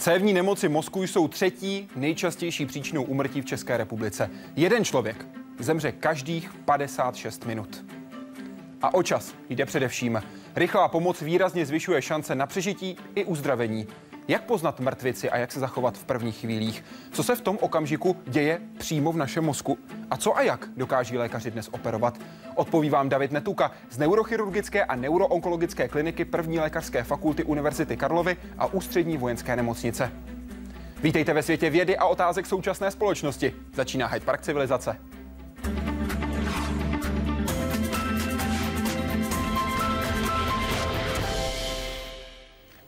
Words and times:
Cévní 0.00 0.32
nemoci 0.32 0.68
mozku 0.68 1.02
jsou 1.02 1.28
třetí 1.28 1.88
nejčastější 1.96 2.66
příčinou 2.66 3.02
úmrtí 3.02 3.40
v 3.40 3.44
České 3.44 3.76
republice. 3.76 4.30
Jeden 4.56 4.84
člověk 4.84 5.26
zemře 5.58 5.92
každých 5.92 6.52
56 6.64 7.46
minut. 7.46 7.84
A 8.82 8.94
o 8.94 9.02
čas 9.02 9.34
jde 9.48 9.66
především. 9.66 10.22
Rychlá 10.56 10.88
pomoc 10.88 11.22
výrazně 11.22 11.66
zvyšuje 11.66 12.02
šance 12.02 12.34
na 12.34 12.46
přežití 12.46 12.96
i 13.14 13.24
uzdravení. 13.24 13.86
Jak 14.30 14.44
poznat 14.44 14.80
mrtvici 14.80 15.30
a 15.30 15.36
jak 15.36 15.52
se 15.52 15.60
zachovat 15.60 15.98
v 15.98 16.04
prvních 16.04 16.36
chvílích? 16.36 16.84
Co 17.12 17.22
se 17.22 17.36
v 17.36 17.40
tom 17.40 17.58
okamžiku 17.60 18.16
děje 18.26 18.60
přímo 18.78 19.12
v 19.12 19.16
našem 19.16 19.44
mozku? 19.44 19.78
A 20.10 20.16
co 20.16 20.36
a 20.36 20.42
jak 20.42 20.68
dokáží 20.76 21.18
lékaři 21.18 21.50
dnes 21.50 21.68
operovat? 21.72 22.18
Odpoví 22.54 22.90
vám 22.90 23.08
David 23.08 23.32
Netuka 23.32 23.72
z 23.90 23.98
neurochirurgické 23.98 24.84
a 24.84 24.96
neuroonkologické 24.96 25.88
kliniky 25.88 26.24
první 26.24 26.58
lékařské 26.58 27.04
fakulty 27.04 27.44
Univerzity 27.44 27.96
Karlovy 27.96 28.36
a 28.58 28.66
ústřední 28.66 29.16
vojenské 29.16 29.56
nemocnice. 29.56 30.12
Vítejte 31.02 31.34
ve 31.34 31.42
světě 31.42 31.70
vědy 31.70 31.96
a 31.96 32.06
otázek 32.06 32.46
současné 32.46 32.90
společnosti. 32.90 33.54
Začíná 33.74 34.06
Hyde 34.06 34.24
Park 34.24 34.40
civilizace. 34.40 34.96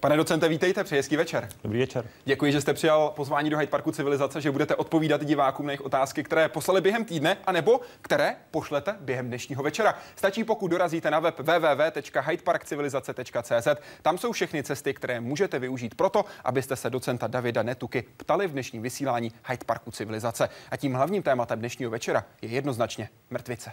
Pane 0.02 0.16
docente, 0.16 0.48
vítejte, 0.48 0.84
přeji 0.84 0.98
hezký 0.98 1.16
večer. 1.16 1.48
Dobrý 1.62 1.79
večer. 1.79 2.05
Děkuji, 2.24 2.52
že 2.52 2.61
jste 2.61 2.74
přijal 2.74 3.12
pozvání 3.16 3.51
do 3.51 3.59
Hyde 3.59 3.70
Parku 3.70 3.92
Civilizace, 3.92 4.41
že 4.41 4.51
budete 4.51 4.77
odpovídat 4.77 5.25
divákům 5.25 5.66
na 5.66 5.73
jejich 5.73 5.80
otázky, 5.80 6.25
které 6.25 6.48
poslali 6.48 6.81
během 6.81 7.05
týdne, 7.05 7.36
anebo 7.47 7.81
které 8.00 8.36
pošlete 8.50 8.97
během 9.00 9.27
dnešního 9.27 9.62
večera. 9.62 9.94
Stačí, 10.17 10.44
pokud 10.44 10.69
dorazíte 10.69 11.11
na 11.11 11.20
web 11.20 11.41
www.hydeparkcivilizace.cz. 11.41 13.69
Tam 14.03 14.19
jsou 14.19 14.33
všechny 14.33 14.62
cesty, 14.62 14.94
které 14.94 15.20
můžete 15.20 15.59
využít 15.59 15.94
proto, 15.94 16.25
abyste 16.44 16.77
se 16.77 16.91
docenta 16.91 17.27
Davida 17.27 17.62
Netuky 17.62 18.05
ptali 18.16 18.47
v 18.47 18.53
dnešním 18.53 18.83
vysílání 18.83 19.33
Hyde 19.48 19.64
Parku 19.66 19.91
Civilizace. 19.91 20.48
A 20.70 20.77
tím 20.77 20.94
hlavním 20.94 21.22
tématem 21.22 21.59
dnešního 21.59 21.91
večera 21.91 22.25
je 22.42 22.48
jednoznačně 22.48 23.09
mrtvice. 23.31 23.72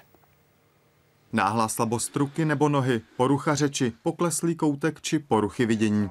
Náhlá 1.34 1.68
slabost 1.68 2.16
ruky 2.16 2.46
nebo 2.46 2.70
nohy, 2.70 3.02
porucha 3.18 3.56
řeči, 3.56 3.94
pokleslý 4.04 4.56
koutek 4.56 5.02
či 5.02 5.20
poruchy 5.20 5.66
vidění. 5.66 6.10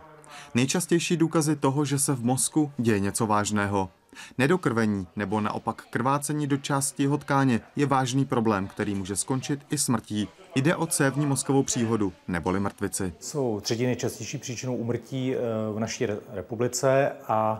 Nejčastější 0.54 1.16
důkazy 1.16 1.56
toho, 1.56 1.84
že 1.84 1.98
se 1.98 2.14
v 2.14 2.24
mozku 2.24 2.72
děje 2.78 3.00
něco 3.00 3.26
vážného. 3.26 3.90
Nedokrvení 4.38 5.06
nebo 5.16 5.40
naopak 5.40 5.82
krvácení 5.90 6.46
do 6.46 6.56
části 6.56 7.02
jeho 7.02 7.18
tkáně 7.18 7.60
je 7.76 7.86
vážný 7.86 8.24
problém, 8.24 8.66
který 8.68 8.94
může 8.94 9.16
skončit 9.16 9.60
i 9.70 9.78
smrtí. 9.78 10.28
Jde 10.54 10.76
o 10.76 10.86
cévní 10.86 11.26
mozkovou 11.26 11.62
příhodu 11.62 12.12
neboli 12.28 12.60
mrtvici. 12.60 13.12
Jsou 13.20 13.60
třetí 13.60 13.86
nejčastější 13.86 14.38
příčinou 14.38 14.76
úmrtí 14.76 15.34
eh, 15.34 15.38
v 15.72 15.78
naší 15.80 16.06
republice 16.32 17.12
a 17.28 17.58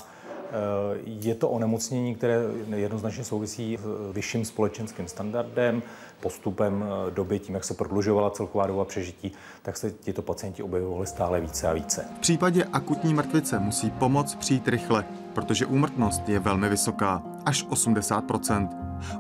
je 1.04 1.34
to 1.34 1.48
onemocnění, 1.48 2.14
které 2.14 2.40
jednoznačně 2.76 3.24
souvisí 3.24 3.78
s 3.82 4.12
vyšším 4.12 4.44
společenským 4.44 5.08
standardem, 5.08 5.82
postupem 6.20 6.84
eh, 6.84 7.10
doby, 7.10 7.38
tím, 7.38 7.54
jak 7.54 7.64
se 7.64 7.74
prodlužovala 7.74 8.30
celková 8.30 8.66
doba 8.66 8.84
přežití, 8.84 9.32
tak 9.62 9.76
se 9.76 9.90
tyto 9.90 10.22
pacienti 10.22 10.62
objevovali 10.62 11.06
stále 11.06 11.40
více 11.40 11.68
a 11.68 11.72
více. 11.72 12.04
V 12.16 12.20
případě 12.20 12.64
akutní 12.72 13.14
mrtvice 13.14 13.58
musí 13.58 13.90
pomoc 13.90 14.34
přijít 14.34 14.68
rychle, 14.68 15.04
protože 15.34 15.66
úmrtnost 15.66 16.28
je 16.28 16.38
velmi 16.38 16.68
vysoká, 16.68 17.22
až 17.46 17.66
80 17.70 18.24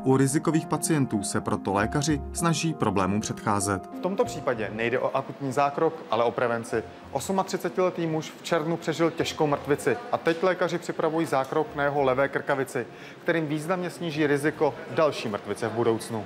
u 0.04 0.16
rizikových 0.16 0.66
pacientů 0.66 1.22
se 1.22 1.40
proto 1.40 1.72
lékaři 1.72 2.20
snaží 2.32 2.74
problémům 2.74 3.20
předcházet. 3.20 3.86
V 3.86 4.00
tomto 4.00 4.24
případě 4.24 4.70
nejde 4.74 4.98
o 4.98 5.16
akutní 5.16 5.52
zákrok, 5.52 5.94
ale 6.10 6.24
o 6.24 6.30
prevenci. 6.30 6.82
38-letý 7.12 8.06
muž 8.06 8.32
v 8.40 8.42
červnu 8.42 8.76
přežil 8.76 9.10
těžkou 9.10 9.46
mrtvici 9.46 9.96
a 10.12 10.18
teď 10.18 10.42
lékaři 10.42 10.78
připravují 10.78 11.26
zákrok 11.26 11.74
na 11.74 11.84
jeho 11.84 12.02
levé 12.02 12.28
krkavici, 12.28 12.86
kterým 13.22 13.46
významně 13.46 13.90
sníží 13.90 14.26
riziko 14.26 14.74
další 14.90 15.28
mrtvice 15.28 15.68
v 15.68 15.72
budoucnu. 15.72 16.24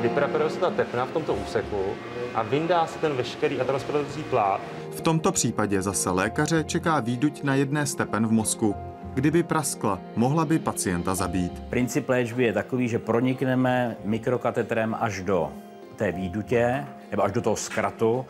Vypreparuje 0.00 0.50
se 0.50 0.58
ta 0.60 0.70
tepna 0.70 1.06
v 1.06 1.10
tomto 1.10 1.34
úseku 1.34 1.84
a 2.34 2.42
vyndá 2.42 2.86
se 2.86 2.98
ten 2.98 3.12
veškerý 3.12 3.60
aterosklerotický 3.60 4.22
plát. 4.22 4.60
V 4.90 5.00
tomto 5.00 5.32
případě 5.32 5.82
zase 5.82 6.10
lékaře 6.10 6.64
čeká 6.64 7.00
výduť 7.00 7.42
na 7.42 7.54
jedné 7.54 7.86
stepen 7.86 8.26
v 8.26 8.32
mozku. 8.32 8.74
Kdyby 9.14 9.42
praskla, 9.42 9.98
mohla 10.16 10.44
by 10.44 10.58
pacienta 10.58 11.14
zabít. 11.14 11.62
Princip 11.70 12.08
léčby 12.08 12.44
je 12.44 12.52
takový, 12.52 12.88
že 12.88 12.98
pronikneme 12.98 13.96
mikrokatetrem 14.04 14.96
až 15.00 15.22
do 15.22 15.52
té 15.96 16.12
výdutě, 16.12 16.86
nebo 17.10 17.24
až 17.24 17.32
do 17.32 17.40
toho 17.40 17.56
zkratu 17.56 18.26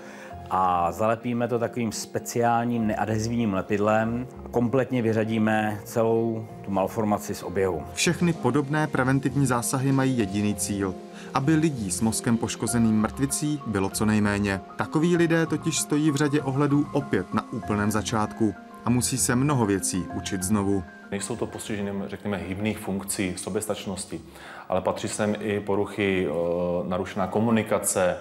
a 0.51 0.93
zalepíme 0.93 1.49
to 1.49 1.59
takovým 1.59 1.93
speciálním 1.93 2.87
neadhezivním 2.87 3.55
lepidlem 3.55 4.27
a 4.45 4.49
kompletně 4.49 5.03
vyřadíme 5.03 5.81
celou 5.85 6.47
tu 6.65 6.71
malformaci 6.71 7.35
z 7.35 7.43
oběhu. 7.43 7.83
Všechny 7.95 8.33
podobné 8.33 8.87
preventivní 8.87 9.47
zásahy 9.47 9.93
mají 9.93 10.19
jediný 10.19 10.55
cíl 10.55 10.95
aby 11.35 11.55
lidí 11.55 11.91
s 11.91 12.01
mozkem 12.01 12.37
poškozeným 12.37 13.01
mrtvicí 13.01 13.61
bylo 13.67 13.91
co 13.91 14.05
nejméně. 14.07 14.61
Takoví 14.77 15.17
lidé 15.17 15.47
totiž 15.47 15.79
stojí 15.79 16.11
v 16.11 16.17
řadě 16.17 16.43
ohledů 16.43 16.87
opět 16.93 17.35
na 17.35 17.53
úplném 17.53 17.91
začátku 17.91 18.55
a 18.85 18.91
musí 18.91 19.19
se 19.19 19.37
mnoho 19.37 19.67
věcí 19.67 20.05
učit 20.17 20.43
znovu. 20.43 20.85
Nejsou 21.11 21.37
to 21.37 21.47
postižením, 21.47 22.05
řekněme, 22.07 22.37
hybných 22.37 22.79
funkcí, 22.79 23.35
soběstačnosti, 23.37 24.21
ale 24.69 24.81
patří 24.81 25.09
sem 25.09 25.37
i 25.41 25.61
poruchy, 25.61 26.29
e, 26.29 26.89
narušená 26.89 27.27
komunikace, 27.27 28.17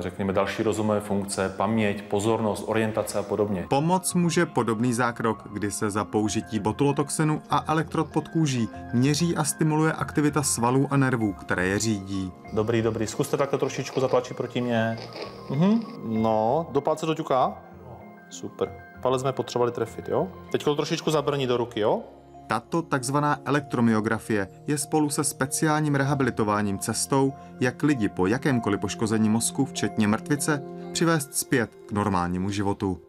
řekněme, 0.00 0.32
další 0.32 0.62
rozumové 0.62 1.00
funkce, 1.00 1.54
paměť, 1.56 2.02
pozornost, 2.02 2.64
orientace 2.66 3.18
a 3.18 3.22
podobně. 3.22 3.66
Pomoc 3.70 4.14
může 4.14 4.46
podobný 4.46 4.92
zákrok, 4.92 5.48
kdy 5.52 5.70
se 5.70 5.90
za 5.90 6.04
použití 6.04 6.58
botulotoxinu 6.58 7.42
a 7.50 7.64
elektrod 7.68 8.08
pod 8.12 8.28
kůží 8.28 8.68
měří 8.92 9.36
a 9.36 9.44
stimuluje 9.44 9.92
aktivita 9.92 10.42
svalů 10.42 10.88
a 10.90 10.96
nervů, 10.96 11.32
které 11.32 11.66
je 11.66 11.78
řídí. 11.78 12.32
Dobrý, 12.52 12.82
dobrý. 12.82 13.06
Zkuste 13.06 13.36
takhle 13.36 13.58
trošičku 13.58 14.00
zatlačit 14.00 14.36
proti 14.36 14.60
mě. 14.60 14.98
Mhm. 15.50 15.80
No, 16.04 16.66
do 16.72 16.80
palce 16.80 17.06
doťuká. 17.06 17.62
Super. 18.30 18.72
Palec 19.02 19.20
jsme 19.20 19.32
potřebovali 19.32 19.72
trefit, 19.72 20.08
jo? 20.08 20.28
Teď 20.52 20.64
to 20.64 20.76
trošičku 20.76 21.10
zabrní 21.10 21.46
do 21.46 21.56
ruky, 21.56 21.80
jo? 21.80 22.02
Tato 22.46 22.82
takzvaná 22.82 23.40
elektromyografie 23.44 24.48
je 24.66 24.78
spolu 24.78 25.10
se 25.10 25.24
speciálním 25.24 25.94
rehabilitováním 25.94 26.78
cestou, 26.78 27.32
jak 27.60 27.82
lidi 27.82 28.08
po 28.08 28.26
jakémkoliv 28.26 28.80
poškození 28.80 29.28
mozku, 29.28 29.64
včetně 29.64 30.08
mrtvice, 30.08 30.62
přivést 30.92 31.34
zpět 31.34 31.70
k 31.86 31.92
normálnímu 31.92 32.50
životu. 32.50 33.00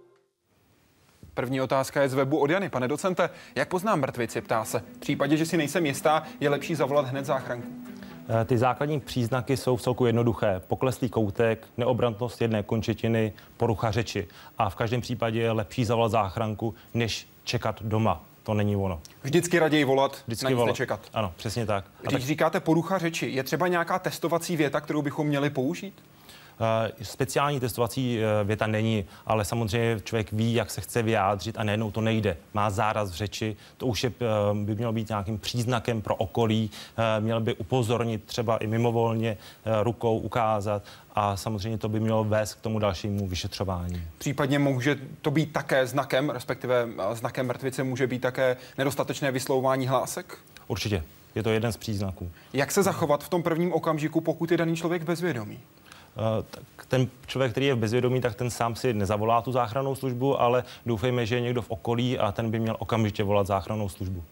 První 1.33 1.61
otázka 1.61 2.01
je 2.01 2.09
z 2.09 2.13
webu 2.13 2.37
od 2.37 2.49
Jany. 2.49 2.69
Pane 2.69 2.87
docente, 2.87 3.29
jak 3.55 3.69
poznám 3.69 3.99
mrtvici, 3.99 4.41
ptá 4.41 4.65
se. 4.65 4.79
V 4.79 4.99
případě, 4.99 5.37
že 5.37 5.45
si 5.45 5.57
nejsem 5.57 5.85
jistá, 5.85 6.23
je 6.39 6.49
lepší 6.49 6.75
zavolat 6.75 7.05
hned 7.05 7.25
záchranku. 7.25 7.67
Eh, 8.41 8.45
ty 8.45 8.57
základní 8.57 8.99
příznaky 8.99 9.57
jsou 9.57 9.75
v 9.75 9.81
celku 9.81 10.05
jednoduché. 10.05 10.61
Pokleslý 10.67 11.09
koutek, 11.09 11.67
neobrantnost 11.77 12.41
jedné 12.41 12.63
končetiny, 12.63 13.33
porucha 13.57 13.91
řeči. 13.91 14.27
A 14.57 14.69
v 14.69 14.75
každém 14.75 15.01
případě 15.01 15.39
je 15.39 15.51
lepší 15.51 15.85
zavolat 15.85 16.11
záchranku, 16.11 16.75
než 16.93 17.27
čekat 17.43 17.83
doma 17.83 18.23
to 18.47 18.53
není 18.53 18.75
ono. 18.75 19.01
Vždycky 19.23 19.59
raději 19.59 19.83
volat, 19.83 20.23
Vždycky 20.27 20.43
na 20.45 20.49
nic 20.49 20.57
volat. 20.57 20.67
nečekat. 20.67 20.99
Ano, 21.13 21.33
přesně 21.37 21.65
tak. 21.65 21.85
Když 22.01 22.11
tak... 22.13 22.21
říkáte 22.21 22.59
porucha 22.59 22.97
řeči, 22.97 23.25
je 23.25 23.43
třeba 23.43 23.67
nějaká 23.67 23.99
testovací 23.99 24.57
věta, 24.57 24.81
kterou 24.81 25.01
bychom 25.01 25.27
měli 25.27 25.49
použít? 25.49 26.03
Uh, 26.59 26.91
speciální 27.01 27.59
testovací 27.59 28.19
uh, 28.19 28.47
věta 28.47 28.67
není, 28.67 29.05
ale 29.25 29.45
samozřejmě 29.45 29.99
člověk 30.03 30.31
ví, 30.31 30.53
jak 30.53 30.71
se 30.71 30.81
chce 30.81 31.03
vyjádřit 31.03 31.59
a 31.59 31.63
najednou 31.63 31.91
to 31.91 32.01
nejde. 32.01 32.37
Má 32.53 32.69
záraz 32.69 33.11
v 33.11 33.13
řeči, 33.13 33.55
to 33.77 33.85
už 33.85 34.03
je, 34.03 34.09
uh, 34.09 34.57
by 34.57 34.75
mělo 34.75 34.93
být 34.93 35.09
nějakým 35.09 35.39
příznakem 35.39 36.01
pro 36.01 36.15
okolí, 36.15 36.71
měl 37.19 37.39
by 37.39 37.55
upozornit 37.55 38.23
třeba 38.23 38.57
i 38.57 38.67
mimovolně 38.67 39.37
rukou 39.83 40.17
ukázat 40.17 40.83
a 41.15 41.37
samozřejmě 41.37 41.77
to 41.77 41.89
by 41.89 41.99
mělo 41.99 42.23
vést 42.23 42.53
k 42.53 42.61
tomu 42.61 42.79
dalšímu 42.79 43.27
vyšetřování. 43.27 44.03
Případně 44.17 44.59
může 44.59 44.97
to 45.21 45.31
být 45.31 45.53
také 45.53 45.87
znakem, 45.87 46.29
respektive 46.29 46.87
znakem 47.13 47.47
mrtvice 47.47 47.83
může 47.83 48.07
být 48.07 48.19
také 48.19 48.57
nedostatečné 48.77 49.31
vyslouvání 49.31 49.87
hlásek? 49.87 50.37
Určitě. 50.67 51.03
Je 51.35 51.43
to 51.43 51.49
jeden 51.49 51.71
z 51.71 51.77
příznaků. 51.77 52.31
Jak 52.53 52.71
se 52.71 52.83
zachovat 52.83 53.23
v 53.23 53.29
tom 53.29 53.43
prvním 53.43 53.73
okamžiku, 53.73 54.21
pokud 54.21 54.51
je 54.51 54.57
daný 54.57 54.75
člověk 54.75 55.03
bezvědomý? 55.03 55.59
Eh, 56.17 56.43
tak 56.49 56.85
ten 56.85 57.07
člověk, 57.27 57.51
který 57.51 57.65
je 57.65 57.73
v 57.73 57.77
bezvědomí, 57.77 58.21
tak 58.21 58.35
ten 58.35 58.49
sám 58.49 58.75
si 58.75 58.93
nezavolá 58.93 59.41
tu 59.41 59.51
záchrannou 59.51 59.95
službu, 59.95 60.41
ale 60.41 60.63
doufejme, 60.85 61.25
že 61.25 61.35
je 61.35 61.41
někdo 61.41 61.61
v 61.61 61.71
okolí 61.71 62.19
a 62.19 62.31
ten 62.31 62.51
by 62.51 62.59
měl 62.59 62.75
okamžitě 62.79 63.23
volat 63.23 63.47
záchrannou 63.47 63.89
službu. 63.89 64.23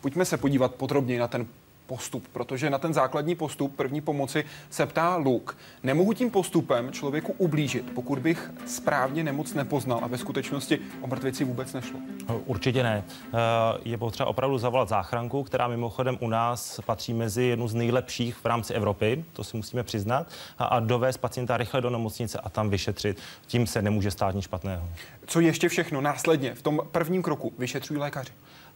Pojďme 0.00 0.24
se 0.24 0.36
podívat 0.36 0.74
podrobněji 0.74 1.18
na 1.18 1.28
ten 1.28 1.46
postup, 1.92 2.28
protože 2.32 2.70
na 2.70 2.78
ten 2.78 2.94
základní 2.94 3.34
postup 3.34 3.76
první 3.76 4.00
pomoci 4.00 4.44
se 4.70 4.86
ptá 4.86 5.16
Luk. 5.16 5.58
Nemohu 5.82 6.12
tím 6.12 6.30
postupem 6.30 6.92
člověku 6.92 7.34
ublížit, 7.38 7.90
pokud 7.94 8.18
bych 8.18 8.50
správně 8.66 9.24
nemoc 9.24 9.54
nepoznal 9.54 10.00
a 10.02 10.06
ve 10.06 10.18
skutečnosti 10.18 10.78
o 11.00 11.06
mrtvici 11.06 11.44
vůbec 11.44 11.72
nešlo. 11.72 11.98
Určitě 12.46 12.82
ne. 12.82 13.04
Eh, 13.08 13.38
je 13.84 13.98
potřeba 13.98 14.28
opravdu 14.28 14.58
zavolat 14.58 14.88
záchranku, 14.88 15.42
která 15.42 15.68
mimochodem 15.68 16.18
u 16.20 16.28
nás 16.28 16.80
patří 16.86 17.14
mezi 17.14 17.42
jednu 17.42 17.68
z 17.68 17.74
nejlepších 17.74 18.36
v 18.36 18.44
rámci 18.44 18.74
Evropy, 18.74 19.24
to 19.32 19.44
si 19.44 19.56
musíme 19.56 19.82
přiznat, 19.82 20.26
a, 20.58 20.64
a 20.64 20.80
dovést 20.80 21.20
pacienta 21.20 21.56
rychle 21.56 21.80
do 21.80 21.90
nemocnice 21.90 22.38
a 22.38 22.48
tam 22.48 22.70
vyšetřit. 22.70 23.18
Tím 23.46 23.66
se 23.66 23.82
nemůže 23.82 24.10
stát 24.10 24.34
nic 24.34 24.44
špatného. 24.44 24.88
Co 25.26 25.40
ještě 25.40 25.68
všechno 25.68 26.00
následně 26.00 26.54
v 26.54 26.62
tom 26.62 26.80
prvním 26.90 27.22
kroku 27.22 27.52
vyšetřují 27.58 28.00
lékaři? 28.00 28.32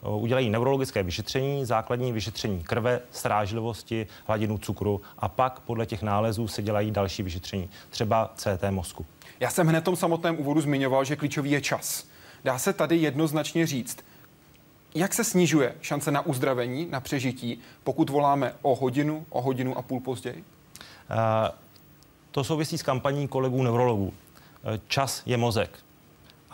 Udělají 0.08 0.50
neurologické 0.50 1.03
vyšetření, 1.03 1.64
základní 1.64 2.12
vyšetření 2.12 2.62
krve, 2.62 3.00
strážlivosti, 3.11 4.06
hladinu 4.26 4.58
cukru 4.58 5.00
a 5.19 5.29
pak 5.29 5.61
podle 5.61 5.87
těch 5.87 6.03
nálezů 6.03 6.49
se 6.49 6.62
dělají 6.62 6.91
další 6.91 7.23
vyšetření, 7.23 7.70
třeba 7.91 8.31
CT 8.37 8.64
mozku. 8.70 9.06
Já 9.41 9.50
jsem 9.50 9.67
hned 9.67 9.81
v 9.81 9.85
tom 9.85 9.97
samotném 9.97 10.38
úvodu 10.38 10.61
zmiňoval, 10.61 11.05
že 11.05 11.17
klíčový 11.17 11.50
je 11.50 11.61
čas. 11.61 12.06
Dá 12.44 12.58
se 12.58 12.73
tady 12.73 12.97
jednoznačně 12.97 13.67
říct, 13.67 14.05
jak 14.94 15.14
se 15.14 15.25
snižuje 15.25 15.75
šance 15.81 16.11
na 16.11 16.26
uzdravení, 16.26 16.87
na 16.91 17.00
přežití, 17.00 17.59
pokud 17.85 18.11
voláme 18.11 18.55
o 18.62 18.75
hodinu, 18.75 19.26
o 19.31 19.43
hodinu 19.43 19.79
a 19.79 19.82
půl 19.82 20.00
později? 20.00 20.44
Uh, 21.11 21.17
to 22.31 22.44
souvisí 22.44 22.79
s 22.79 22.82
kampaní 22.82 23.29
kolegů 23.29 23.62
neurologů. 23.62 24.12
Čas 24.88 25.23
je 25.26 25.37
mozek. 25.37 25.86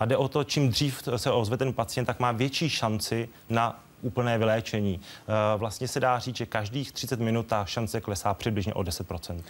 A 0.02 0.04
jde 0.04 0.16
o 0.16 0.28
to, 0.28 0.44
čím 0.44 0.68
dřív 0.68 1.08
se 1.16 1.30
ozve 1.30 1.56
ten 1.56 1.72
pacient, 1.72 2.06
tak 2.06 2.20
má 2.20 2.32
větší 2.32 2.70
šanci 2.70 3.28
na 3.50 3.80
úplné 4.02 4.38
vyléčení. 4.38 5.00
Eh, 5.00 5.58
vlastně 5.58 5.88
se 5.88 6.00
dá 6.00 6.18
říct, 6.18 6.36
že 6.36 6.46
každých 6.46 6.92
30 6.92 7.20
minut 7.20 7.46
ta 7.46 7.64
šance 7.64 8.00
klesá 8.00 8.34
přibližně 8.34 8.74
o 8.74 8.82
10% 8.82 9.42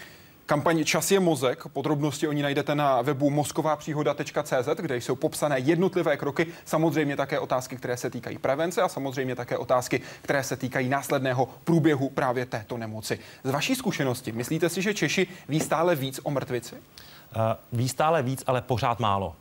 Kampaň 0.47 0.85
Čas 0.85 1.11
je 1.11 1.21
mozek, 1.21 1.67
podrobnosti 1.73 2.29
o 2.29 2.33
ní 2.33 2.43
najdete 2.43 2.75
na 2.75 3.03
webu 3.03 3.31
mozkovápříhoda.cz, 3.31 4.69
kde 4.77 4.97
jsou 4.97 5.17
popsané 5.17 5.59
jednotlivé 5.59 6.17
kroky, 6.17 6.47
samozřejmě 6.65 7.17
také 7.17 7.39
otázky, 7.39 7.77
které 7.77 7.97
se 7.97 8.11
týkají 8.11 8.39
prevence 8.39 8.83
a 8.83 8.89
samozřejmě 8.89 9.37
také 9.37 9.59
otázky, 9.59 10.01
které 10.23 10.45
se 10.45 10.57
týkají 10.57 10.89
následného 10.89 11.49
průběhu 11.65 12.09
právě 12.09 12.47
této 12.47 12.77
nemoci. 12.77 13.19
Z 13.45 13.51
vaší 13.51 13.75
zkušenosti, 13.75 14.33
myslíte 14.33 14.69
si, 14.69 14.83
že 14.83 14.95
Češi 14.95 15.27
ví 15.49 15.61
stále 15.61 15.95
víc 15.95 16.21
o 16.23 16.31
mrtvici? 16.31 16.75
Uh, 16.75 17.43
ví 17.73 17.89
stále 17.89 18.23
víc, 18.23 18.45
ale 18.47 18.63
pořád 18.63 19.01
málo. 19.01 19.37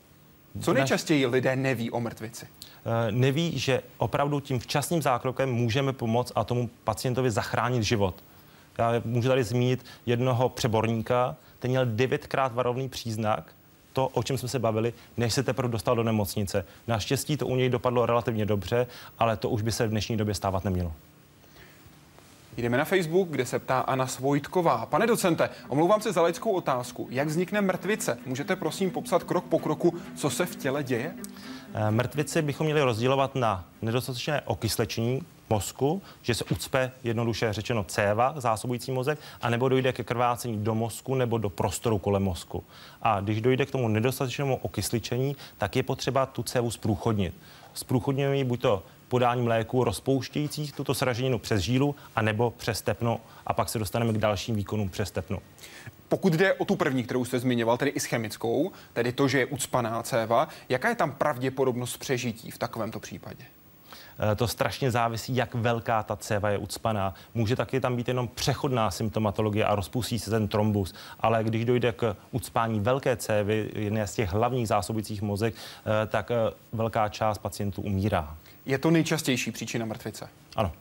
Co 0.59 0.73
nejčastěji 0.73 1.25
lidé 1.25 1.55
neví 1.55 1.91
o 1.91 1.99
mrtvici? 1.99 2.47
Eh, 2.85 3.11
neví, 3.11 3.59
že 3.59 3.81
opravdu 3.97 4.39
tím 4.39 4.59
včasným 4.59 5.01
zákrokem 5.01 5.51
můžeme 5.51 5.93
pomoct 5.93 6.31
a 6.35 6.43
tomu 6.43 6.69
pacientovi 6.83 7.31
zachránit 7.31 7.83
život. 7.83 8.23
Já 8.77 8.91
můžu 9.05 9.27
tady 9.27 9.43
zmínit 9.43 9.85
jednoho 10.05 10.49
přeborníka, 10.49 11.35
ten 11.59 11.71
měl 11.71 11.85
devětkrát 11.85 12.53
varovný 12.53 12.89
příznak, 12.89 13.53
to, 13.93 14.07
o 14.07 14.23
čem 14.23 14.37
jsme 14.37 14.49
se 14.49 14.59
bavili, 14.59 14.93
než 15.17 15.33
se 15.33 15.43
teprve 15.43 15.71
dostal 15.71 15.95
do 15.95 16.03
nemocnice. 16.03 16.65
Naštěstí 16.87 17.37
to 17.37 17.47
u 17.47 17.55
něj 17.55 17.69
dopadlo 17.69 18.05
relativně 18.05 18.45
dobře, 18.45 18.87
ale 19.19 19.37
to 19.37 19.49
už 19.49 19.61
by 19.61 19.71
se 19.71 19.87
v 19.87 19.89
dnešní 19.89 20.17
době 20.17 20.33
stávat 20.33 20.63
nemělo. 20.63 20.93
Jdeme 22.57 22.77
na 22.77 22.85
Facebook, 22.85 23.29
kde 23.29 23.45
se 23.45 23.59
ptá 23.59 23.79
Anna 23.79 24.07
Svojtková. 24.07 24.85
Pane 24.85 25.07
docente, 25.07 25.49
omlouvám 25.67 26.01
se 26.01 26.11
za 26.11 26.21
laickou 26.21 26.51
otázku. 26.51 27.07
Jak 27.09 27.27
vznikne 27.27 27.61
mrtvice? 27.61 28.17
Můžete 28.25 28.55
prosím 28.55 28.91
popsat 28.91 29.23
krok 29.23 29.45
po 29.45 29.59
kroku, 29.59 29.93
co 30.15 30.29
se 30.29 30.45
v 30.45 30.55
těle 30.55 30.83
děje? 30.83 31.13
Eh, 31.73 31.91
mrtvice 31.91 32.41
bychom 32.41 32.65
měli 32.65 32.81
rozdělovat 32.81 33.35
na 33.35 33.65
nedostatečné 33.81 34.41
okyslečení 34.41 35.21
mozku, 35.49 36.01
že 36.21 36.35
se 36.35 36.43
ucpe 36.43 36.91
jednoduše 37.03 37.53
řečeno 37.53 37.83
céva, 37.83 38.33
zásobující 38.37 38.91
mozek, 38.91 39.19
anebo 39.41 39.69
dojde 39.69 39.93
ke 39.93 40.03
krvácení 40.03 40.63
do 40.63 40.75
mozku 40.75 41.15
nebo 41.15 41.37
do 41.37 41.49
prostoru 41.49 41.97
kolem 41.97 42.23
mozku. 42.23 42.63
A 43.01 43.19
když 43.19 43.41
dojde 43.41 43.65
k 43.65 43.71
tomu 43.71 43.87
nedostatečnému 43.87 44.55
okysličení, 44.55 45.35
tak 45.57 45.75
je 45.75 45.83
potřeba 45.83 46.25
tu 46.25 46.43
cévu 46.43 46.71
zprůchodnit. 46.71 47.33
Zprůchodňujeme 47.73 48.43
buď 48.43 48.61
to 48.61 48.83
podáním 49.11 49.47
léku 49.47 49.83
rozpouštějících 49.83 50.73
tuto 50.73 50.93
sraženinu 50.93 51.39
přes 51.39 51.61
žílu 51.61 51.95
a 52.15 52.21
nebo 52.21 52.51
přes 52.51 52.81
tepno 52.81 53.19
a 53.47 53.53
pak 53.53 53.69
se 53.69 53.79
dostaneme 53.79 54.13
k 54.13 54.17
dalším 54.17 54.55
výkonům 54.55 54.89
přes 54.89 55.11
tepno. 55.11 55.39
Pokud 56.09 56.33
jde 56.33 56.53
o 56.53 56.65
tu 56.65 56.75
první, 56.75 57.03
kterou 57.03 57.25
jste 57.25 57.39
zmiňoval, 57.39 57.77
tedy 57.77 57.91
i 57.91 57.99
s 57.99 58.05
chemickou, 58.05 58.71
tedy 58.93 59.11
to, 59.11 59.27
že 59.27 59.39
je 59.39 59.45
ucpaná 59.45 60.03
céva, 60.03 60.47
jaká 60.69 60.89
je 60.89 60.95
tam 60.95 61.11
pravděpodobnost 61.11 61.97
přežití 61.97 62.51
v 62.51 62.57
takovémto 62.57 62.99
případě? 62.99 63.43
Eh, 64.31 64.35
to 64.35 64.47
strašně 64.47 64.91
závisí, 64.91 65.35
jak 65.35 65.55
velká 65.55 66.03
ta 66.03 66.15
céva 66.15 66.49
je 66.49 66.57
ucpaná. 66.57 67.13
Může 67.33 67.55
taky 67.55 67.79
tam 67.79 67.95
být 67.95 68.07
jenom 68.07 68.27
přechodná 68.27 68.91
symptomatologie 68.91 69.65
a 69.65 69.75
rozpustí 69.75 70.19
se 70.19 70.29
ten 70.29 70.47
trombus, 70.47 70.93
ale 71.19 71.43
když 71.43 71.65
dojde 71.65 71.91
k 71.91 72.15
ucpání 72.31 72.79
velké 72.79 73.15
cévy, 73.15 73.71
jedné 73.75 74.07
z 74.07 74.13
těch 74.13 74.29
hlavních 74.29 74.67
zásobujících 74.67 75.21
mozek, 75.21 75.53
eh, 75.55 76.07
tak 76.07 76.31
eh, 76.31 76.35
velká 76.73 77.09
část 77.09 77.37
pacientů 77.37 77.81
umírá. 77.81 78.37
Je 78.65 78.77
to 78.77 78.91
nejčastější 78.91 79.51
příčina 79.51 79.85
mrtvice? 79.85 80.29
Ano. 80.55 80.71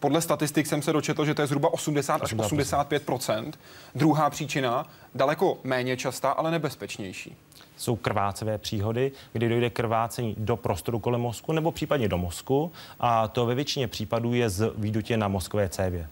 Podle 0.00 0.20
statistik 0.20 0.66
jsem 0.66 0.82
se 0.82 0.92
dočetl, 0.92 1.24
že 1.24 1.34
to 1.34 1.42
je 1.42 1.46
zhruba 1.46 1.72
80 1.72 2.22
až 2.22 2.34
85% 2.34 3.52
Druhá 3.94 4.30
příčina, 4.30 4.86
daleko 5.14 5.58
méně 5.64 5.96
častá, 5.96 6.30
ale 6.30 6.50
nebezpečnější. 6.50 7.36
Jsou 7.76 7.96
krvácevé 7.96 8.58
příhody, 8.58 9.12
kdy 9.32 9.48
dojde 9.48 9.70
krvácení 9.70 10.34
do 10.38 10.56
prostoru 10.56 10.98
kolem 10.98 11.20
mozku 11.20 11.52
nebo 11.52 11.72
případně 11.72 12.08
do 12.08 12.18
mozku 12.18 12.72
a 13.00 13.28
to 13.28 13.46
ve 13.46 13.54
většině 13.54 13.88
případů 13.88 14.34
je 14.34 14.50
z 14.50 14.72
výdutě 14.76 15.16
na 15.16 15.28
mozkové 15.28 15.68
cévě. 15.68 16.08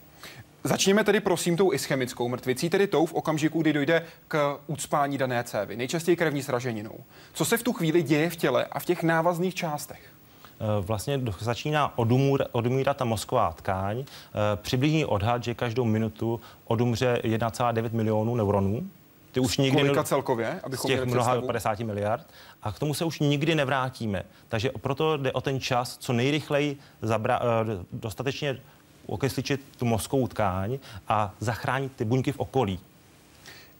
Začněme 0.64 1.04
tedy 1.04 1.20
prosím 1.20 1.56
tou 1.56 1.72
ischemickou 1.72 2.28
mrtvicí, 2.28 2.70
tedy 2.70 2.86
tou 2.86 3.06
v 3.06 3.14
okamžiku, 3.14 3.62
kdy 3.62 3.72
dojde 3.72 4.06
k 4.28 4.58
ucpání 4.66 5.18
dané 5.18 5.44
cévy, 5.44 5.76
nejčastěji 5.76 6.16
krevní 6.16 6.42
sraženinou. 6.42 6.98
Co 7.32 7.44
se 7.44 7.56
v 7.56 7.62
tu 7.62 7.72
chvíli 7.72 8.02
děje 8.02 8.30
v 8.30 8.36
těle 8.36 8.64
a 8.64 8.78
v 8.78 8.84
těch 8.84 9.02
návazných 9.02 9.54
částech? 9.54 10.11
Eh, 10.62 10.80
vlastně 10.80 11.20
začíná 11.38 11.98
odumůr, 11.98 12.44
odumírat 12.52 12.96
ta 12.96 13.04
mozková 13.04 13.52
tkáň. 13.52 13.98
Eh, 14.00 14.04
přibližný 14.56 15.04
odhad, 15.04 15.44
že 15.44 15.54
každou 15.54 15.84
minutu 15.84 16.40
odumře 16.64 17.20
1,9 17.24 17.92
milionů 17.92 18.34
neuronů. 18.34 18.90
Ty 19.32 19.40
už 19.40 19.58
nikdy 19.58 19.80
Kolika 19.80 20.04
celkově, 20.04 20.60
abychom 20.64 20.88
z 20.88 20.94
těch 20.94 21.04
mnoha 21.04 21.40
50 21.40 21.84
miliard. 21.84 22.26
A 22.62 22.72
k 22.72 22.78
tomu 22.78 22.94
se 22.94 23.04
už 23.04 23.20
nikdy 23.20 23.54
nevrátíme. 23.54 24.22
Takže 24.48 24.70
proto 24.80 25.16
jde 25.16 25.32
o 25.32 25.40
ten 25.40 25.60
čas, 25.60 25.96
co 25.98 26.12
nejrychleji 26.12 26.78
zabra, 27.02 27.40
eh, 27.42 27.84
dostatečně 27.92 28.60
okysličit 29.06 29.60
tu 29.78 29.84
mozkovou 29.84 30.26
tkáň 30.26 30.78
a 31.08 31.34
zachránit 31.40 31.92
ty 31.96 32.04
buňky 32.04 32.32
v 32.32 32.38
okolí. 32.38 32.80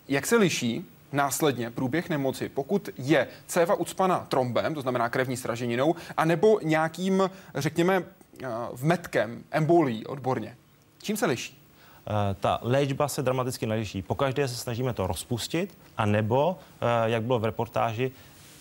Jak 0.09 0.27
se 0.27 0.37
liší 0.37 0.85
následně 1.13 1.71
průběh 1.71 2.11
nemoci, 2.11 2.49
pokud 2.49 2.89
je 2.99 3.29
céva 3.47 3.75
ucpaná 3.75 4.19
trombem, 4.19 4.75
to 4.75 4.81
znamená 4.81 5.09
krevní 5.09 5.37
sraženinou, 5.37 5.95
anebo 6.17 6.61
nějakým, 6.63 7.31
řekněme, 7.55 8.03
eh, 8.43 8.47
vmetkem, 8.73 9.45
embolí 9.51 10.07
odborně. 10.07 10.57
Čím 11.03 11.17
se 11.17 11.27
liší? 11.27 11.59
Eh, 12.07 12.35
ta 12.41 12.59
léčba 12.63 13.09
se 13.09 13.23
dramaticky 13.23 13.67
neliší. 13.67 14.03
Pokaždé 14.03 14.49
se 14.49 14.55
snažíme 14.55 14.93
to 14.93 15.07
rozpustit, 15.07 15.79
a 15.97 16.07
nebo, 16.07 16.59
eh, 16.81 17.11
jak 17.11 17.23
bylo 17.23 17.39
v 17.39 17.45
reportáži, 17.45 18.13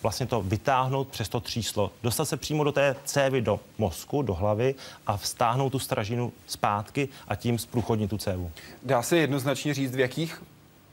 vlastně 0.04 0.26
to 0.26 0.42
vytáhnout 0.42 1.08
přes 1.08 1.30
to 1.30 1.40
tříslo, 1.40 1.92
dostat 2.04 2.26
se 2.26 2.38
přímo 2.38 2.64
do 2.64 2.72
té 2.72 2.96
cévy, 3.06 3.42
do 3.42 3.60
mozku, 3.78 4.22
do 4.22 4.34
hlavy 4.34 4.76
a 5.08 5.18
vstáhnout 5.18 5.72
tu 5.72 5.80
stražinu 5.80 6.34
zpátky 6.48 7.10
a 7.28 7.36
tím 7.36 7.60
zprůchodnit 7.60 8.10
tu 8.10 8.18
cévu. 8.18 8.52
Dá 8.84 9.02
se 9.02 9.18
jednoznačně 9.18 9.74
říct, 9.74 9.96
v 9.96 10.00
jakých 10.00 10.42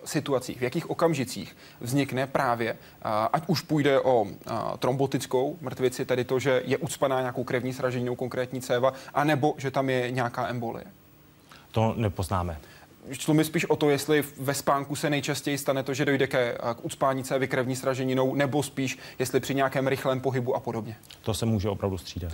situacích, 0.05 0.59
v 0.59 0.63
jakých 0.63 0.91
okamžicích 0.91 1.57
vznikne 1.81 2.27
právě, 2.27 2.77
ať 3.33 3.43
už 3.47 3.61
půjde 3.61 4.01
o 4.01 4.27
trombotickou 4.79 5.57
mrtvici, 5.61 6.05
tedy 6.05 6.25
to, 6.25 6.39
že 6.39 6.63
je 6.65 6.79
ucpaná 6.79 7.21
nějakou 7.21 7.45
krevní 7.45 7.73
sraženinou 7.73 8.17
konkrétní 8.17 8.61
céva, 8.61 8.93
anebo 9.15 9.55
že 9.59 9.71
tam 9.71 9.91
je 9.91 10.11
nějaká 10.11 10.49
embolie? 10.49 10.85
To 11.71 11.95
nepoznáme. 11.97 12.59
Šlo 13.13 13.35
mi 13.35 13.45
spíš 13.45 13.65
o 13.65 13.77
to, 13.77 13.91
jestli 13.91 14.25
ve 14.41 14.55
spánku 14.55 14.97
se 14.97 15.11
nejčastěji 15.11 15.59
stane 15.59 15.83
to, 15.83 15.95
že 15.95 16.05
dojde 16.05 16.27
ke, 16.27 16.59
k 16.75 16.85
ucpání 16.85 17.25
cévy 17.25 17.49
krevní 17.49 17.77
sraženinou, 17.77 18.35
nebo 18.35 18.63
spíš, 18.63 18.99
jestli 19.19 19.41
při 19.41 19.55
nějakém 19.55 19.87
rychlém 19.87 20.21
pohybu 20.21 20.57
a 20.57 20.61
podobně. 20.61 20.97
To 21.23 21.35
se 21.35 21.47
může 21.47 21.69
opravdu 21.69 21.99
střídat. 21.99 22.33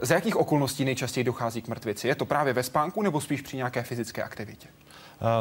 Za 0.00 0.14
jakých 0.14 0.36
okolností 0.36 0.84
nejčastěji 0.84 1.24
dochází 1.24 1.62
k 1.62 1.68
mrtvici? 1.68 2.08
Je 2.08 2.14
to 2.14 2.24
právě 2.24 2.52
ve 2.52 2.62
spánku 2.62 3.02
nebo 3.02 3.20
spíš 3.20 3.42
při 3.42 3.56
nějaké 3.56 3.82
fyzické 3.82 4.22
aktivitě? 4.22 4.68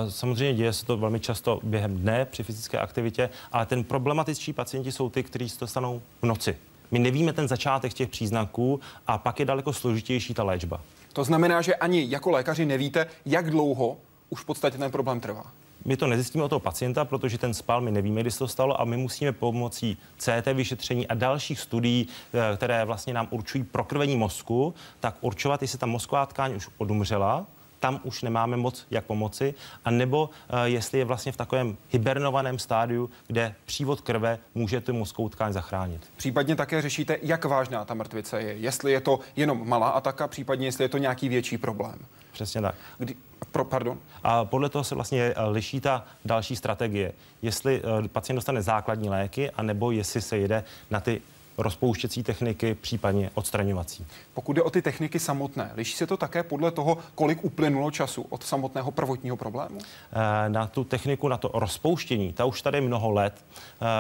Samozřejmě 0.10 0.54
děje 0.54 0.74
se 0.74 0.86
to 0.86 0.98
velmi 0.98 1.20
často 1.20 1.60
během 1.64 1.98
dne 1.98 2.26
při 2.26 2.44
fyzické 2.44 2.80
aktivitě, 2.80 3.30
ale 3.52 3.66
ten 3.66 3.84
problematičtí 3.84 4.54
pacienti 4.54 4.92
jsou 4.92 5.10
ty, 5.10 5.24
kteří 5.24 5.50
se 5.50 5.60
dostanou 5.60 6.02
v 6.22 6.26
noci. 6.26 6.58
My 6.92 7.00
nevíme 7.00 7.34
ten 7.34 7.48
začátek 7.48 7.94
těch 7.94 8.10
příznaků 8.10 8.80
a 9.08 9.18
pak 9.18 9.40
je 9.40 9.46
daleko 9.46 9.74
složitější 9.74 10.34
ta 10.34 10.44
léčba. 10.44 10.82
To 11.14 11.24
znamená, 11.24 11.62
že 11.62 11.76
ani 11.76 12.06
jako 12.10 12.32
lékaři 12.32 12.66
nevíte, 12.66 13.08
jak 13.26 13.50
dlouho 13.50 13.98
už 14.30 14.42
v 14.42 14.46
podstatě 14.46 14.78
ten 14.78 14.92
problém 14.92 15.20
trvá. 15.20 15.44
My 15.86 15.98
to 15.98 16.08
nezjistíme 16.08 16.44
o 16.44 16.50
toho 16.50 16.60
pacienta, 16.60 17.06
protože 17.06 17.38
ten 17.38 17.54
spal, 17.54 17.82
my 17.82 17.92
nevíme, 17.92 18.22
kdy 18.22 18.32
se 18.32 18.40
to 18.40 18.48
stalo 18.48 18.82
a 18.82 18.86
my 18.86 18.98
musíme 18.98 19.32
pomocí 19.32 19.98
CT 20.18 20.48
vyšetření 20.54 21.08
a 21.08 21.14
dalších 21.14 21.60
studií, 21.60 22.08
eh, 22.34 22.58
které 22.58 22.86
vlastně 22.86 23.14
nám 23.14 23.28
určují 23.30 23.64
prokrvení 23.64 24.18
mozku, 24.18 24.74
tak 25.00 25.16
určovat, 25.22 25.62
jestli 25.62 25.78
ta 25.78 25.86
mozková 25.86 26.26
tkáň 26.26 26.56
už 26.56 26.70
odumřela, 26.78 27.46
tam 27.84 28.00
už 28.04 28.22
nemáme 28.22 28.58
moc 28.58 28.86
jak 28.92 29.06
pomoci, 29.06 29.54
a 29.86 29.92
nebo 29.92 30.30
eh, 30.50 30.70
jestli 30.70 31.00
je 31.00 31.06
vlastně 31.06 31.32
v 31.32 31.38
takovém 31.38 31.78
hibernovaném 31.90 32.60
stádiu, 32.60 33.10
kde 33.28 33.56
přívod 33.66 34.02
krve 34.02 34.40
může 34.56 34.82
tu 34.82 34.94
mozkovou 34.94 35.30
tkáň 35.30 35.54
zachránit. 35.54 36.02
Případně 36.18 36.56
také 36.56 36.82
řešíte, 36.82 37.18
jak 37.22 37.46
vážná 37.46 37.86
ta 37.86 37.94
mrtvice 37.94 38.42
je. 38.42 38.54
Jestli 38.54 38.92
je 38.92 39.02
to 39.02 39.20
jenom 39.36 39.70
malá 39.70 39.90
ataka, 39.90 40.28
případně 40.28 40.68
jestli 40.68 40.84
je 40.84 40.90
to 40.90 40.98
nějaký 40.98 41.30
větší 41.30 41.58
problém. 41.58 42.00
Přesně 42.32 42.62
tak. 42.62 42.76
Kdy, 42.98 43.16
pro, 43.52 43.66
pardon. 43.66 43.98
A 44.24 44.46
podle 44.46 44.70
toho 44.70 44.84
se 44.84 44.96
vlastně 44.96 45.22
eh, 45.22 45.46
liší 45.46 45.80
ta 45.80 46.06
další 46.26 46.56
strategie. 46.56 47.14
Jestli 47.42 47.82
uh, 47.84 48.08
pacient 48.08 48.36
dostane 48.36 48.62
základní 48.62 49.10
léky, 49.10 49.52
anebo 49.52 49.92
jestli 49.92 50.22
se 50.22 50.38
jede 50.38 50.64
na 50.92 51.00
ty 51.00 51.22
rozpouštěcí 51.58 52.24
techniky, 52.24 52.76
případně 52.76 53.30
odstraňovací. 53.34 54.06
Pokud 54.34 54.54
jde 54.54 54.62
o 54.62 54.70
ty 54.70 54.82
techniky 54.82 55.20
samotné, 55.20 55.72
liší 55.76 55.96
se 55.96 56.08
to 56.08 56.18
také 56.18 56.44
podle 56.44 56.72
toho, 56.72 56.98
kolik 57.16 57.44
uplynulo 57.44 57.92
času 57.92 58.26
od 58.30 58.44
samotného 58.44 58.92
prvotního 58.92 59.38
problému? 59.38 59.78
Eh, 59.80 60.50
na 60.50 60.68
tu 60.68 60.84
techniku, 60.84 61.28
na 61.28 61.38
to 61.38 61.52
rozpouštění, 61.54 62.34
ta 62.34 62.46
už 62.46 62.62
tady 62.62 62.82
mnoho 62.82 63.12
let, 63.12 63.46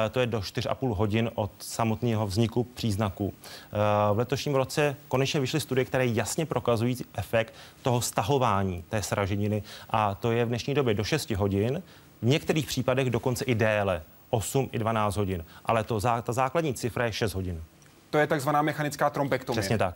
eh, 0.05 0.09
to 0.09 0.19
je 0.19 0.27
do 0.27 0.41
4,5 0.41 0.93
hodin 0.93 1.31
od 1.35 1.51
samotného 1.59 2.27
vzniku 2.27 2.63
příznaků. 2.63 3.33
Eh, 3.33 4.13
v 4.13 4.17
letošním 4.17 4.55
roce 4.55 4.95
konečně 5.07 5.39
vyšly 5.39 5.59
studie, 5.59 5.85
které 5.85 6.05
jasně 6.05 6.45
prokazují 6.45 6.97
efekt 7.13 7.53
toho 7.81 8.01
stahování 8.01 8.83
té 8.89 9.03
sraženiny 9.03 9.63
a 9.89 10.15
to 10.15 10.31
je 10.31 10.45
v 10.45 10.47
dnešní 10.47 10.73
době 10.73 10.93
do 10.93 11.03
6 11.03 11.35
hodin, 11.35 11.83
v 12.21 12.25
některých 12.25 12.65
případech 12.65 13.09
dokonce 13.09 13.45
i 13.45 13.55
déle. 13.55 14.01
8 14.33 14.69
i 14.71 14.79
12 14.79 15.17
hodin. 15.17 15.45
Ale 15.65 15.83
to, 15.83 15.99
ta 15.99 16.33
základní 16.33 16.73
cifra 16.73 17.05
je 17.05 17.13
6 17.13 17.33
hodin. 17.33 17.63
To 18.09 18.17
je 18.17 18.27
takzvaná 18.27 18.61
mechanická 18.61 19.09
trombektomie. 19.09 19.61
Přesně 19.61 19.77
tak. 19.77 19.95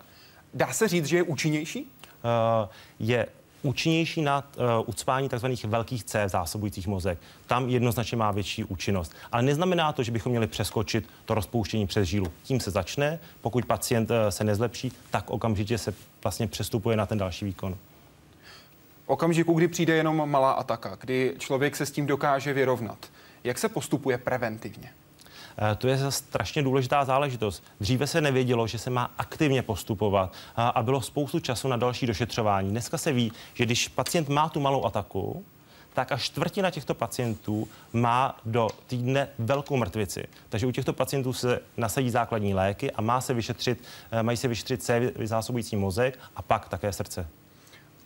Dá 0.53 0.74
se 0.74 0.88
říct, 0.88 1.06
že 1.06 1.17
je 1.17 1.24
účinnější? 1.24 1.82
Uh, 1.82 2.70
je 3.00 3.27
účinnější 3.62 4.22
na 4.22 4.44
uh, 4.58 4.63
ucpání 4.86 5.29
tzv. 5.29 5.48
velkých 5.67 6.03
C 6.03 6.29
zásobujících 6.29 6.88
mozek. 6.88 7.20
Tam 7.48 7.70
jednoznačně 7.70 8.17
má 8.17 8.32
větší 8.32 8.63
účinnost. 8.63 9.15
Ale 9.32 9.44
neznamená 9.44 9.94
to, 9.94 10.03
že 10.03 10.12
bychom 10.12 10.29
měli 10.29 10.48
přeskočit 10.48 11.10
to 11.25 11.34
rozpouštění 11.34 11.88
přes 11.88 12.08
žílu. 12.08 12.27
Tím 12.44 12.60
se 12.60 12.72
začne, 12.72 13.20
pokud 13.41 13.65
pacient 13.65 14.12
uh, 14.12 14.17
se 14.29 14.44
nezlepší, 14.44 14.91
tak 15.12 15.29
okamžitě 15.29 15.77
se 15.77 15.94
vlastně 16.24 16.48
přestupuje 16.48 16.98
na 16.98 17.06
ten 17.06 17.17
další 17.17 17.46
výkon. 17.46 17.77
Okamžiku, 19.06 19.53
kdy 19.53 19.67
přijde 19.67 19.96
jenom 19.96 20.29
malá 20.29 20.51
ataka, 20.51 20.98
kdy 21.01 21.36
člověk 21.39 21.75
se 21.75 21.86
s 21.86 21.91
tím 21.91 22.06
dokáže 22.06 22.53
vyrovnat, 22.53 22.98
jak 23.47 23.57
se 23.57 23.69
postupuje 23.69 24.17
preventivně? 24.17 24.89
Eh, 25.71 25.75
to 25.75 25.87
je 25.87 26.11
strašně 26.11 26.63
důležitá 26.63 27.05
záležitost. 27.05 27.63
Dříve 27.79 28.07
se 28.07 28.21
nevědělo, 28.21 28.67
že 28.67 28.77
se 28.77 28.89
má 28.89 29.11
aktivně 29.17 29.61
postupovat 29.61 30.33
a 30.55 30.83
bylo 30.83 31.01
spoustu 31.01 31.39
času 31.39 31.67
na 31.67 31.77
další 31.77 32.07
došetřování. 32.07 32.69
Dneska 32.69 32.97
se 32.97 33.11
ví, 33.11 33.31
že 33.53 33.65
když 33.65 33.87
pacient 33.87 34.29
má 34.29 34.49
tu 34.49 34.59
malou 34.59 34.85
ataku, 34.85 35.45
tak 35.93 36.11
až 36.11 36.23
čtvrtina 36.23 36.71
těchto 36.71 36.93
pacientů 36.93 37.67
má 37.93 38.37
do 38.45 38.69
týdne 38.87 39.27
velkou 39.39 39.77
mrtvici. 39.77 40.23
Takže 40.49 40.67
u 40.67 40.71
těchto 40.71 40.93
pacientů 40.93 41.33
se 41.33 41.59
nasadí 41.77 42.09
základní 42.09 42.53
léky 42.53 42.91
a 42.91 43.01
má 43.01 43.21
se 43.21 43.33
vyšetřit, 43.33 43.83
eh, 44.11 44.23
mají 44.23 44.37
se 44.37 44.47
vyšetřit 44.47 44.83
C 44.83 45.11
zásobující 45.23 45.75
mozek 45.75 46.19
a 46.35 46.41
pak 46.41 46.69
také 46.69 46.93
srdce. 46.93 47.27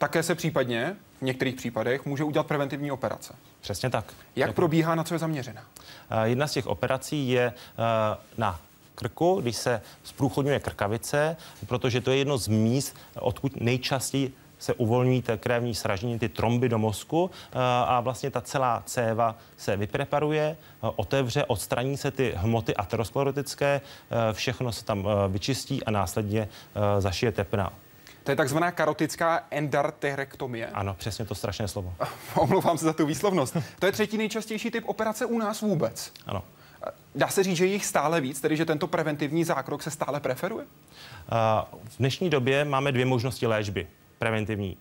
Také 0.02 0.24
se 0.24 0.36
případně 0.36 0.96
v 1.20 1.22
některých 1.22 1.56
případech 1.56 2.06
může 2.06 2.24
udělat 2.24 2.48
preventivní 2.48 2.92
operace. 2.92 3.36
Přesně 3.62 3.90
tak. 3.90 4.14
Jak 4.36 4.54
probíhá, 4.54 4.96
na 4.96 5.04
co 5.04 5.16
je 5.16 5.20
zaměřena? 5.20 5.64
Eh, 6.10 6.30
jedna 6.30 6.48
z 6.48 6.52
těch 6.52 6.68
operací 6.68 7.30
je 7.30 7.42
eh, 7.44 8.18
na 8.38 8.60
krku, 8.96 9.42
když 9.42 9.56
se 9.56 9.82
zprůchodňuje 10.04 10.60
krkavice, 10.60 11.38
protože 11.68 12.02
to 12.02 12.12
je 12.12 12.18
jedno 12.18 12.38
z 12.38 12.48
míst, 12.48 12.96
odkud 13.20 13.62
nejčastěji 13.62 14.34
se 14.60 14.74
uvolní 14.74 15.22
té 15.22 15.38
krevní 15.38 15.76
sražení, 15.76 16.20
ty 16.20 16.30
tromby 16.30 16.70
do 16.70 16.78
mozku 16.78 17.32
eh, 17.34 17.58
a 17.86 18.00
vlastně 18.00 18.32
ta 18.32 18.42
celá 18.42 18.84
céva 18.86 19.36
se 19.58 19.78
vypreparuje, 19.78 20.58
otevře, 20.82 21.46
odstraní 21.46 21.98
se 21.98 22.12
ty 22.12 22.34
hmoty 22.36 22.76
aterosklerotické, 22.76 23.82
všechno 24.32 24.72
se 24.72 24.86
tam 24.86 25.08
vyčistí 25.30 25.84
a 25.84 25.92
následně 25.92 26.48
zašije 27.00 27.32
tepna. 27.32 27.74
To 28.24 28.32
je 28.32 28.36
takzvaná 28.36 28.72
karotická 28.72 29.44
endarterektomie. 29.52 30.68
Ano, 30.68 30.94
přesně 30.94 31.26
to 31.26 31.36
strašné 31.36 31.68
slovo. 31.68 31.94
Omlouvám 32.36 32.78
se 32.78 32.86
za 32.86 32.94
tu 32.94 33.06
výslovnost. 33.06 33.58
To 33.80 33.86
je 33.86 33.92
třetí 33.92 34.18
nejčastější 34.18 34.72
typ 34.72 34.84
operace 34.88 35.26
u 35.26 35.38
nás 35.38 35.62
vůbec. 35.62 36.14
Ano. 36.26 36.44
Dá 37.16 37.28
se 37.28 37.44
říct, 37.44 37.58
že 37.58 37.66
jich 37.66 37.86
stále 37.86 38.22
víc, 38.22 38.42
tedy 38.42 38.58
že 38.58 38.66
tento 38.66 38.88
preventivní 38.88 39.44
zákrok 39.44 39.84
se 39.84 39.92
stále 39.92 40.20
preferuje? 40.20 40.66
V 41.90 41.98
dnešní 42.00 42.30
době 42.30 42.66
máme 42.66 42.92
dvě 42.92 43.06
možnosti 43.06 43.48
léčby 43.48 43.88
preventivní 44.20 44.78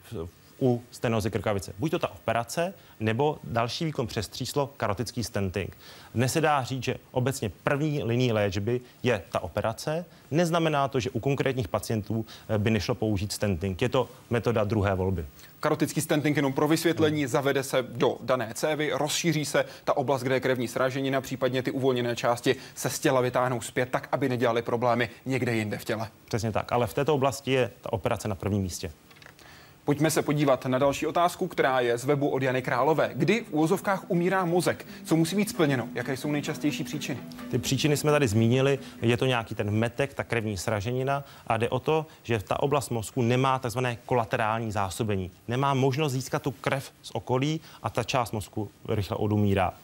u 0.60 0.82
stenozy 0.90 1.30
krkavice. 1.30 1.72
Buď 1.78 1.90
to 1.90 1.98
ta 1.98 2.08
operace, 2.12 2.74
nebo 3.00 3.38
další 3.44 3.84
výkon 3.84 4.06
přes 4.06 4.28
tříslo, 4.28 4.66
karotický 4.76 5.24
stenting. 5.24 5.76
Dnes 6.14 6.32
se 6.32 6.40
dá 6.40 6.62
říct, 6.62 6.84
že 6.84 6.96
obecně 7.10 7.50
první 7.62 8.02
linii 8.02 8.32
léčby 8.32 8.80
je 9.02 9.22
ta 9.32 9.40
operace. 9.40 10.04
Neznamená 10.30 10.88
to, 10.88 11.00
že 11.00 11.10
u 11.10 11.20
konkrétních 11.20 11.68
pacientů 11.68 12.26
eh, 12.48 12.58
by 12.58 12.70
nešlo 12.70 12.94
použít 12.94 13.32
stenting. 13.32 13.82
Je 13.82 13.88
to 13.88 14.08
metoda 14.30 14.64
druhé 14.64 14.94
volby. 14.94 15.26
Karotický 15.60 16.00
stenting 16.00 16.36
jenom 16.36 16.52
pro 16.52 16.68
vysvětlení, 16.68 17.26
zavede 17.26 17.62
se 17.62 17.82
do 17.82 18.16
dané 18.20 18.54
cévy, 18.54 18.90
rozšíří 18.94 19.44
se 19.44 19.64
ta 19.84 19.96
oblast, 19.96 20.22
kde 20.22 20.34
je 20.34 20.40
krevní 20.40 20.68
sraženina, 20.68 21.20
případně 21.20 21.62
ty 21.62 21.70
uvolněné 21.70 22.16
části 22.16 22.56
se 22.74 22.90
z 22.90 22.98
těla 22.98 23.20
vytáhnou 23.20 23.60
zpět, 23.60 23.88
tak 23.90 24.08
aby 24.12 24.28
nedělali 24.28 24.62
problémy 24.62 25.08
někde 25.26 25.56
jinde 25.56 25.78
v 25.78 25.84
těle. 25.84 26.08
Přesně 26.24 26.52
tak, 26.52 26.72
ale 26.72 26.86
v 26.86 26.94
této 26.94 27.14
oblasti 27.14 27.50
je 27.50 27.70
ta 27.80 27.92
operace 27.92 28.28
na 28.28 28.34
prvním 28.34 28.62
místě. 28.62 28.92
Pojďme 29.90 30.10
se 30.10 30.22
podívat 30.22 30.66
na 30.66 30.78
další 30.78 31.06
otázku, 31.06 31.48
která 31.48 31.80
je 31.80 31.98
z 31.98 32.04
webu 32.04 32.28
od 32.28 32.42
Jany 32.42 32.62
Králové. 32.62 33.10
Kdy 33.14 33.44
v 33.44 33.52
úvozovkách 33.52 34.04
umírá 34.08 34.44
mozek? 34.44 34.86
Co 35.04 35.16
musí 35.16 35.36
být 35.36 35.48
splněno? 35.48 35.88
Jaké 35.94 36.16
jsou 36.16 36.32
nejčastější 36.32 36.84
příčiny? 36.84 37.20
Ty 37.50 37.58
příčiny 37.58 37.96
jsme 37.96 38.10
tady 38.10 38.28
zmínili. 38.28 38.78
Je 39.02 39.16
to 39.16 39.26
nějaký 39.26 39.54
ten 39.54 39.70
metek, 39.70 40.14
ta 40.14 40.24
krevní 40.24 40.56
sraženina 40.56 41.24
a 41.46 41.56
jde 41.56 41.68
o 41.68 41.78
to, 41.78 42.06
že 42.22 42.38
ta 42.38 42.62
oblast 42.62 42.90
mozku 42.90 43.22
nemá 43.22 43.58
takzvané 43.58 43.98
kolaterální 44.06 44.72
zásobení. 44.72 45.30
Nemá 45.48 45.74
možnost 45.74 46.12
získat 46.12 46.42
tu 46.42 46.50
krev 46.50 46.92
z 47.02 47.10
okolí 47.14 47.60
a 47.82 47.90
ta 47.90 48.04
část 48.04 48.32
mozku 48.32 48.70
rychle 48.88 49.16
odumírá. 49.16 49.74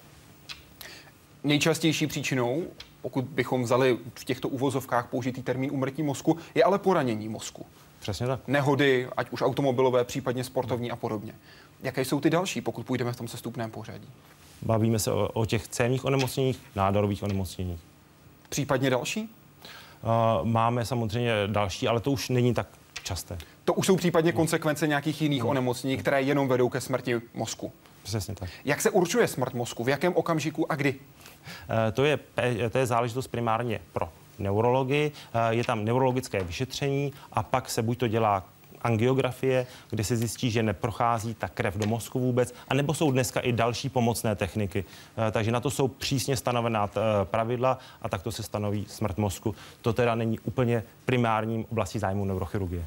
Nejčastější 1.44 2.06
příčinou 2.06 2.62
pokud 3.06 3.24
bychom 3.24 3.62
vzali 3.62 3.98
v 4.14 4.24
těchto 4.24 4.48
uvozovkách 4.48 5.06
použitý 5.10 5.42
termín 5.42 5.70
umrtí 5.72 6.02
mozku, 6.02 6.36
je 6.54 6.64
ale 6.64 6.78
poranění 6.78 7.28
mozku. 7.28 7.66
Přesně 8.06 8.26
tak. 8.26 8.40
Nehody, 8.46 9.08
ať 9.16 9.30
už 9.30 9.42
automobilové, 9.42 10.04
případně 10.04 10.44
sportovní 10.44 10.90
a 10.90 10.96
podobně. 10.96 11.34
Jaké 11.82 12.04
jsou 12.04 12.20
ty 12.20 12.30
další, 12.30 12.60
pokud 12.60 12.86
půjdeme 12.86 13.12
v 13.12 13.16
tom 13.16 13.28
sestupném 13.28 13.70
pořadí? 13.70 14.08
Bavíme 14.62 14.98
se 14.98 15.12
o, 15.12 15.28
o 15.28 15.46
těch 15.46 15.68
cévních 15.68 16.04
onemocněních, 16.04 16.60
nádorových 16.76 17.22
onemocněních. 17.22 17.80
Případně 18.48 18.90
další? 18.90 19.20
Uh, 19.20 20.48
máme 20.48 20.84
samozřejmě 20.84 21.32
další, 21.46 21.88
ale 21.88 22.00
to 22.00 22.10
už 22.10 22.28
není 22.28 22.54
tak 22.54 22.66
časté. 23.02 23.38
To 23.64 23.74
už 23.74 23.86
jsou 23.86 23.96
případně 23.96 24.32
konsekvence 24.32 24.86
nějakých 24.86 25.22
jiných 25.22 25.42
no. 25.42 25.48
onemocnění, 25.48 25.96
které 25.96 26.22
jenom 26.22 26.48
vedou 26.48 26.68
ke 26.68 26.80
smrti 26.80 27.20
mozku. 27.34 27.72
Přesně 28.02 28.34
tak. 28.34 28.50
Jak 28.64 28.80
se 28.80 28.90
určuje 28.90 29.28
smrt 29.28 29.54
mozku? 29.54 29.84
V 29.84 29.88
jakém 29.88 30.14
okamžiku 30.14 30.72
a 30.72 30.74
kdy? 30.74 30.94
Uh, 30.94 31.76
to, 31.92 32.04
je, 32.04 32.18
to 32.70 32.78
je 32.78 32.86
záležitost 32.86 33.28
primárně 33.28 33.80
pro 33.92 34.08
neurologii, 34.38 35.12
eh, 35.34 35.54
je 35.54 35.64
tam 35.64 35.84
neurologické 35.84 36.44
vyšetření 36.44 37.12
a 37.32 37.42
pak 37.42 37.70
se 37.70 37.82
buď 37.82 37.98
to 37.98 38.08
dělá 38.08 38.44
angiografie, 38.82 39.66
kde 39.90 40.04
se 40.04 40.16
zjistí, 40.16 40.50
že 40.50 40.62
neprochází 40.62 41.34
ta 41.34 41.48
krev 41.48 41.76
do 41.76 41.86
mozku 41.86 42.20
vůbec, 42.20 42.54
anebo 42.68 42.94
jsou 42.94 43.10
dneska 43.10 43.40
i 43.40 43.52
další 43.52 43.88
pomocné 43.88 44.34
techniky. 44.34 44.84
Eh, 45.28 45.30
takže 45.30 45.52
na 45.52 45.60
to 45.60 45.70
jsou 45.70 45.88
přísně 45.88 46.36
stanovená 46.36 46.90
eh, 46.90 47.00
pravidla 47.24 47.78
a 48.02 48.08
takto 48.08 48.32
se 48.32 48.42
stanoví 48.42 48.86
smrt 48.88 49.18
mozku. 49.18 49.54
To 49.82 49.92
teda 49.92 50.14
není 50.14 50.38
úplně 50.38 50.82
primárním 51.04 51.66
oblastí 51.70 51.98
zájmu 51.98 52.24
neurochirurgie. 52.24 52.84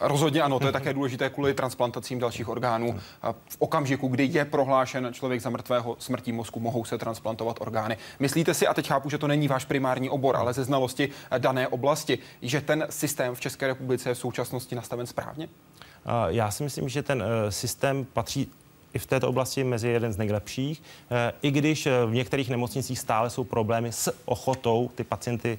Rozhodně 0.00 0.42
ano, 0.42 0.60
to 0.60 0.66
je 0.66 0.72
také 0.72 0.92
důležité 0.92 1.30
kvůli 1.30 1.54
transplantacím 1.54 2.18
dalších 2.18 2.48
orgánů. 2.48 3.00
V 3.48 3.56
okamžiku, 3.58 4.08
kdy 4.08 4.28
je 4.32 4.44
prohlášen 4.44 5.08
člověk 5.12 5.40
za 5.40 5.50
mrtvého 5.50 5.96
smrtí 5.98 6.32
mozku, 6.32 6.60
mohou 6.60 6.84
se 6.84 6.98
transplantovat 6.98 7.60
orgány. 7.60 7.96
Myslíte 8.18 8.54
si, 8.54 8.66
a 8.66 8.74
teď 8.74 8.88
chápu, 8.88 9.10
že 9.10 9.18
to 9.18 9.26
není 9.26 9.48
váš 9.48 9.64
primární 9.64 10.10
obor, 10.10 10.36
ale 10.36 10.52
ze 10.52 10.64
znalosti 10.64 11.08
dané 11.38 11.68
oblasti, 11.68 12.18
že 12.42 12.60
ten 12.60 12.86
systém 12.90 13.34
v 13.34 13.40
České 13.40 13.66
republice 13.66 14.08
je 14.10 14.14
v 14.14 14.18
současnosti 14.18 14.74
nastaven 14.74 15.06
správně? 15.06 15.48
Já 16.28 16.50
si 16.50 16.62
myslím, 16.62 16.88
že 16.88 17.02
ten 17.02 17.22
eh, 17.22 17.52
systém 17.52 18.06
patří 18.12 18.50
i 18.94 18.98
v 18.98 19.06
této 19.06 19.28
oblasti 19.28 19.64
mezi 19.64 19.88
jeden 19.88 20.12
z 20.12 20.16
nejlepších, 20.16 20.82
eh, 21.10 21.32
i 21.42 21.50
když 21.50 21.86
eh, 21.86 22.06
v 22.06 22.14
některých 22.14 22.50
nemocnicích 22.50 22.98
stále 22.98 23.30
jsou 23.30 23.44
problémy 23.44 23.92
s 23.92 24.14
ochotou 24.24 24.90
ty 24.94 25.04
pacienty 25.04 25.58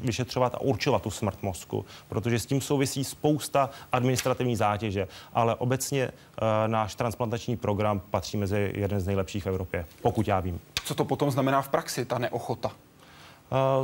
vyšetřovat 0.00 0.54
a 0.54 0.60
určovat 0.60 1.02
tu 1.02 1.10
smrt 1.10 1.42
mozku, 1.42 1.84
protože 2.08 2.38
s 2.38 2.46
tím 2.46 2.60
souvisí 2.60 3.04
spousta 3.04 3.70
administrativní 3.92 4.56
zátěže, 4.56 5.08
ale 5.34 5.54
obecně 5.54 6.06
uh, 6.08 6.48
náš 6.66 6.94
transplantační 6.94 7.56
program 7.56 8.00
patří 8.10 8.36
mezi 8.36 8.72
jeden 8.74 9.00
z 9.00 9.06
nejlepších 9.06 9.44
v 9.44 9.46
Evropě, 9.46 9.86
pokud 10.02 10.28
já 10.28 10.40
vím. 10.40 10.60
Co 10.84 10.94
to 10.94 11.04
potom 11.04 11.30
znamená 11.30 11.62
v 11.62 11.68
praxi, 11.68 12.04
ta 12.04 12.18
neochota? 12.18 12.72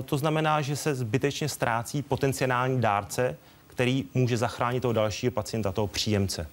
To 0.05 0.19
znamená, 0.19 0.61
že 0.61 0.77
se 0.77 0.95
zbytečně 0.95 1.49
ztrácí 1.49 2.03
potenciální 2.03 2.81
dárce, 2.81 3.37
který 3.67 4.05
může 4.15 4.37
zachránit 4.37 4.81
toho 4.81 4.93
dalšího 4.93 5.31
pacienta, 5.31 5.73
toho 5.73 5.87
příjemce. 5.87 6.47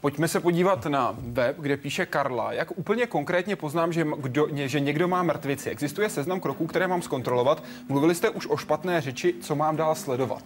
Pojďme 0.00 0.28
se 0.28 0.40
podívat 0.40 0.86
na 0.86 1.14
web, 1.18 1.56
kde 1.58 1.76
píše 1.76 2.06
Karla. 2.06 2.52
Jak 2.52 2.78
úplně 2.78 3.06
konkrétně 3.06 3.56
poznám, 3.56 3.92
že, 3.92 4.06
kdo, 4.18 4.48
že 4.52 4.80
někdo 4.80 5.08
má 5.08 5.22
mrtvici? 5.22 5.70
Existuje 5.70 6.08
seznam 6.10 6.40
kroků, 6.40 6.66
které 6.66 6.86
mám 6.86 7.02
zkontrolovat? 7.02 7.62
Mluvili 7.88 8.14
jste 8.14 8.30
už 8.30 8.46
o 8.46 8.56
špatné 8.56 9.00
řeči, 9.00 9.34
co 9.40 9.54
mám 9.54 9.76
dál 9.76 9.94
sledovat? 9.94 10.42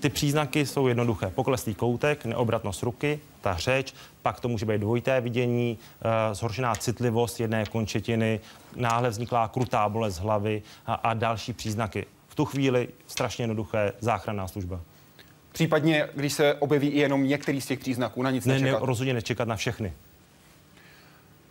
Ty 0.00 0.08
příznaky 0.08 0.66
jsou 0.66 0.86
jednoduché. 0.86 1.30
Pokleslý 1.34 1.74
koutek, 1.74 2.24
neobratnost 2.24 2.82
ruky, 2.82 3.20
ta 3.40 3.56
řeč, 3.56 3.94
pak 4.22 4.40
to 4.40 4.48
může 4.48 4.66
být 4.66 4.80
dvojité 4.80 5.20
vidění, 5.20 5.78
uh, 5.78 6.34
zhoršená 6.34 6.74
citlivost 6.74 7.40
jedné 7.40 7.64
končetiny, 7.64 8.40
náhle 8.76 9.10
vzniklá 9.10 9.48
krutá 9.48 9.88
bolest 9.88 10.18
hlavy 10.18 10.62
a, 10.86 10.94
a 10.94 11.14
další 11.14 11.52
příznaky. 11.52 12.06
V 12.28 12.34
tu 12.34 12.44
chvíli 12.44 12.88
strašně 13.06 13.42
jednoduché 13.42 13.92
záchranná 14.00 14.48
služba. 14.48 14.80
Případně, 15.54 16.08
když 16.14 16.32
se 16.32 16.54
objeví 16.54 16.88
i 16.88 16.98
jenom 16.98 17.28
některý 17.28 17.60
z 17.60 17.66
těch 17.66 17.78
příznaků, 17.78 18.22
na 18.22 18.30
nic 18.30 18.46
ne, 18.46 18.54
nečekat. 18.54 18.80
Ne, 18.80 18.86
rozhodně 18.86 19.14
nečekat 19.14 19.48
na 19.48 19.56
všechny. 19.56 19.92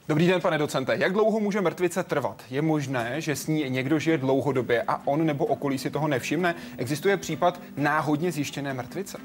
Dobrý 0.08 0.28
den, 0.28 0.42
pane 0.42 0.58
docente. 0.58 0.96
Jak 0.98 1.14
dlouho 1.14 1.40
může 1.40 1.62
mrtvice 1.62 2.04
trvat? 2.04 2.44
Je 2.50 2.62
možné, 2.62 3.22
že 3.22 3.36
s 3.36 3.48
ní 3.48 3.70
někdo 3.70 4.00
žije 4.00 4.18
dlouhodobě 4.18 4.84
a 4.88 5.08
on 5.08 5.26
nebo 5.26 5.46
okolí 5.46 5.78
si 5.78 5.90
toho 5.90 6.08
nevšimne? 6.08 6.56
Existuje 6.78 7.18
případ 7.18 7.60
náhodně 7.78 8.32
zjištěné 8.32 8.74
mrtvice? 8.74 9.18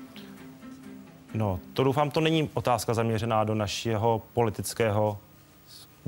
No, 1.34 1.60
to 1.72 1.84
doufám, 1.84 2.10
to 2.10 2.20
není 2.20 2.50
otázka 2.54 2.94
zaměřená 2.94 3.44
do 3.44 3.54
našeho 3.54 4.22
politického 4.34 5.18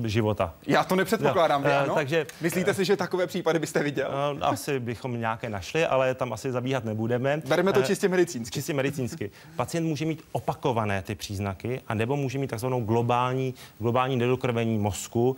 života. 0.04 0.54
Já 0.66 0.84
to 0.84 0.96
nepředpokládám, 0.96 1.62
no, 1.64 1.70
ano? 1.78 1.94
Takže, 1.94 2.26
Myslíte 2.40 2.74
si, 2.74 2.84
že 2.84 2.96
takové 2.96 3.26
případy 3.26 3.58
byste 3.58 3.82
viděl? 3.82 4.38
Asi 4.40 4.80
bychom 4.80 5.20
nějaké 5.20 5.50
našli, 5.50 5.86
ale 5.86 6.14
tam 6.14 6.32
asi 6.32 6.52
zabíhat 6.52 6.84
nebudeme. 6.84 7.42
Bereme 7.48 7.72
to 7.72 7.82
čistě 7.82 8.08
medicínsky. 8.08 8.54
Čistě 8.54 8.74
medicínsky. 8.74 9.30
Pacient 9.56 9.86
může 9.86 10.04
mít 10.04 10.22
opakované 10.32 11.02
ty 11.02 11.14
příznaky, 11.14 11.80
a 11.88 11.94
nebo 11.94 12.16
může 12.16 12.38
mít 12.38 12.50
takzvanou 12.50 12.80
globální, 12.80 13.54
globální 13.78 14.16
nedokrvení 14.16 14.78
mozku 14.78 15.36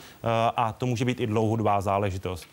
a 0.57 0.73
to 0.73 0.87
může 0.87 1.05
být 1.05 1.21
i 1.21 1.27
dlouhodobá 1.27 1.81
záležitost. 1.81 2.47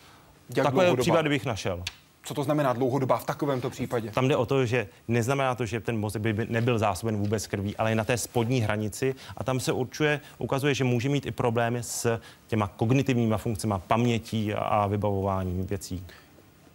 Jak 0.56 0.64
Takové 0.64 0.84
dlouhodobá? 0.84 1.02
případy 1.02 1.28
bych 1.28 1.46
našel. 1.46 1.82
Co 2.22 2.34
to 2.34 2.44
znamená 2.44 2.72
dlouhodobá 2.72 3.18
v 3.18 3.24
takovémto 3.24 3.70
případě? 3.70 4.10
Tam 4.10 4.28
jde 4.28 4.36
o 4.36 4.46
to, 4.46 4.66
že 4.66 4.88
neznamená 5.08 5.54
to, 5.54 5.66
že 5.66 5.80
ten 5.80 5.98
mozek 5.98 6.22
by 6.22 6.46
nebyl 6.48 6.78
zásoben 6.78 7.16
vůbec 7.16 7.46
krví, 7.46 7.76
ale 7.76 7.90
je 7.90 7.94
na 7.94 8.04
té 8.04 8.18
spodní 8.18 8.60
hranici 8.60 9.14
a 9.36 9.44
tam 9.44 9.60
se 9.60 9.72
určuje, 9.72 10.20
ukazuje, 10.38 10.74
že 10.74 10.84
může 10.84 11.08
mít 11.08 11.26
i 11.26 11.30
problémy 11.30 11.82
s 11.82 12.20
těma 12.46 12.66
kognitivníma 12.66 13.38
funkcemi, 13.38 13.74
pamětí 13.86 14.54
a 14.54 14.86
vybavování 14.86 15.62
věcí. 15.62 16.04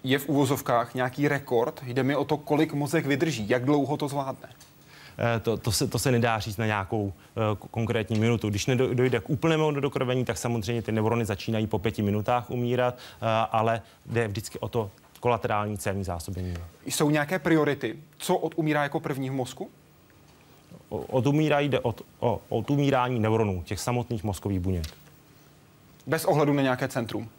Je 0.04 0.20
v 0.20 0.30
úvozovkách 0.30 0.94
nějaký 0.94 1.28
rekord? 1.28 1.82
Jde 1.86 2.04
mi 2.04 2.16
o 2.16 2.26
to, 2.26 2.38
kolik 2.38 2.74
mozek 2.74 3.06
vydrží, 3.06 3.50
jak 3.50 3.66
dlouho 3.66 3.98
to 3.98 4.08
zvládne? 4.08 4.50
Eh, 5.18 5.40
to, 5.40 5.58
to, 5.58 5.72
se, 5.72 5.88
to 5.88 6.00
se 6.00 6.12
nedá 6.12 6.40
říct 6.40 6.58
na 6.58 6.66
nějakou 6.66 7.04
uh, 7.04 7.14
konkrétní 7.72 8.20
minutu. 8.20 8.50
Když 8.50 8.66
nedojde 8.66 9.20
k 9.20 9.30
úplnému 9.30 9.72
dokrvení, 9.72 10.26
tak 10.26 10.38
samozřejmě 10.38 10.82
ty 10.82 10.92
neurony 10.92 11.26
začínají 11.26 11.68
po 11.68 11.80
pěti 11.80 12.02
minutách 12.02 12.50
umírat, 12.50 12.96
uh, 12.96 13.28
ale 13.52 13.82
jde 14.06 14.28
vždycky 14.28 14.60
o 14.60 14.68
to 14.68 14.92
kolaterální 15.26 15.78
cévní 15.78 16.04
zásobení. 16.04 16.54
Jsou 16.86 17.10
nějaké 17.10 17.40
priority? 17.40 17.96
Co 18.18 18.36
odumírá 18.38 18.84
jako 18.84 19.00
první 19.00 19.30
v 19.30 19.34
mozku? 19.34 19.70
Odumírá 20.90 21.60
jde 21.60 21.80
od, 21.80 22.02
o 22.20 22.42
odumírání 22.50 23.20
neuronů, 23.20 23.64
těch 23.66 23.80
samotných 23.80 24.24
mozkových 24.24 24.60
buněk. 24.60 24.86
Bez 26.08 26.26
ohledu 26.26 26.54
na 26.54 26.62
nějaké 26.62 26.88
centrum? 26.88 27.30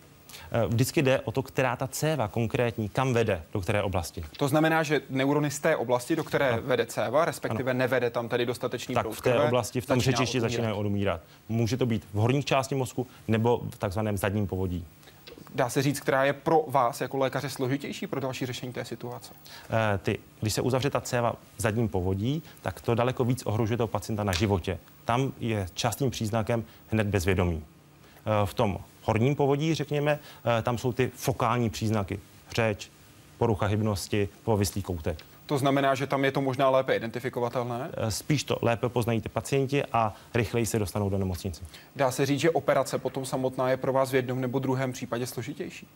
Eh, 0.53 0.67
vždycky 0.67 1.03
jde 1.03 1.21
o 1.21 1.33
to, 1.33 1.43
která 1.43 1.77
ta 1.77 1.87
céva 1.87 2.29
konkrétní, 2.29 2.89
kam 2.89 3.13
vede, 3.13 3.43
do 3.53 3.61
které 3.61 3.83
oblasti. 3.83 4.25
To 4.37 4.49
znamená, 4.49 4.83
že 4.83 5.01
neurony 5.11 5.51
z 5.51 5.59
té 5.59 5.77
oblasti, 5.77 6.17
do 6.17 6.25
které 6.25 6.51
ano. 6.51 6.63
vede 6.63 6.87
céva, 6.87 7.25
respektive 7.25 7.71
ano. 7.71 7.79
nevede 7.79 8.11
tam 8.11 8.29
tady 8.29 8.47
dostatečný 8.47 8.95
Tak 8.95 9.07
v 9.07 9.21
té 9.21 9.33
krve, 9.33 9.45
oblasti, 9.45 9.81
v 9.81 9.87
tom 9.87 10.01
řečišti 10.01 10.41
začínají 10.41 10.75
odumírat. 10.75 11.21
Může 11.49 11.77
to 11.77 11.87
být 11.87 12.07
v 12.15 12.17
horní 12.17 12.43
části 12.43 12.75
mozku 12.75 13.07
nebo 13.29 13.63
v 13.71 13.79
takzvaném 13.79 14.17
zadním 14.17 14.47
povodí 14.47 14.85
dá 15.57 15.69
se 15.69 15.83
říct, 15.83 16.01
která 16.01 16.25
je 16.25 16.33
pro 16.33 16.65
vás 16.69 17.01
jako 17.01 17.17
lékaře 17.17 17.51
složitější 17.51 18.07
pro 18.07 18.21
další 18.21 18.47
řešení 18.47 18.73
té 18.73 18.85
situace? 18.85 19.35
E, 19.95 19.99
ty, 19.99 20.19
když 20.41 20.55
se 20.55 20.61
uzavře 20.63 20.91
ta 20.91 21.01
céva 21.01 21.35
zadním 21.57 21.89
povodí, 21.89 22.43
tak 22.63 22.81
to 22.81 22.95
daleko 22.95 23.25
víc 23.25 23.43
ohrožuje 23.43 23.77
toho 23.77 23.87
pacienta 23.87 24.25
na 24.25 24.33
životě. 24.33 24.79
Tam 25.05 25.33
je 25.39 25.67
častým 25.75 26.11
příznakem 26.11 26.65
hned 26.89 27.07
bezvědomí. 27.07 27.65
E, 28.43 28.47
v 28.47 28.55
tom 28.55 28.79
horním 29.03 29.35
povodí, 29.35 29.75
řekněme, 29.75 30.19
e, 30.59 30.63
tam 30.63 30.79
jsou 30.79 30.93
ty 30.93 31.11
fokální 31.15 31.71
příznaky. 31.71 32.21
Řeč, 32.55 32.91
porucha 33.39 33.67
hybnosti, 33.67 34.29
povislý 34.45 34.83
koutek. 34.83 35.19
To 35.47 35.59
znamená, 35.59 35.95
že 35.95 36.07
tam 36.07 36.25
je 36.25 36.33
to 36.33 36.41
možná 36.41 36.71
lépe 36.71 36.97
identifikovatelné? 36.97 37.91
Eh, 37.93 38.11
spíš 38.11 38.45
to 38.45 38.59
lépe 38.63 38.89
poznají 38.89 39.21
ty 39.21 39.29
pacienti 39.29 39.85
a 39.93 40.15
rychleji 40.35 40.67
se 40.67 40.79
dostanou 40.79 41.11
do 41.11 41.19
nemocnice. 41.19 41.65
Dá 41.97 42.11
se 42.11 42.27
říct, 42.27 42.41
že 42.41 42.51
operace 42.51 42.99
potom 42.99 43.27
samotná 43.27 43.71
je 43.71 43.77
pro 43.77 43.93
vás 43.93 44.13
v 44.13 44.15
jednom 44.15 44.41
nebo 44.41 44.59
druhém 44.59 44.93
případě 44.93 45.27
složitější? 45.27 45.89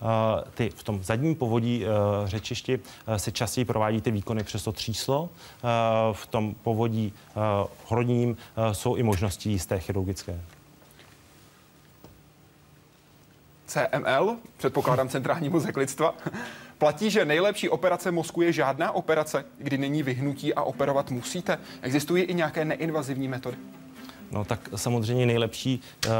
Uh, 0.00 0.08
ty 0.54 0.70
v 0.70 0.82
tom 0.82 1.02
zadním 1.02 1.34
povodí 1.34 1.84
uh, 1.84 2.28
řečišti 2.28 2.76
uh, 2.78 3.14
se 3.14 3.32
častěji 3.32 3.64
provádí 3.64 4.00
ty 4.00 4.10
výkony 4.10 4.44
přes 4.44 4.64
to 4.64 4.72
tříslo. 4.72 5.22
Uh, 5.22 5.28
v 6.12 6.26
tom 6.26 6.54
povodí 6.62 7.12
uh, 7.36 7.42
hrodním 7.90 8.30
uh, 8.30 8.72
jsou 8.72 8.94
i 8.94 9.02
možnosti 9.02 9.50
jisté 9.50 9.78
chirurgické. 9.80 10.40
CML, 13.66 14.36
předpokládám 14.56 15.08
centrální 15.08 15.48
mozek 15.48 15.76
lidstva, 15.76 16.14
platí, 16.78 17.10
že 17.10 17.24
nejlepší 17.24 17.68
operace 17.68 18.10
mozku 18.10 18.42
je 18.42 18.52
žádná 18.52 18.92
operace, 18.92 19.44
kdy 19.58 19.78
není 19.78 20.02
vyhnutí 20.02 20.54
a 20.54 20.62
operovat 20.62 21.10
musíte. 21.10 21.58
Existují 21.82 22.22
i 22.22 22.34
nějaké 22.34 22.64
neinvazivní 22.64 23.28
metody? 23.28 23.56
No 24.30 24.44
tak 24.44 24.68
samozřejmě 24.76 25.26
nejlepší 25.26 25.80
uh, 26.06 26.12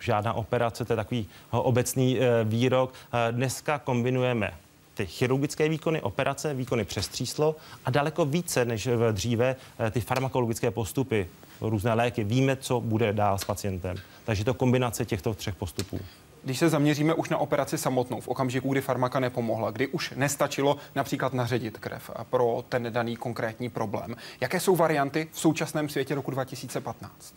žádná 0.00 0.32
operace, 0.32 0.84
to 0.84 0.92
je 0.92 0.96
takový 0.96 1.28
obecný 1.50 2.18
uh, 2.18 2.24
výrok. 2.44 2.90
Uh, 2.92 3.36
dneska 3.36 3.78
kombinujeme 3.78 4.54
ty 4.94 5.06
chirurgické 5.06 5.68
výkony, 5.68 6.00
operace, 6.00 6.54
výkony 6.54 6.84
přes 6.84 7.08
tříslo 7.08 7.56
a 7.84 7.90
daleko 7.90 8.24
více 8.24 8.64
než 8.64 8.88
dříve 9.12 9.56
ty 9.90 10.00
farmakologické 10.00 10.70
postupy, 10.70 11.28
různé 11.60 11.94
léky. 11.94 12.24
Víme, 12.24 12.56
co 12.56 12.80
bude 12.80 13.12
dál 13.12 13.38
s 13.38 13.44
pacientem. 13.44 13.96
Takže 14.24 14.44
to 14.44 14.54
kombinace 14.54 15.04
těchto 15.04 15.34
třech 15.34 15.54
postupů. 15.54 16.00
Když 16.44 16.58
se 16.58 16.68
zaměříme 16.68 17.14
už 17.14 17.28
na 17.28 17.38
operaci 17.38 17.78
samotnou, 17.78 18.20
v 18.20 18.28
okamžiku, 18.28 18.72
kdy 18.72 18.80
farmaka 18.80 19.20
nepomohla, 19.20 19.70
kdy 19.70 19.86
už 19.86 20.12
nestačilo 20.16 20.76
například 20.94 21.34
naředit 21.34 21.78
krev 21.78 22.10
pro 22.30 22.64
ten 22.68 22.86
daný 22.90 23.16
konkrétní 23.16 23.68
problém, 23.68 24.16
jaké 24.40 24.60
jsou 24.60 24.76
varianty 24.76 25.28
v 25.32 25.40
současném 25.40 25.88
světě 25.88 26.14
roku 26.14 26.30
2015? 26.30 27.34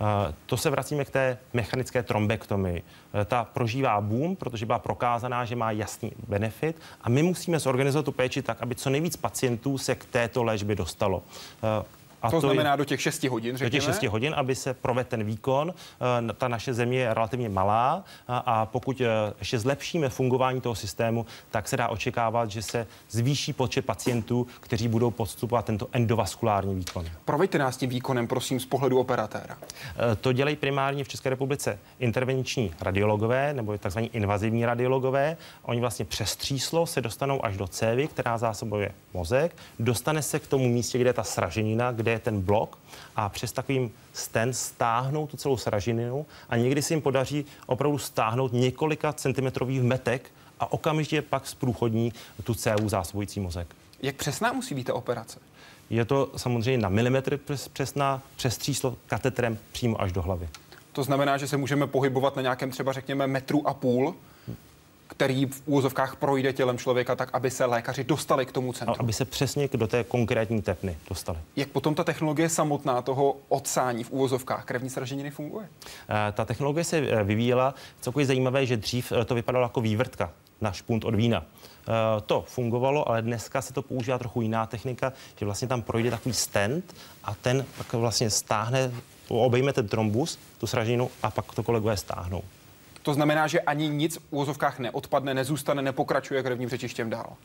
Uh, 0.00 0.34
to 0.46 0.56
se 0.56 0.70
vracíme 0.70 1.04
k 1.04 1.10
té 1.10 1.38
mechanické 1.52 2.02
trombektomii. 2.02 2.82
Uh, 2.82 3.20
ta 3.24 3.44
prožívá 3.44 4.00
boom, 4.00 4.36
protože 4.36 4.66
byla 4.66 4.78
prokázaná, 4.78 5.44
že 5.44 5.56
má 5.56 5.70
jasný 5.70 6.12
benefit 6.28 6.76
a 7.00 7.08
my 7.08 7.22
musíme 7.22 7.58
zorganizovat 7.58 8.04
tu 8.04 8.12
péči 8.12 8.42
tak, 8.42 8.62
aby 8.62 8.74
co 8.74 8.90
nejvíc 8.90 9.16
pacientů 9.16 9.78
se 9.78 9.94
k 9.94 10.04
této 10.04 10.42
léčbě 10.42 10.76
dostalo. 10.76 11.22
A 12.24 12.30
to, 12.30 12.40
to 12.40 12.40
znamená 12.40 12.70
je, 12.70 12.76
do 12.76 12.84
těch 12.84 13.00
6 13.00 13.24
hodin, 13.24 13.56
řekněme? 13.56 13.70
Do 13.70 13.86
těch 13.86 13.94
6 13.94 14.10
hodin, 14.10 14.34
aby 14.36 14.54
se 14.54 14.74
provedl 14.74 15.08
ten 15.10 15.24
výkon. 15.24 15.74
Eh, 16.30 16.32
ta 16.32 16.48
naše 16.48 16.74
země 16.74 16.98
je 16.98 17.14
relativně 17.14 17.48
malá 17.48 18.04
a, 18.28 18.38
a 18.38 18.66
pokud 18.66 19.00
eh, 19.00 19.06
ještě 19.38 19.58
zlepšíme 19.58 20.08
fungování 20.08 20.60
toho 20.60 20.74
systému, 20.74 21.26
tak 21.50 21.68
se 21.68 21.76
dá 21.76 21.88
očekávat, 21.88 22.50
že 22.50 22.62
se 22.62 22.86
zvýší 23.10 23.52
počet 23.52 23.84
pacientů, 23.84 24.46
kteří 24.60 24.88
budou 24.88 25.10
podstupovat 25.10 25.64
tento 25.64 25.88
endovaskulární 25.92 26.74
výkon. 26.74 27.06
Proveďte 27.24 27.58
nás 27.58 27.76
tím 27.76 27.90
výkonem, 27.90 28.26
prosím, 28.26 28.60
z 28.60 28.66
pohledu 28.66 28.98
operatéra. 28.98 29.58
Eh, 30.12 30.16
to 30.16 30.32
dělají 30.32 30.56
primárně 30.56 31.04
v 31.04 31.08
České 31.08 31.30
republice 31.30 31.78
intervenční 31.98 32.74
radiologové 32.80 33.54
nebo 33.54 33.78
tzv. 33.78 33.98
invazivní 34.12 34.66
radiologové. 34.66 35.36
Oni 35.62 35.80
vlastně 35.80 36.04
přes 36.04 36.36
tříslo 36.36 36.86
se 36.86 37.00
dostanou 37.00 37.44
až 37.44 37.56
do 37.56 37.66
cévy, 37.66 38.08
která 38.08 38.38
zásobuje 38.38 38.92
mozek, 39.14 39.56
dostane 39.78 40.22
se 40.22 40.38
k 40.38 40.46
tomu 40.46 40.68
místě, 40.68 40.98
kde 40.98 41.08
je 41.08 41.14
ta 41.14 41.24
sraženina, 41.24 41.92
kde 41.92 42.13
je 42.14 42.20
ten 42.20 42.40
blok 42.40 42.78
a 43.16 43.28
přes 43.28 43.52
takovým 43.52 43.90
sten 44.12 44.52
stáhnou 44.52 45.26
tu 45.26 45.36
celou 45.36 45.56
sraženinu 45.56 46.26
a 46.48 46.56
někdy 46.56 46.82
se 46.82 46.94
jim 46.94 47.00
podaří 47.00 47.44
opravdu 47.66 47.98
stáhnout 47.98 48.52
několika 48.52 49.12
centimetrových 49.12 49.82
metek 49.82 50.30
a 50.60 50.72
okamžitě 50.72 51.22
pak 51.22 51.46
zprůchodní 51.46 52.12
tu 52.44 52.54
cévu 52.54 52.88
zásobující 52.88 53.40
mozek. 53.40 53.76
Jak 54.02 54.16
přesná 54.16 54.52
musí 54.52 54.74
být 54.74 54.84
ta 54.84 54.94
operace? 54.94 55.38
Je 55.90 56.04
to 56.04 56.30
samozřejmě 56.36 56.82
na 56.82 56.88
milimetr 56.88 57.38
přesná, 57.72 58.22
přes 58.36 58.58
tříslo 58.58 58.96
katetrem 59.06 59.58
přímo 59.72 60.02
až 60.02 60.12
do 60.12 60.22
hlavy. 60.22 60.48
To 60.92 61.02
znamená, 61.02 61.36
že 61.36 61.48
se 61.48 61.56
můžeme 61.56 61.86
pohybovat 61.86 62.36
na 62.36 62.42
nějakém 62.42 62.70
třeba 62.70 62.92
řekněme 62.92 63.26
metru 63.26 63.68
a 63.68 63.74
půl 63.74 64.14
který 65.06 65.46
v 65.46 65.62
úvozovkách 65.66 66.16
projde 66.16 66.52
tělem 66.52 66.78
člověka 66.78 67.16
tak, 67.16 67.30
aby 67.32 67.50
se 67.50 67.64
lékaři 67.64 68.04
dostali 68.04 68.46
k 68.46 68.52
tomu 68.52 68.72
centru. 68.72 68.94
Aby 68.98 69.12
se 69.12 69.24
přesně 69.24 69.68
do 69.74 69.86
té 69.86 70.04
konkrétní 70.04 70.62
tepny 70.62 70.96
dostali. 71.08 71.38
Jak 71.56 71.68
potom 71.68 71.94
ta 71.94 72.04
technologie 72.04 72.48
samotná 72.48 73.02
toho 73.02 73.36
odsání 73.48 74.04
v 74.04 74.10
úvozovkách 74.10 74.64
krevní 74.64 74.90
sraženiny 74.90 75.30
funguje? 75.30 75.68
Eh, 76.08 76.32
ta 76.32 76.44
technologie 76.44 76.84
se 76.84 76.98
eh, 76.98 77.24
vyvíjela. 77.24 77.74
Celkově 78.00 78.26
zajímavé, 78.26 78.66
že 78.66 78.76
dřív 78.76 79.12
eh, 79.12 79.24
to 79.24 79.34
vypadalo 79.34 79.64
jako 79.64 79.80
vývrtka 79.80 80.32
na 80.60 80.72
špunt 80.72 81.04
od 81.04 81.14
vína. 81.14 81.44
To 82.26 82.44
fungovalo, 82.48 83.08
ale 83.08 83.22
dneska 83.22 83.62
se 83.62 83.72
to 83.72 83.82
používá 83.82 84.18
trochu 84.18 84.42
jiná 84.42 84.66
technika, 84.66 85.12
že 85.36 85.44
vlastně 85.44 85.68
tam 85.68 85.82
projde 85.82 86.10
takový 86.10 86.34
stent 86.34 86.94
a 87.24 87.34
ten 87.34 87.66
pak 87.78 87.92
vlastně 87.92 88.30
stáhne, 88.30 88.92
obejme 89.28 89.72
ten 89.72 89.88
trombus, 89.88 90.38
tu 90.58 90.66
sraženinu 90.66 91.10
a 91.22 91.30
pak 91.30 91.54
to 91.54 91.62
kolegové 91.62 91.96
stáhnou. 91.96 92.42
To 93.04 93.14
znamená, 93.14 93.46
že 93.46 93.60
ani 93.60 93.88
nic 93.88 94.16
v 94.16 94.20
úvozovkách 94.30 94.78
neodpadne, 94.78 95.34
nezůstane, 95.34 95.82
nepokračuje 95.82 96.42
krevním 96.42 96.68
řečištěm 96.68 97.10
dál. 97.10 97.36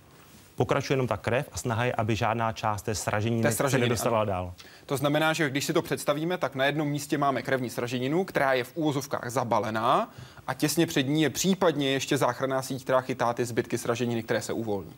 Pokračuje 0.55 0.93
jenom 0.93 1.07
ta 1.07 1.17
krev 1.17 1.49
a 1.51 1.57
snaha 1.57 1.85
je, 1.85 1.93
aby 1.93 2.15
žádná 2.15 2.51
část 2.51 2.81
té 2.81 2.95
sraženiny, 2.95 3.41
té 3.41 3.51
sraženiny 3.51 3.85
se 3.85 3.89
nedostala 3.89 4.25
dál. 4.25 4.53
To 4.85 4.97
znamená, 4.97 5.33
že 5.33 5.49
když 5.49 5.65
si 5.65 5.73
to 5.73 5.81
představíme, 5.81 6.37
tak 6.37 6.55
na 6.55 6.65
jednom 6.65 6.87
místě 6.87 7.17
máme 7.17 7.41
krevní 7.41 7.69
sraženinu, 7.69 8.23
která 8.23 8.53
je 8.53 8.63
v 8.63 8.71
úvozovkách 8.75 9.29
zabalená 9.29 10.11
a 10.47 10.53
těsně 10.53 10.87
před 10.87 11.03
ní 11.03 11.21
je 11.21 11.29
případně 11.29 11.91
ještě 11.91 12.17
záchranná 12.17 12.61
síť, 12.61 12.83
která 12.83 13.01
chytá 13.01 13.33
ty 13.33 13.45
zbytky 13.45 13.77
sraženiny, 13.77 14.23
které 14.23 14.41
se 14.41 14.53
uvolní. 14.53 14.93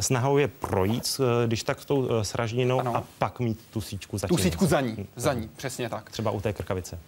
Snahou 0.00 0.38
je 0.38 0.48
projít, 0.48 1.20
eh, 1.20 1.46
když 1.46 1.62
tak 1.62 1.80
s 1.80 1.84
tou 1.84 2.08
eh, 2.10 2.24
sraženinou 2.24 2.80
ano. 2.80 2.96
a 2.96 3.04
pak 3.18 3.40
mít 3.40 3.60
tu 3.72 3.80
síťku 3.80 4.18
za 4.18 4.28
Tu 4.28 4.36
síťku 4.36 4.66
za 4.66 4.80
ní, 4.80 5.06
za 5.16 5.32
ní, 5.32 5.50
přesně 5.56 5.88
tak. 5.88 6.10
Třeba 6.10 6.30
u 6.30 6.40
té 6.40 6.52
krkavice. 6.52 6.98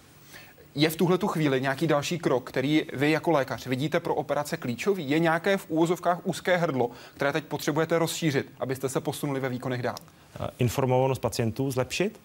Je 0.78 0.90
v 0.90 0.96
tuhle 0.96 1.18
tu 1.18 1.26
chvíli 1.26 1.60
nějaký 1.60 1.86
další 1.86 2.18
krok, 2.18 2.48
který 2.48 2.82
vy 2.92 3.10
jako 3.10 3.30
lékař 3.30 3.66
vidíte 3.66 4.00
pro 4.00 4.14
operace 4.14 4.56
klíčový? 4.56 5.10
Je 5.10 5.18
nějaké 5.18 5.56
v 5.56 5.66
úvozovkách 5.68 6.18
úzké 6.24 6.56
hrdlo, 6.56 6.90
které 7.14 7.32
teď 7.32 7.44
potřebujete 7.44 7.98
rozšířit, 7.98 8.52
abyste 8.60 8.88
se 8.88 9.00
posunuli 9.00 9.40
ve 9.40 9.48
výkonech 9.48 9.82
dál? 9.82 9.94
Eh, 10.40 10.48
informovanost 10.58 11.18
pacientů 11.18 11.70
zlepšit 11.70 12.20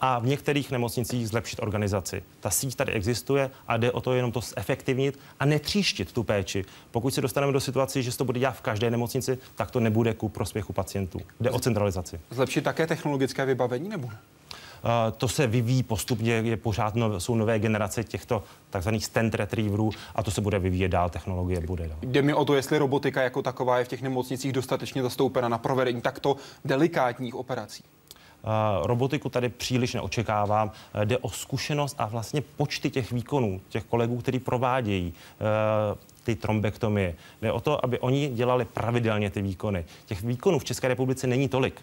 a 0.00 0.18
v 0.18 0.26
některých 0.26 0.70
nemocnicích 0.70 1.28
zlepšit 1.28 1.62
organizaci. 1.62 2.22
Ta 2.40 2.50
síť 2.50 2.74
tady 2.74 2.92
existuje 2.92 3.50
a 3.68 3.76
jde 3.76 3.92
o 3.92 4.00
to 4.00 4.12
jenom 4.12 4.32
to 4.32 4.40
zefektivnit 4.40 5.18
a 5.40 5.44
netříštit 5.44 6.12
tu 6.12 6.22
péči. 6.22 6.64
Pokud 6.90 7.14
se 7.14 7.20
dostaneme 7.20 7.52
do 7.52 7.60
situace, 7.60 8.02
že 8.02 8.12
se 8.12 8.18
to 8.18 8.24
bude 8.24 8.40
dělat 8.40 8.56
v 8.56 8.60
každé 8.60 8.90
nemocnici, 8.90 9.38
tak 9.54 9.70
to 9.70 9.80
nebude 9.80 10.14
ku 10.14 10.28
prospěchu 10.28 10.72
pacientů. 10.72 11.20
Jde 11.40 11.50
o 11.50 11.58
centralizaci. 11.58 12.20
Zlepšit 12.30 12.64
také 12.64 12.86
technologické 12.86 13.46
vybavení 13.46 13.88
nebo 13.88 14.08
ne? 14.08 14.18
To 15.16 15.28
se 15.28 15.46
vyvíjí 15.46 15.82
postupně, 15.82 16.32
je 16.32 16.56
pořád 16.56 16.94
no, 16.94 17.20
jsou 17.20 17.34
nové 17.34 17.58
generace 17.58 18.04
těchto 18.04 18.42
takzvaných 18.70 19.04
stent 19.04 19.34
retrieverů 19.34 19.90
a 20.14 20.22
to 20.22 20.30
se 20.30 20.40
bude 20.40 20.58
vyvíjet 20.58 20.88
dál, 20.88 21.10
technologie 21.10 21.60
bude 21.60 21.88
dál. 21.88 21.98
Jde 22.02 22.22
mi 22.22 22.34
o 22.34 22.44
to, 22.44 22.54
jestli 22.54 22.78
robotika 22.78 23.22
jako 23.22 23.42
taková 23.42 23.78
je 23.78 23.84
v 23.84 23.88
těch 23.88 24.02
nemocnicích 24.02 24.52
dostatečně 24.52 25.02
zastoupena 25.02 25.48
na 25.48 25.58
provedení 25.58 26.00
takto 26.00 26.36
delikátních 26.64 27.34
operací. 27.34 27.84
Robotiku 28.82 29.28
tady 29.28 29.48
příliš 29.48 29.94
neočekávám. 29.94 30.70
Jde 31.04 31.18
o 31.18 31.30
zkušenost 31.30 31.96
a 31.98 32.06
vlastně 32.06 32.40
počty 32.40 32.90
těch 32.90 33.12
výkonů, 33.12 33.60
těch 33.68 33.84
kolegů, 33.84 34.16
kteří 34.18 34.38
provádějí 34.38 35.12
uh, 35.12 35.98
ty 36.24 36.34
trombektomie. 36.34 37.14
Jde 37.42 37.52
o 37.52 37.60
to, 37.60 37.84
aby 37.84 37.98
oni 37.98 38.28
dělali 38.28 38.64
pravidelně 38.64 39.30
ty 39.30 39.42
výkony. 39.42 39.84
Těch 40.06 40.22
výkonů 40.22 40.58
v 40.58 40.64
České 40.64 40.88
republice 40.88 41.26
není 41.26 41.48
tolik. 41.48 41.82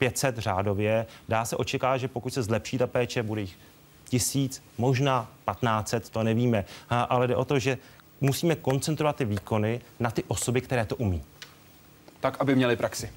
500 0.00 0.38
řádově. 0.38 1.06
Dá 1.28 1.44
se 1.44 1.56
očekávat, 1.56 1.96
že 1.96 2.08
pokud 2.08 2.34
se 2.34 2.42
zlepší 2.42 2.78
ta 2.78 2.86
péče, 2.86 3.22
bude 3.22 3.40
jich 3.40 3.58
tisíc, 4.08 4.62
možná 4.78 5.28
1500, 5.46 6.08
to 6.10 6.22
nevíme. 6.22 6.64
Ale 6.88 7.26
jde 7.26 7.36
o 7.36 7.44
to, 7.44 7.58
že 7.58 7.78
musíme 8.20 8.56
koncentrovat 8.56 9.16
ty 9.16 9.24
výkony 9.24 9.80
na 10.00 10.10
ty 10.10 10.24
osoby, 10.28 10.60
které 10.60 10.86
to 10.86 10.96
umí. 10.96 11.22
Tak, 12.20 12.36
aby 12.40 12.56
měli 12.56 12.76
praxi. 12.76 13.10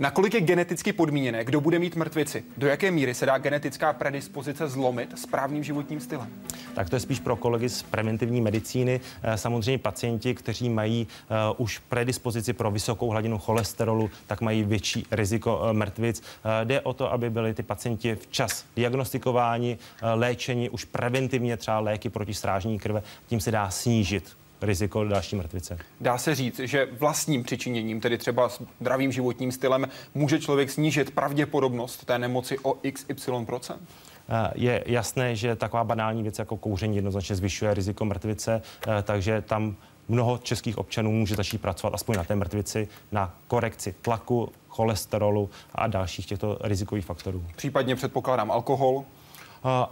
Nakolik 0.00 0.34
je 0.34 0.40
geneticky 0.40 0.92
podmíněné, 0.92 1.44
kdo 1.44 1.60
bude 1.60 1.78
mít 1.78 1.96
mrtvici? 1.96 2.44
Do 2.56 2.66
jaké 2.66 2.90
míry 2.90 3.14
se 3.14 3.26
dá 3.26 3.38
genetická 3.38 3.92
predispozice 3.92 4.68
zlomit 4.68 5.18
správným 5.18 5.64
životním 5.64 6.00
stylem? 6.00 6.28
Tak 6.74 6.90
to 6.90 6.96
je 6.96 7.00
spíš 7.00 7.20
pro 7.20 7.36
kolegy 7.36 7.68
z 7.68 7.82
preventivní 7.82 8.40
medicíny. 8.40 9.00
Eh, 9.22 9.38
samozřejmě 9.38 9.78
pacienti, 9.78 10.34
kteří 10.34 10.68
mají 10.68 11.06
uh, 11.30 11.36
už 11.56 11.78
predispozici 11.78 12.52
pro 12.52 12.70
vysokou 12.70 13.08
hladinu 13.08 13.38
cholesterolu, 13.38 14.10
tak 14.26 14.40
mají 14.40 14.62
větší 14.62 15.06
riziko 15.10 15.56
uh, 15.58 15.72
mrtvic. 15.72 16.22
Jde 16.64 16.80
o 16.80 16.92
to, 16.92 17.12
aby 17.12 17.30
byli 17.30 17.54
ty 17.54 17.62
pacienti 17.62 18.14
včas 18.14 18.64
diagnostikováni, 18.76 19.78
léčeni 20.14 20.70
už 20.70 20.84
preventivně 20.84 21.56
třeba 21.56 21.80
léky 21.80 22.10
proti 22.10 22.34
strážní 22.34 22.78
krve. 22.78 23.02
Tím 23.26 23.40
se 23.40 23.50
dá 23.50 23.70
snížit 23.70 24.36
riziko 24.62 25.04
další 25.04 25.36
mrtvice. 25.36 25.78
Dá 26.00 26.18
se 26.18 26.34
říct, 26.34 26.58
že 26.58 26.88
vlastním 26.98 27.42
přičiněním, 27.42 28.00
tedy 28.00 28.18
třeba 28.18 28.50
zdravým 28.80 29.12
životním 29.12 29.52
stylem, 29.52 29.88
může 30.14 30.38
člověk 30.38 30.70
snížit 30.70 31.10
pravděpodobnost 31.10 32.04
té 32.04 32.18
nemoci 32.18 32.58
o 32.58 32.76
XY 32.92 33.32
procent? 33.46 33.80
Eh, 34.28 34.50
je 34.54 34.84
jasné, 34.86 35.36
že 35.36 35.56
taková 35.56 35.84
banální 35.84 36.22
věc 36.22 36.38
jako 36.38 36.56
kouření 36.56 36.96
jednoznačně 36.96 37.36
zvyšuje 37.36 37.74
riziko 37.74 38.04
mrtvice, 38.04 38.62
eh, 38.88 39.02
takže 39.02 39.42
tam 39.42 39.76
mnoho 40.08 40.38
českých 40.38 40.78
občanů 40.78 41.12
může 41.12 41.34
začít 41.34 41.60
pracovat 41.60 41.94
aspoň 41.94 42.16
na 42.16 42.24
té 42.24 42.36
mrtvici, 42.36 42.88
na 43.12 43.34
korekci 43.46 43.94
tlaku, 44.02 44.52
cholesterolu 44.68 45.50
a 45.74 45.86
dalších 45.86 46.26
těchto 46.26 46.58
rizikových 46.60 47.04
faktorů. 47.04 47.44
Případně 47.56 47.96
předpokládám 47.96 48.50
alkohol, 48.50 49.04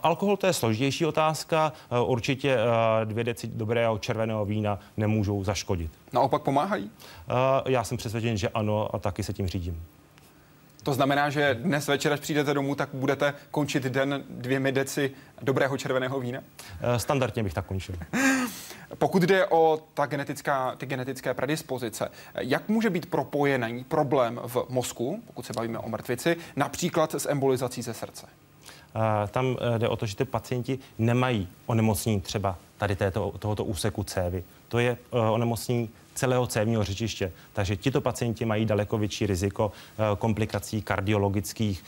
alkohol 0.02 0.37
to 0.37 0.46
je 0.46 0.52
složitější 0.52 1.07
otázka. 1.07 1.72
Uh, 1.90 2.11
určitě 2.11 2.57
uh, 2.57 2.61
dvě 3.05 3.24
deci 3.24 3.46
dobrého 3.46 3.98
červeného 3.98 4.44
vína 4.44 4.79
nemůžou 4.96 5.44
zaškodit. 5.44 5.90
Naopak 6.12 6.42
pomáhají? 6.42 6.90
Já 7.66 7.85
jsem 7.85 7.98
přesvědčen, 7.98 8.37
že 8.37 8.48
ano 8.48 8.94
a 8.94 8.98
taky 8.98 9.22
se 9.22 9.33
tím 9.33 9.46
řídím. 9.46 9.83
To 10.83 10.94
znamená, 10.94 11.31
že 11.31 11.55
dnes 11.55 11.88
večer, 11.88 12.12
až 12.12 12.20
přijdete 12.20 12.55
domů, 12.55 12.74
tak 12.74 12.88
budete 12.92 13.35
končit 13.50 13.83
den 13.83 14.24
dvěmi 14.31 14.72
deci 14.72 15.11
dobrého 15.42 15.79
červeného 15.79 16.20
vína? 16.20 16.40
Standardně 16.96 17.42
bych 17.42 17.55
tak 17.55 17.66
končil. 17.66 17.94
Pokud 18.98 19.22
jde 19.22 19.46
o 19.46 19.79
ta 19.94 20.07
genetická, 20.07 20.76
ty 20.76 20.87
genetické 20.87 21.35
predispozice, 21.35 22.09
jak 22.35 22.68
může 22.68 22.90
být 22.90 23.07
propojený 23.07 23.85
problém 23.85 24.40
v 24.46 24.66
mozku, 24.68 25.22
pokud 25.26 25.46
se 25.46 25.52
bavíme 25.52 25.79
o 25.79 25.88
mrtvici, 25.88 26.37
například 26.57 27.14
s 27.14 27.31
embolizací 27.31 27.83
ze 27.83 27.94
srdce? 27.94 28.26
Tam 29.30 29.56
eh, 29.74 29.78
jde 29.78 29.88
o 29.88 29.96
to, 29.96 30.06
že 30.06 30.16
ty 30.16 30.24
pacienti 30.24 30.78
nemají 30.98 31.48
onemocnění 31.66 32.20
třeba 32.20 32.59
tady 32.78 32.96
této, 32.96 33.35
tohoto 33.38 33.64
úseku 33.64 34.04
cévy. 34.04 34.44
To 34.68 34.78
je 34.78 34.96
uh, 35.11 35.20
onemocnění 35.20 35.90
celého 36.14 36.46
cévního 36.46 36.85
řečiště. 36.85 37.32
Takže 37.52 37.76
tito 37.76 38.00
pacienti 38.00 38.44
mají 38.44 38.64
daleko 38.64 38.98
větší 38.98 39.26
riziko 39.26 39.66
uh, 39.66 40.04
komplikací 40.18 40.82
kardiologických, 40.82 41.85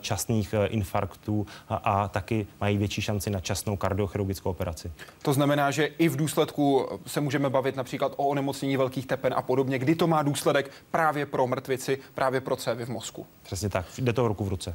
časných 0.00 0.54
infarktů 0.68 1.46
a, 1.68 1.76
a 1.76 2.08
taky 2.08 2.46
mají 2.60 2.78
větší 2.78 3.02
šanci 3.02 3.30
na 3.30 3.40
časnou 3.40 3.76
kardiochirurgickou 3.76 4.50
operaci. 4.50 4.92
To 5.22 5.32
znamená, 5.32 5.70
že 5.70 5.86
i 5.86 6.08
v 6.08 6.16
důsledku 6.16 6.88
se 7.06 7.20
můžeme 7.20 7.50
bavit 7.50 7.76
například 7.76 8.12
o 8.16 8.26
onemocnění 8.26 8.76
velkých 8.76 9.06
tepen 9.06 9.34
a 9.36 9.42
podobně, 9.42 9.78
kdy 9.78 9.94
to 9.94 10.06
má 10.06 10.22
důsledek 10.22 10.70
právě 10.90 11.26
pro 11.26 11.46
mrtvici, 11.46 11.98
právě 12.14 12.40
pro 12.40 12.56
cévy 12.56 12.84
v 12.84 12.88
mozku. 12.88 13.26
Přesně 13.42 13.68
tak, 13.68 13.86
jde 13.98 14.12
to 14.12 14.28
ruku 14.28 14.44
v 14.44 14.48
ruce. 14.48 14.74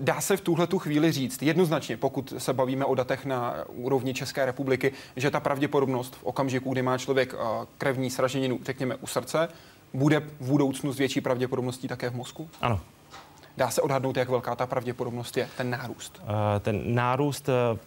Dá 0.00 0.20
se 0.20 0.36
v 0.36 0.40
tuhle 0.40 0.66
tu 0.66 0.78
chvíli 0.78 1.12
říct 1.12 1.42
jednoznačně, 1.42 1.96
pokud 1.96 2.32
se 2.38 2.52
bavíme 2.52 2.84
o 2.84 2.94
datech 2.94 3.24
na 3.24 3.54
úrovni 3.68 4.14
České 4.14 4.46
republiky, 4.46 4.92
že 5.16 5.30
ta 5.30 5.40
pravděpodobnost 5.40 6.16
v 6.16 6.24
okamžiku, 6.24 6.72
kdy 6.72 6.82
má 6.82 6.98
člověk 6.98 7.34
eh, 7.34 7.66
krevní 7.78 8.10
sraženinu, 8.10 8.58
řekněme 8.64 8.96
u 8.96 9.06
srdce, 9.06 9.48
bude 9.94 10.20
v 10.20 10.46
budoucnu 10.46 10.92
s 10.92 10.98
větší 10.98 11.20
pravděpodobností 11.20 11.88
také 11.88 12.10
v 12.10 12.14
mozku? 12.14 12.50
Ano. 12.60 12.80
Dá 13.56 13.70
se 13.70 13.82
odhadnout, 13.82 14.16
jak 14.16 14.28
velká 14.28 14.54
ta 14.54 14.66
pravděpodobnost 14.66 15.36
je, 15.36 15.48
ten 15.56 15.70
nárůst? 15.70 16.20
Uh, 16.22 16.28
ten 16.60 16.94
nárůst, 16.94 17.48
uh, 17.48 17.78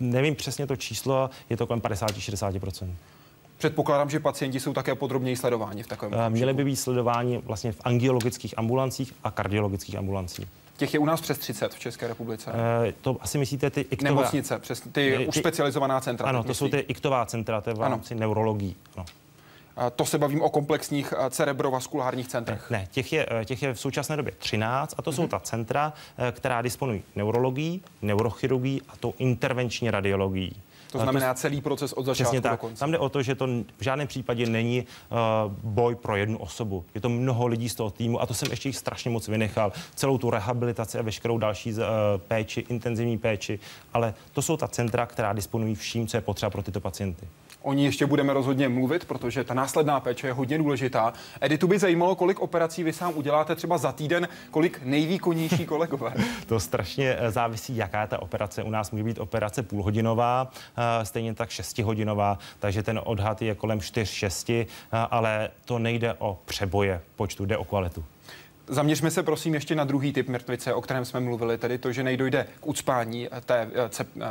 nevím 0.00 0.34
přesně 0.34 0.66
to 0.66 0.76
číslo, 0.76 1.30
je 1.50 1.56
to 1.56 1.66
kolem 1.66 1.80
50-60%. 1.80 2.94
Předpokládám, 3.58 4.10
že 4.10 4.20
pacienti 4.20 4.60
jsou 4.60 4.72
také 4.72 4.94
podrobněji 4.94 5.36
sledováni 5.36 5.82
v 5.82 5.86
takovém. 5.86 6.20
Uh, 6.20 6.28
měli 6.28 6.54
by 6.54 6.64
být 6.64 6.76
sledováni 6.76 7.38
vlastně 7.38 7.72
v 7.72 7.80
angiologických 7.84 8.58
ambulancích 8.58 9.14
a 9.24 9.30
kardiologických 9.30 9.96
ambulancích. 9.96 10.48
Těch 10.82 10.94
je 10.94 11.00
u 11.00 11.04
nás 11.04 11.20
přes 11.20 11.38
30 11.38 11.74
v 11.74 11.78
České 11.78 12.08
republice. 12.08 12.50
Uh, 12.50 12.56
to 13.00 13.16
asi 13.20 13.38
myslíte 13.38 13.70
ty 13.70 13.80
iktová... 13.80 14.10
Nemocnice, 14.10 14.58
přes 14.58 14.80
ty, 14.80 14.90
ty 14.90 15.26
už 15.26 15.36
specializovaná 15.36 16.00
centra. 16.00 16.28
Ano, 16.28 16.42
to 16.42 16.48
myslí. 16.48 16.58
jsou 16.58 16.68
ty 16.68 16.78
iktová 16.78 17.26
centra, 17.26 17.60
to 17.60 17.70
je 17.70 17.74
v 17.74 17.80
rámci 17.80 18.14
neurologii. 18.14 18.74
No. 18.96 19.04
To 19.96 20.04
se 20.04 20.18
bavím 20.18 20.42
o 20.42 20.50
komplexních 20.50 21.14
cerebrovaskulárních 21.30 22.28
centrech. 22.28 22.70
Ne, 22.70 22.88
těch 22.90 23.12
je, 23.12 23.26
eh, 23.30 23.44
těch 23.44 23.62
je 23.62 23.74
v 23.74 23.80
současné 23.80 24.16
době 24.16 24.32
13 24.38 24.94
a 24.98 25.02
to 25.02 25.10
mm-hmm. 25.10 25.14
jsou 25.14 25.22
mhm. 25.22 25.30
ta 25.30 25.38
centra, 25.38 25.92
eh, 26.18 26.32
která 26.32 26.62
disponují 26.62 27.02
neurologií, 27.16 27.82
neurochirurgií 28.02 28.82
a 28.88 28.96
tou 28.96 29.14
intervenční 29.18 29.90
radiologií. 29.90 30.62
To 30.92 30.98
znamená 30.98 31.34
celý 31.34 31.60
proces 31.60 31.92
od 31.92 32.06
začátku 32.06 32.24
Přesně 32.24 32.40
do 32.40 32.48
tak. 32.48 32.60
konce. 32.60 32.80
Tam 32.80 32.90
jde 32.90 32.98
o 32.98 33.08
to, 33.08 33.22
že 33.22 33.34
to 33.34 33.46
v 33.78 33.82
žádném 33.84 34.08
případě 34.08 34.46
není 34.46 34.84
uh, 35.10 35.52
boj 35.62 35.94
pro 35.94 36.16
jednu 36.16 36.38
osobu. 36.38 36.84
Je 36.94 37.00
to 37.00 37.08
mnoho 37.08 37.46
lidí 37.46 37.68
z 37.68 37.74
toho 37.74 37.90
týmu 37.90 38.22
a 38.22 38.26
to 38.26 38.34
jsem 38.34 38.50
ještě 38.50 38.68
jich 38.68 38.76
strašně 38.76 39.10
moc 39.10 39.28
vynechal. 39.28 39.72
Celou 39.94 40.18
tu 40.18 40.30
rehabilitaci 40.30 40.98
a 40.98 41.02
veškerou 41.02 41.38
další 41.38 41.72
uh, 41.72 41.78
péči, 42.28 42.64
intenzivní 42.68 43.18
péči. 43.18 43.58
Ale 43.92 44.14
to 44.32 44.42
jsou 44.42 44.56
ta 44.56 44.68
centra, 44.68 45.06
která 45.06 45.32
disponují 45.32 45.74
vším, 45.74 46.06
co 46.06 46.16
je 46.16 46.20
potřeba 46.20 46.50
pro 46.50 46.62
tyto 46.62 46.80
pacienty. 46.80 47.28
O 47.62 47.72
ní 47.72 47.84
ještě 47.84 48.06
budeme 48.06 48.32
rozhodně 48.32 48.68
mluvit, 48.68 49.04
protože 49.04 49.44
ta 49.44 49.54
následná 49.54 50.00
péče 50.00 50.26
je 50.26 50.32
hodně 50.32 50.58
důležitá. 50.58 51.12
Editu 51.40 51.66
by 51.66 51.78
zajímalo, 51.78 52.14
kolik 52.14 52.40
operací 52.40 52.82
vy 52.82 52.92
sám 52.92 53.12
uděláte 53.16 53.54
třeba 53.56 53.78
za 53.78 53.92
týden, 53.92 54.28
kolik 54.50 54.80
nejvýkonnější 54.84 55.66
kolegové. 55.66 56.14
To 56.46 56.60
strašně 56.60 57.16
eh, 57.18 57.30
závisí, 57.30 57.76
jaká 57.76 58.00
je 58.00 58.06
ta 58.06 58.22
operace. 58.22 58.62
U 58.62 58.70
nás 58.70 58.90
může 58.90 59.04
být 59.04 59.18
operace 59.18 59.62
půlhodinová, 59.62 60.50
stejně 61.02 61.34
tak 61.34 61.50
šestihodinová, 61.50 62.38
takže 62.58 62.82
ten 62.82 63.00
odhad 63.04 63.42
je 63.42 63.54
kolem 63.54 63.78
4-6, 63.78 64.66
ale 65.10 65.50
to 65.64 65.78
nejde 65.78 66.14
o 66.18 66.38
přeboje 66.44 67.00
počtu, 67.16 67.44
jde 67.44 67.56
o 67.56 67.64
kvalitu. 67.64 68.04
Zaměřme 68.66 69.10
se 69.10 69.22
prosím 69.22 69.54
ještě 69.54 69.74
na 69.74 69.84
druhý 69.84 70.12
typ 70.12 70.28
mrtvice, 70.28 70.74
o 70.74 70.80
kterém 70.80 71.04
jsme 71.04 71.20
mluvili, 71.20 71.58
tedy 71.58 71.78
to, 71.78 71.92
že 71.92 72.02
nejdojde 72.02 72.46
k 72.60 72.66
ucpání 72.66 73.28
té 73.44 73.70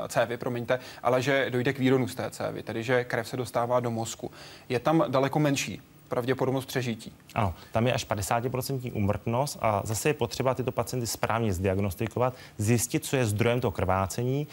cévy, 0.08 0.38
promiňte, 0.38 0.80
ale 1.04 1.22
že 1.22 1.50
dojde 1.50 1.74
k 1.74 1.80
výronu 1.80 2.08
z 2.08 2.16
té 2.16 2.30
cévy, 2.30 2.64
tedy 2.64 2.84
že 2.84 3.04
krev 3.04 3.28
se 3.28 3.38
dostává 3.38 3.80
do 3.80 3.92
mozku. 3.92 4.32
Je 4.70 4.80
tam 4.80 5.04
daleko 5.08 5.40
menší 5.40 5.82
pravděpodobnost 6.08 6.66
přežití. 6.66 7.14
Ano, 7.36 7.54
tam 7.72 7.88
je 7.88 7.94
až 7.94 8.08
50% 8.08 8.92
umrtnost 8.94 9.58
a 9.62 9.82
zase 9.84 10.10
je 10.10 10.14
potřeba 10.14 10.54
tyto 10.54 10.72
pacienty 10.72 11.08
správně 11.08 11.54
zdiagnostikovat, 11.54 12.36
zjistit, 12.58 13.06
co 13.06 13.16
je 13.16 13.26
zdrojem 13.26 13.62
toho 13.62 13.72
krvácení, 13.72 14.48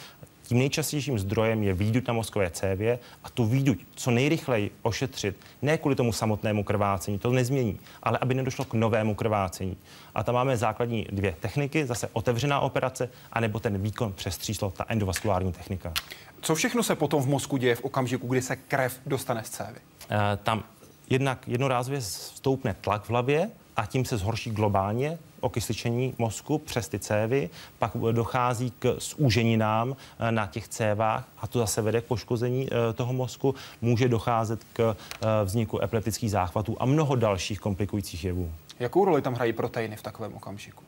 tím 0.49 0.59
nejčastějším 0.59 1.19
zdrojem 1.19 1.63
je 1.63 1.75
výduť 1.75 2.09
na 2.09 2.15
mozkové 2.15 2.51
cévě 2.51 2.99
a 3.25 3.31
tu 3.31 3.45
výduť 3.45 3.79
co 3.95 4.11
nejrychleji 4.11 4.71
ošetřit, 4.83 5.37
ne 5.63 5.79
kvůli 5.79 5.95
tomu 5.95 6.13
samotnému 6.13 6.65
krvácení, 6.65 7.19
to 7.19 7.33
nezmění, 7.33 7.81
ale 8.03 8.19
aby 8.19 8.35
nedošlo 8.35 8.65
k 8.65 8.75
novému 8.75 9.15
krvácení. 9.15 9.77
A 10.15 10.23
tam 10.23 10.35
máme 10.35 10.57
základní 10.57 11.07
dvě 11.13 11.37
techniky, 11.41 11.87
zase 11.87 12.09
otevřená 12.13 12.61
operace, 12.61 13.11
anebo 13.33 13.61
ten 13.61 13.83
výkon 13.83 14.13
přes 14.13 14.39
tříslo, 14.39 14.71
ta 14.71 14.85
endovaskulární 14.89 15.53
technika. 15.53 15.93
Co 16.41 16.55
všechno 16.55 16.83
se 16.83 16.97
potom 16.97 17.23
v 17.23 17.29
mozku 17.29 17.57
děje 17.57 17.75
v 17.75 17.85
okamžiku, 17.85 18.27
kdy 18.27 18.43
se 18.43 18.57
krev 18.57 19.01
dostane 19.07 19.45
z 19.45 19.51
cévy? 19.51 19.81
E, 20.11 20.37
tam 20.37 20.65
jednak 21.11 21.49
jednorázově 21.49 22.01
stoupne 22.01 22.75
tlak 22.75 23.05
v 23.05 23.11
hlavě 23.11 23.51
a 23.77 23.87
tím 23.87 24.05
se 24.05 24.17
zhorší 24.17 24.51
globálně 24.51 25.19
okysličení 25.41 26.15
mozku 26.19 26.59
přes 26.59 26.89
ty 26.89 26.99
cévy, 26.99 27.51
pak 27.79 27.97
dochází 28.13 28.73
k 28.79 28.97
zúženinám 29.01 29.97
eh, 30.19 30.33
na 30.33 30.47
těch 30.47 30.69
cévách 30.69 31.25
a 31.39 31.47
to 31.47 31.59
zase 31.59 31.83
vede 31.83 32.01
k 32.01 32.05
poškození 32.05 32.69
eh, 32.71 32.93
toho 32.93 33.13
mozku. 33.13 33.55
Může 33.81 34.09
docházet 34.09 34.61
k 34.73 34.97
eh, 35.23 35.45
vzniku 35.45 35.83
epileptických 35.83 36.31
záchvatů 36.31 36.77
a 36.81 36.87
mnoho 36.87 37.17
dalších 37.17 37.61
komplikujících 37.61 38.25
jevů. 38.25 38.51
Jakou 38.79 39.05
roli 39.05 39.23
tam 39.23 39.35
hrají 39.35 39.53
proteiny 39.53 39.97
v 39.97 40.03
takovém 40.03 40.35
okamžiku? 40.35 40.85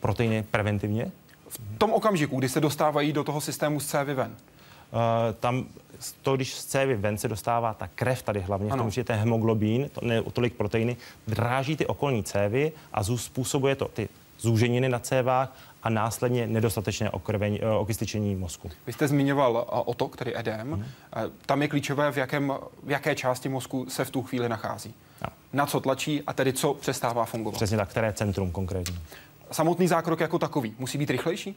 Proteiny 0.00 0.44
preventivně? 0.50 1.12
V 1.48 1.78
tom 1.78 1.92
okamžiku, 1.92 2.38
kdy 2.38 2.48
se 2.48 2.60
dostávají 2.60 3.12
do 3.12 3.24
toho 3.24 3.40
systému 3.40 3.80
z 3.80 3.86
cévy 3.86 4.14
ven. 4.14 4.30
Uh, 4.92 5.00
tam 5.40 5.64
to, 6.22 6.36
když 6.36 6.54
z 6.54 6.64
cévy 6.64 6.94
ven 6.94 7.18
se 7.18 7.28
dostává 7.28 7.74
ta 7.74 7.88
krev 7.94 8.22
tady 8.22 8.40
hlavně, 8.40 8.70
ano. 8.70 8.76
v 8.76 8.84
tom, 8.84 8.90
že 8.90 9.04
ten 9.04 9.16
hemoglobín, 9.16 9.90
to 9.92 10.00
ne 10.06 10.22
tolik 10.22 10.54
proteiny, 10.54 10.96
dráží 11.26 11.76
ty 11.76 11.86
okolní 11.86 12.22
cévy 12.24 12.72
a 12.92 13.04
způsobuje 13.04 13.76
to 13.76 13.88
ty 13.88 14.08
zúženiny 14.38 14.88
na 14.88 14.98
cévách 14.98 15.56
a 15.82 15.90
následně 15.90 16.46
nedostatečné 16.46 17.10
okrvení, 17.10 17.62
eh, 17.62 17.68
okysličení 17.68 18.36
mozku. 18.36 18.70
Vy 18.86 18.92
jste 18.92 19.08
zmiňoval 19.08 19.66
eh, 19.68 19.82
otok, 19.84 20.16
tedy 20.16 20.38
edem. 20.38 20.72
Hmm. 20.72 20.84
Tam 21.46 21.62
je 21.62 21.68
klíčové, 21.68 22.12
v, 22.12 22.16
jakém, 22.16 22.52
v 22.82 22.90
jaké 22.90 23.14
části 23.14 23.48
mozku 23.48 23.86
se 23.88 24.04
v 24.04 24.10
tu 24.10 24.22
chvíli 24.22 24.48
nachází. 24.48 24.94
No. 25.22 25.28
Na 25.52 25.66
co 25.66 25.80
tlačí 25.80 26.22
a 26.26 26.32
tedy 26.32 26.52
co 26.52 26.74
přestává 26.74 27.24
fungovat. 27.24 27.56
Přesně 27.56 27.76
tak, 27.76 27.88
které 27.88 28.12
centrum 28.12 28.50
konkrétně. 28.50 28.98
Samotný 29.50 29.88
zákrok 29.88 30.20
jako 30.20 30.38
takový 30.38 30.74
musí 30.78 30.98
být 30.98 31.10
rychlejší? 31.10 31.56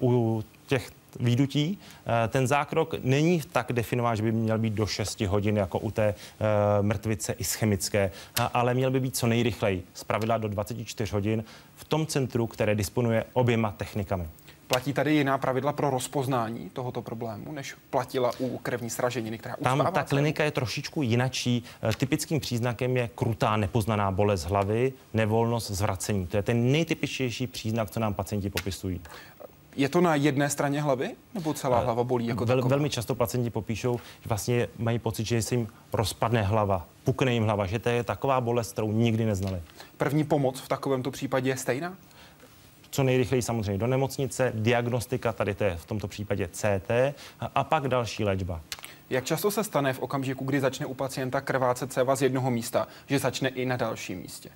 Uh, 0.00 0.10
u 0.10 0.44
těch 0.66 0.90
výdutí. 1.20 1.78
Eh, 2.06 2.28
ten 2.28 2.46
zákrok 2.46 2.94
není 3.02 3.42
tak 3.52 3.72
definován, 3.72 4.16
že 4.16 4.22
by 4.22 4.32
měl 4.32 4.58
být 4.58 4.72
do 4.72 4.86
6 4.86 5.20
hodin, 5.20 5.56
jako 5.56 5.78
u 5.78 5.90
té 5.90 6.04
eh, 6.04 6.82
mrtvice 6.82 7.32
ischemické, 7.32 8.10
ale 8.54 8.74
měl 8.74 8.90
by 8.90 9.00
být 9.00 9.16
co 9.16 9.26
nejrychleji, 9.26 9.82
z 9.94 10.04
pravidla 10.04 10.38
do 10.38 10.48
24 10.48 11.12
hodin, 11.12 11.44
v 11.76 11.84
tom 11.84 12.06
centru, 12.06 12.46
které 12.46 12.74
disponuje 12.74 13.24
oběma 13.32 13.70
technikami. 13.70 14.28
Platí 14.66 14.92
tady 14.92 15.14
jiná 15.14 15.38
pravidla 15.38 15.72
pro 15.72 15.90
rozpoznání 15.90 16.70
tohoto 16.70 17.02
problému, 17.02 17.52
než 17.52 17.74
platila 17.90 18.32
u 18.38 18.58
krevní 18.58 18.90
sraženiny, 18.90 19.38
která 19.38 19.56
Tam 19.62 19.88
ta 19.92 20.02
klinika 20.02 20.44
je 20.44 20.50
trošičku 20.50 21.02
jinačí. 21.02 21.64
Eh, 21.82 21.92
typickým 21.96 22.40
příznakem 22.40 22.96
je 22.96 23.10
krutá 23.14 23.56
nepoznaná 23.56 24.10
bolest 24.10 24.44
hlavy, 24.44 24.92
nevolnost, 25.12 25.70
zvracení. 25.70 26.26
To 26.26 26.36
je 26.36 26.42
ten 26.42 26.72
nejtypičtější 26.72 27.46
příznak, 27.46 27.90
co 27.90 28.00
nám 28.00 28.14
pacienti 28.14 28.50
popisují. 28.50 29.00
Je 29.76 29.88
to 29.88 30.00
na 30.00 30.14
jedné 30.14 30.50
straně 30.50 30.82
hlavy, 30.82 31.10
nebo 31.34 31.54
celá 31.54 31.80
eh, 31.80 31.84
hlava 31.84 32.04
bolí 32.04 32.26
jako 32.26 32.44
Vel, 32.44 32.62
Velmi 32.62 32.90
často 32.90 33.14
pacienti 33.14 33.50
popíšou, 33.50 33.96
že 34.20 34.28
vlastně 34.28 34.68
mají 34.78 34.98
pocit, 34.98 35.26
že 35.26 35.42
se 35.42 35.54
jim 35.54 35.68
rozpadne 35.92 36.42
hlava, 36.42 36.86
pukne 37.04 37.34
jim 37.34 37.44
hlava, 37.44 37.66
že 37.66 37.78
to 37.78 37.88
je 37.88 38.04
taková 38.04 38.40
bolest, 38.40 38.72
kterou 38.72 38.92
nikdy 38.92 39.24
neznali. 39.24 39.62
První 39.96 40.24
pomoc 40.24 40.60
v 40.60 40.68
takovémto 40.68 41.10
případě 41.10 41.50
je 41.50 41.56
stejná? 41.56 41.96
co 42.94 43.02
nejrychleji 43.02 43.42
samozřejmě 43.42 43.78
do 43.78 43.86
nemocnice, 43.86 44.52
diagnostika, 44.54 45.32
tady 45.32 45.54
to 45.54 45.64
je 45.64 45.76
v 45.76 45.84
tomto 45.84 46.08
případě 46.08 46.48
CT, 46.52 46.90
a 47.54 47.64
pak 47.64 47.88
další 47.88 48.24
léčba. 48.24 48.60
Jak 49.10 49.24
často 49.24 49.50
se 49.50 49.64
stane 49.64 49.92
v 49.92 49.98
okamžiku, 49.98 50.44
kdy 50.44 50.60
začne 50.60 50.86
u 50.86 50.94
pacienta 50.94 51.40
krvácet 51.40 51.92
céva 51.92 52.16
z 52.16 52.22
jednoho 52.22 52.50
místa, 52.50 52.88
že 53.06 53.18
začne 53.18 53.48
i 53.48 53.66
na 53.66 53.76
dalším 53.76 54.18
místě? 54.18 54.50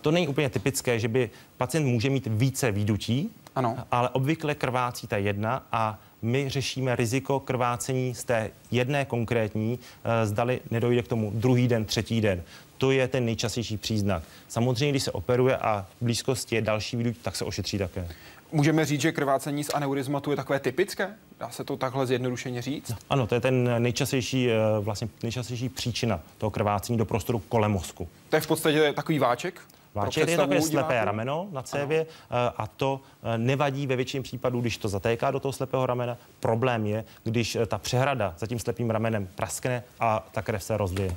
To 0.00 0.10
není 0.10 0.28
úplně 0.28 0.50
typické, 0.50 0.98
že 0.98 1.08
by 1.08 1.30
pacient 1.56 1.86
může 1.86 2.10
mít 2.10 2.26
více 2.26 2.72
výdutí, 2.72 3.30
ano. 3.54 3.78
ale 3.90 4.08
obvykle 4.08 4.54
krvácí 4.54 5.06
ta 5.06 5.16
jedna 5.16 5.66
a 5.72 5.98
my 6.22 6.48
řešíme 6.48 6.96
riziko 6.96 7.40
krvácení 7.40 8.14
z 8.14 8.24
té 8.24 8.50
jedné 8.70 9.04
konkrétní, 9.04 9.78
eh, 10.04 10.26
zdali 10.26 10.60
nedojde 10.70 11.02
k 11.02 11.08
tomu 11.08 11.32
druhý 11.34 11.68
den, 11.68 11.84
třetí 11.84 12.20
den. 12.20 12.42
To 12.78 12.90
je 12.90 13.08
ten 13.08 13.24
nejčastější 13.24 13.76
příznak. 13.76 14.22
Samozřejmě, 14.48 14.90
když 14.90 15.02
se 15.02 15.12
operuje 15.12 15.56
a 15.56 15.86
v 16.00 16.04
blízkosti 16.04 16.54
je 16.54 16.62
další 16.62 16.96
výduť, 16.96 17.16
tak 17.22 17.36
se 17.36 17.44
ošetří 17.44 17.78
také. 17.78 18.08
Můžeme 18.52 18.84
říct, 18.84 19.00
že 19.00 19.12
krvácení 19.12 19.64
z 19.64 19.70
aneurizmatu 19.74 20.30
je 20.30 20.36
takové 20.36 20.60
typické? 20.60 21.14
Dá 21.40 21.50
se 21.50 21.64
to 21.64 21.76
takhle 21.76 22.06
zjednodušeně 22.06 22.62
říct? 22.62 22.92
Ano, 23.10 23.26
to 23.26 23.34
je 23.34 23.40
ten 23.40 23.82
nejčastější, 23.82 24.50
eh, 24.50 24.54
vlastně 24.80 25.08
nejčastější 25.22 25.68
příčina 25.68 26.20
toho 26.38 26.50
krvácení 26.50 26.98
do 26.98 27.04
prostoru 27.04 27.38
kolem 27.38 27.72
mozku. 27.72 28.08
To 28.28 28.36
je 28.36 28.40
v 28.40 28.46
podstatě 28.46 28.92
takový 28.92 29.18
váček? 29.18 29.60
Váček 29.94 30.28
je 30.28 30.36
takové 30.36 30.62
slepé 30.62 31.04
rameno 31.04 31.48
na 31.50 31.62
cévě 31.62 32.00
ano. 32.00 32.40
Eh, 32.48 32.52
a 32.56 32.66
to 32.66 33.00
eh, 33.22 33.38
nevadí 33.38 33.86
ve 33.86 33.96
většině 33.96 34.22
případů, 34.22 34.60
když 34.60 34.76
to 34.76 34.88
zatéká 34.88 35.30
do 35.30 35.40
toho 35.40 35.52
slepého 35.52 35.86
ramena. 35.86 36.16
Problém 36.40 36.86
je, 36.86 37.04
když 37.24 37.58
ta 37.66 37.78
přehrada 37.78 38.34
za 38.38 38.46
tím 38.46 38.58
slepým 38.58 38.90
ramenem 38.90 39.28
praskne 39.34 39.82
a 40.00 40.26
ta 40.32 40.42
krev 40.42 40.62
se 40.62 40.76
rozděje. 40.76 41.16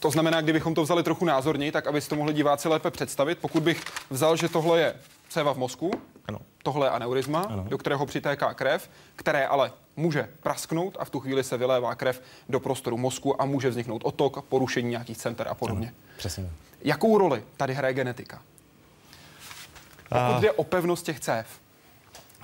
To 0.00 0.10
znamená, 0.10 0.40
kdybychom 0.40 0.74
to 0.74 0.82
vzali 0.82 1.02
trochu 1.02 1.24
názorněji, 1.24 1.72
tak 1.72 1.86
aby 1.86 2.00
si 2.00 2.08
to 2.08 2.16
mohli 2.16 2.34
diváci 2.34 2.68
lépe 2.68 2.90
představit, 2.90 3.38
pokud 3.38 3.62
bych 3.62 3.84
vzal, 4.10 4.36
že 4.36 4.48
tohle 4.48 4.80
je 4.80 4.94
céva 5.28 5.52
v 5.52 5.58
mozku, 5.58 5.90
ano. 6.28 6.38
tohle 6.62 6.86
je 6.86 6.90
aneurizma, 6.90 7.40
ano. 7.40 7.64
do 7.68 7.78
kterého 7.78 8.06
přitéká 8.06 8.54
krev, 8.54 8.90
které 9.16 9.46
ale 9.46 9.72
může 9.96 10.28
prasknout 10.42 10.96
a 11.00 11.04
v 11.04 11.10
tu 11.10 11.20
chvíli 11.20 11.44
se 11.44 11.56
vylévá 11.56 11.94
krev 11.94 12.22
do 12.48 12.60
prostoru 12.60 12.96
mozku 12.96 13.42
a 13.42 13.44
může 13.44 13.70
vzniknout 13.70 14.02
otok, 14.04 14.44
porušení 14.44 14.90
nějakých 14.90 15.18
center 15.18 15.48
a 15.48 15.54
podobně. 15.54 15.86
Ano. 15.86 15.96
Přesně. 16.16 16.50
Jakou 16.82 17.18
roli 17.18 17.42
tady 17.56 17.74
hraje 17.74 17.94
genetika? 17.94 18.42
Pokud 20.08 20.40
jde 20.40 20.52
o 20.52 20.64
pevnost 20.64 21.04
těch 21.04 21.20
cév, 21.20 21.46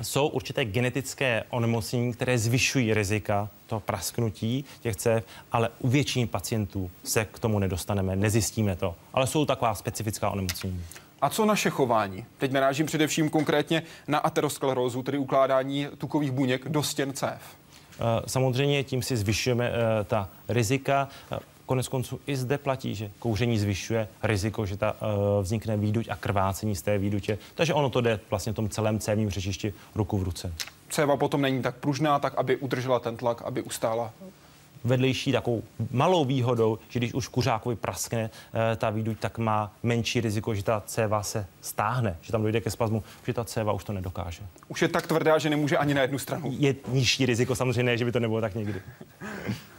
jsou 0.03 0.29
určité 0.29 0.65
genetické 0.65 1.45
onemocnění, 1.51 2.13
které 2.13 2.39
zvyšují 2.39 2.95
rizika 2.95 3.49
toho 3.67 3.81
prasknutí 3.81 4.65
těch 4.81 4.97
cév, 4.97 5.25
ale 5.53 5.69
u 5.79 5.89
většiny 5.89 6.27
pacientů 6.27 6.91
se 7.05 7.25
k 7.25 7.39
tomu 7.39 7.59
nedostaneme, 7.59 8.17
nezjistíme 8.17 8.77
to. 8.77 8.95
Ale 9.13 9.27
jsou 9.27 9.45
taková 9.45 9.75
specifická 9.75 10.31
onemocnění. 10.31 10.85
A 11.21 11.31
co 11.31 11.45
naše 11.45 11.71
chování? 11.71 12.25
Teď 12.39 12.53
narážím 12.53 12.87
především 12.87 13.31
konkrétně 13.31 13.83
na 14.09 14.19
aterosklerózu, 14.19 15.03
tedy 15.03 15.19
ukládání 15.19 15.89
tukových 15.99 16.31
buněk 16.31 16.69
do 16.69 16.83
stěn 16.83 17.13
cév. 17.13 17.41
Eh, 17.41 18.23
samozřejmě 18.27 18.85
tím 18.85 19.03
si 19.03 19.17
zvyšujeme 19.17 19.71
eh, 19.71 20.05
ta 20.05 20.29
rizika. 20.49 21.09
Konec 21.67 21.89
konců 21.89 22.21
i 22.27 22.37
zde 22.37 22.59
platí, 22.59 22.95
že 22.95 23.11
kouření 23.19 23.59
zvyšuje 23.59 24.09
riziko, 24.23 24.67
že 24.67 24.77
ta, 24.77 24.93
uh, 24.93 24.99
vznikne 25.43 25.77
výduť 25.77 26.09
a 26.09 26.17
krvácení 26.17 26.77
z 26.77 26.83
té 26.83 26.99
výdutě. 26.99 27.39
Takže 27.55 27.75
ono 27.75 27.91
to 27.91 28.01
jde 28.01 28.21
vlastně 28.31 28.53
v 28.53 28.57
tom 28.57 28.69
celém 28.69 28.99
cévním 28.99 29.31
řečišti 29.31 29.75
ruku 29.95 30.19
v 30.19 30.23
ruce. 30.23 30.55
Céva 30.91 31.17
potom 31.17 31.43
není 31.43 31.63
tak 31.63 31.75
pružná, 31.75 32.19
tak 32.19 32.35
aby 32.35 32.57
udržela 32.57 33.01
ten 33.01 33.17
tlak, 33.17 33.43
aby 33.43 33.63
ustála 33.63 34.13
vedlejší 34.85 35.33
takovou 35.33 35.63
malou 35.91 36.25
výhodou, 36.25 36.79
že 36.89 36.99
když 36.99 37.15
už 37.15 37.29
kuřákovi 37.29 37.77
praskne 37.77 38.31
eh, 38.31 38.77
ta 38.77 38.91
výduť, 38.91 39.19
tak 39.19 39.39
má 39.39 39.73
menší 39.83 40.21
riziko, 40.21 40.55
že 40.55 40.63
ta 40.63 40.83
céva 40.87 41.23
se 41.23 41.47
stáhne, 41.61 42.17
že 42.23 42.33
tam 42.33 42.43
dojde 42.43 42.61
ke 42.61 42.71
spazmu, 42.71 43.05
že 43.27 43.33
ta 43.33 43.45
céva 43.45 43.73
už 43.73 43.85
to 43.85 43.93
nedokáže. 43.93 44.43
Už 44.69 44.83
je 44.83 44.89
tak 44.89 45.07
tvrdá, 45.07 45.39
že 45.39 45.51
nemůže 45.51 45.79
ani 45.79 45.95
na 45.95 46.03
jednu 46.03 46.19
stranu. 46.19 46.53
Je 46.59 46.75
nižší 46.89 47.27
riziko, 47.27 47.55
samozřejmě 47.55 47.99
že 47.99 48.05
by 48.05 48.13
to 48.13 48.21
nebylo 48.21 48.41
tak 48.41 48.55
někdy. 48.55 48.81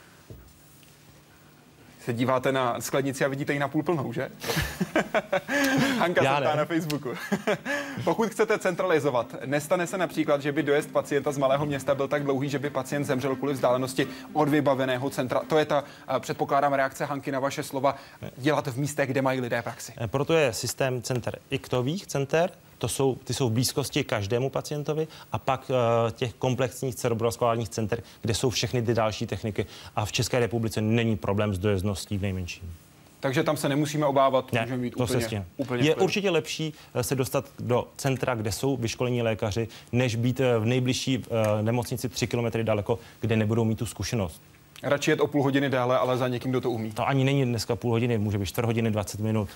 se 2.05 2.13
díváte 2.13 2.51
na 2.51 2.81
skladnici 2.81 3.25
a 3.25 3.27
vidíte 3.27 3.53
ji 3.53 3.59
na 3.59 3.67
půl 3.67 3.83
plnou, 3.83 4.13
že? 4.13 4.29
Hanka 5.99 6.21
se 6.21 6.41
ptá 6.41 6.55
na 6.55 6.65
Facebooku. 6.65 7.09
Pokud 8.03 8.29
chcete 8.29 8.59
centralizovat, 8.59 9.35
nestane 9.45 9.87
se 9.87 9.97
například, 9.97 10.41
že 10.41 10.51
by 10.51 10.63
dojezd 10.63 10.91
pacienta 10.91 11.31
z 11.31 11.37
malého 11.37 11.65
města 11.65 11.95
byl 11.95 12.07
tak 12.07 12.23
dlouhý, 12.23 12.49
že 12.49 12.59
by 12.59 12.69
pacient 12.69 13.05
zemřel 13.05 13.35
kvůli 13.35 13.53
vzdálenosti 13.53 14.07
od 14.33 14.49
vybaveného 14.49 15.09
centra. 15.09 15.41
To 15.47 15.57
je 15.57 15.65
ta, 15.65 15.83
eh, 16.15 16.19
předpokládám, 16.19 16.73
reakce 16.73 17.05
Hanky 17.05 17.31
na 17.31 17.39
vaše 17.39 17.63
slova, 17.63 17.95
dělat 18.37 18.67
v 18.67 18.77
místech, 18.77 19.09
kde 19.09 19.21
mají 19.21 19.41
lidé 19.41 19.61
praxi. 19.61 19.93
Eh, 19.97 20.07
proto 20.07 20.33
je 20.33 20.53
systém 20.53 21.01
center 21.01 21.39
iktových 21.49 22.07
center, 22.07 22.51
to 22.77 22.87
jsou, 22.87 23.15
ty 23.23 23.33
jsou 23.33 23.49
v 23.49 23.51
blízkosti 23.51 24.03
každému 24.03 24.49
pacientovi 24.49 25.07
a 25.31 25.37
pak 25.37 25.69
uh, 25.69 26.11
těch 26.11 26.33
komplexních 26.33 26.95
cerebrovaskulárních 26.95 27.69
center, 27.69 28.03
kde 28.21 28.33
jsou 28.33 28.49
všechny 28.49 28.81
ty 28.81 28.93
další 28.93 29.27
techniky 29.27 29.65
a 29.95 30.05
v 30.05 30.11
České 30.11 30.39
republice 30.39 30.81
není 30.81 31.17
problém 31.17 31.53
s 31.53 31.57
dojezdností 31.57 32.17
v 32.17 32.21
nejmenším. 32.21 32.73
Takže 33.19 33.43
tam 33.43 33.57
se 33.57 33.69
nemusíme 33.69 34.05
obávat, 34.05 34.53
ne, 34.53 34.61
můžeme 34.61 34.77
mít 34.77 34.95
to 34.95 35.03
úplně, 35.03 35.29
se 35.29 35.45
úplně 35.57 35.83
Je 35.83 35.95
určitě 35.95 36.29
lepší 36.29 36.73
eh, 36.93 37.03
se 37.03 37.15
dostat 37.15 37.45
do 37.59 37.87
centra, 37.97 38.35
kde 38.35 38.51
jsou 38.51 38.77
vyškolení 38.77 39.21
lékaři, 39.21 39.67
než 39.91 40.15
být 40.15 40.39
eh, 40.39 40.59
v 40.59 40.65
nejbližší 40.65 41.23
nemocnici 41.61 42.09
3 42.09 42.27
km 42.27 42.45
daleko, 42.63 42.99
kde 43.21 43.35
nebudou 43.35 43.63
mít 43.63 43.79
tu 43.79 43.85
zkušenost. 43.85 44.41
Radši 44.83 45.11
jet 45.11 45.19
o 45.19 45.27
půl 45.27 45.43
hodiny 45.43 45.69
dále, 45.69 45.97
ale 45.97 46.17
za 46.17 46.27
někým, 46.27 46.51
kdo 46.51 46.61
to 46.61 46.71
umí. 46.71 46.91
To 46.91 47.07
ani 47.07 47.23
není 47.23 47.45
dneska 47.45 47.75
půl 47.75 47.91
hodiny, 47.91 48.17
může 48.17 48.37
být 48.37 48.45
4 48.45 48.65
hodiny, 48.65 48.91
20 48.91 49.19
minut. 49.19 49.49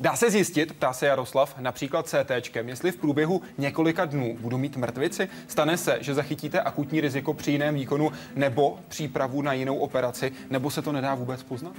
Dá 0.00 0.16
se 0.16 0.30
zjistit, 0.30 0.72
ptá 0.72 0.92
se 0.92 1.06
Jaroslav, 1.06 1.58
například 1.58 2.06
CT, 2.08 2.56
jestli 2.66 2.92
v 2.92 2.96
průběhu 2.96 3.42
několika 3.58 4.04
dnů 4.04 4.36
budu 4.40 4.58
mít 4.58 4.76
mrtvici? 4.76 5.28
Stane 5.48 5.76
se, 5.76 5.98
že 6.00 6.14
zachytíte 6.14 6.60
akutní 6.60 7.00
riziko 7.00 7.34
při 7.34 7.50
jiném 7.50 7.74
výkonu 7.74 8.12
nebo 8.36 8.78
přípravu 8.88 9.42
na 9.42 9.52
jinou 9.52 9.78
operaci, 9.78 10.32
nebo 10.50 10.70
se 10.70 10.82
to 10.82 10.92
nedá 10.92 11.14
vůbec 11.14 11.42
poznat? 11.42 11.72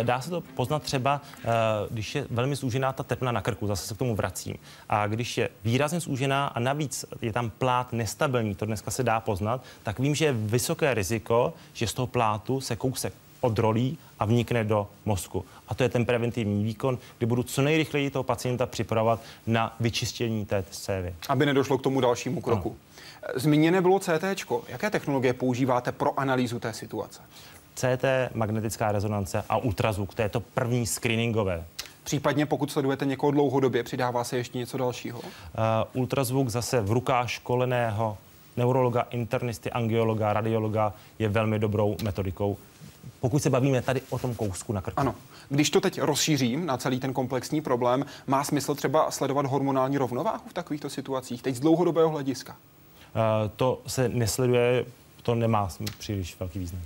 Eh, 0.00 0.04
dá 0.04 0.20
se 0.20 0.30
to 0.30 0.40
poznat 0.40 0.82
třeba, 0.82 1.20
eh, 1.44 1.48
když 1.90 2.14
je 2.14 2.26
velmi 2.30 2.56
zúžená 2.56 2.92
ta 2.92 3.02
tepna 3.02 3.32
na 3.32 3.42
krku, 3.42 3.66
zase 3.66 3.86
se 3.86 3.94
k 3.94 3.98
tomu 3.98 4.14
vracím. 4.14 4.56
A 4.88 5.06
když 5.06 5.38
je 5.38 5.48
výrazně 5.64 6.00
zúžená 6.00 6.46
a 6.46 6.60
navíc 6.60 7.04
je 7.22 7.32
tam 7.32 7.50
plát 7.50 7.92
nestabilní, 7.92 8.54
to 8.54 8.66
dneska 8.66 8.90
se 8.90 9.02
dá 9.02 9.20
poznat, 9.20 9.62
tak 9.82 9.98
vím, 9.98 10.14
že 10.14 10.24
je 10.24 10.32
vysoké 10.32 10.94
riziko, 10.94 11.54
že 11.72 11.86
z 11.86 11.94
toho 11.94 12.06
plátu 12.06 12.60
se 12.60 12.76
kousek 12.76 13.12
odrolí 13.40 13.98
a 14.18 14.24
vnikne 14.24 14.64
do 14.64 14.88
mozku. 15.04 15.44
A 15.68 15.74
to 15.74 15.82
je 15.82 15.88
ten 15.88 16.06
preventivní 16.06 16.64
výkon, 16.64 16.98
kdy 17.18 17.26
budu 17.26 17.42
co 17.42 17.62
nejrychleji 17.62 18.10
toho 18.10 18.22
pacienta 18.22 18.66
připravovat 18.66 19.20
na 19.46 19.76
vyčištění 19.80 20.46
té 20.46 20.64
cévy. 20.70 21.14
Aby 21.28 21.46
nedošlo 21.46 21.78
k 21.78 21.82
tomu 21.82 22.00
dalšímu 22.00 22.40
kroku. 22.40 22.68
Ano. 22.68 23.40
Zmíněné 23.40 23.80
bylo 23.80 23.98
CT. 23.98 24.24
Jaké 24.68 24.90
technologie 24.90 25.32
používáte 25.32 25.92
pro 25.92 26.20
analýzu 26.20 26.58
té 26.58 26.72
situace? 26.72 27.20
CT, 27.74 28.04
magnetická 28.34 28.92
rezonance 28.92 29.44
a 29.48 29.56
ultrazvuk, 29.56 30.14
to 30.14 30.22
je 30.22 30.28
to 30.28 30.40
první 30.40 30.86
screeningové. 30.86 31.64
Případně 32.04 32.46
pokud 32.46 32.72
sledujete 32.72 33.06
někoho 33.06 33.30
dlouhodobě, 33.30 33.82
přidává 33.82 34.24
se 34.24 34.36
ještě 34.36 34.58
něco 34.58 34.78
dalšího? 34.78 35.18
Uh, 35.18 35.24
ultrazvuk 35.92 36.48
zase 36.48 36.80
v 36.80 36.92
rukách 36.92 37.30
školeného 37.30 38.18
neurologa, 38.56 39.06
internisty, 39.10 39.70
angiologa, 39.70 40.32
radiologa 40.32 40.92
je 41.18 41.28
velmi 41.28 41.58
dobrou 41.58 41.96
metodikou 42.02 42.56
pokud 43.20 43.42
se 43.42 43.50
bavíme 43.50 43.82
tady 43.82 44.02
o 44.10 44.18
tom 44.18 44.34
kousku 44.34 44.72
na 44.72 44.80
krku. 44.80 45.00
Ano. 45.00 45.14
Když 45.48 45.70
to 45.70 45.80
teď 45.80 46.00
rozšířím 46.00 46.66
na 46.66 46.76
celý 46.76 47.00
ten 47.00 47.12
komplexní 47.12 47.60
problém, 47.60 48.06
má 48.26 48.44
smysl 48.44 48.74
třeba 48.74 49.10
sledovat 49.10 49.46
hormonální 49.46 49.98
rovnováhu 49.98 50.42
v 50.48 50.52
takovýchto 50.52 50.90
situacích, 50.90 51.42
teď 51.42 51.54
z 51.54 51.60
dlouhodobého 51.60 52.08
hlediska? 52.10 52.52
Uh, 52.52 53.50
to 53.56 53.82
se 53.86 54.08
nesleduje, 54.08 54.84
to 55.22 55.34
nemá 55.34 55.68
příliš 55.98 56.36
velký 56.40 56.58
význam. 56.58 56.82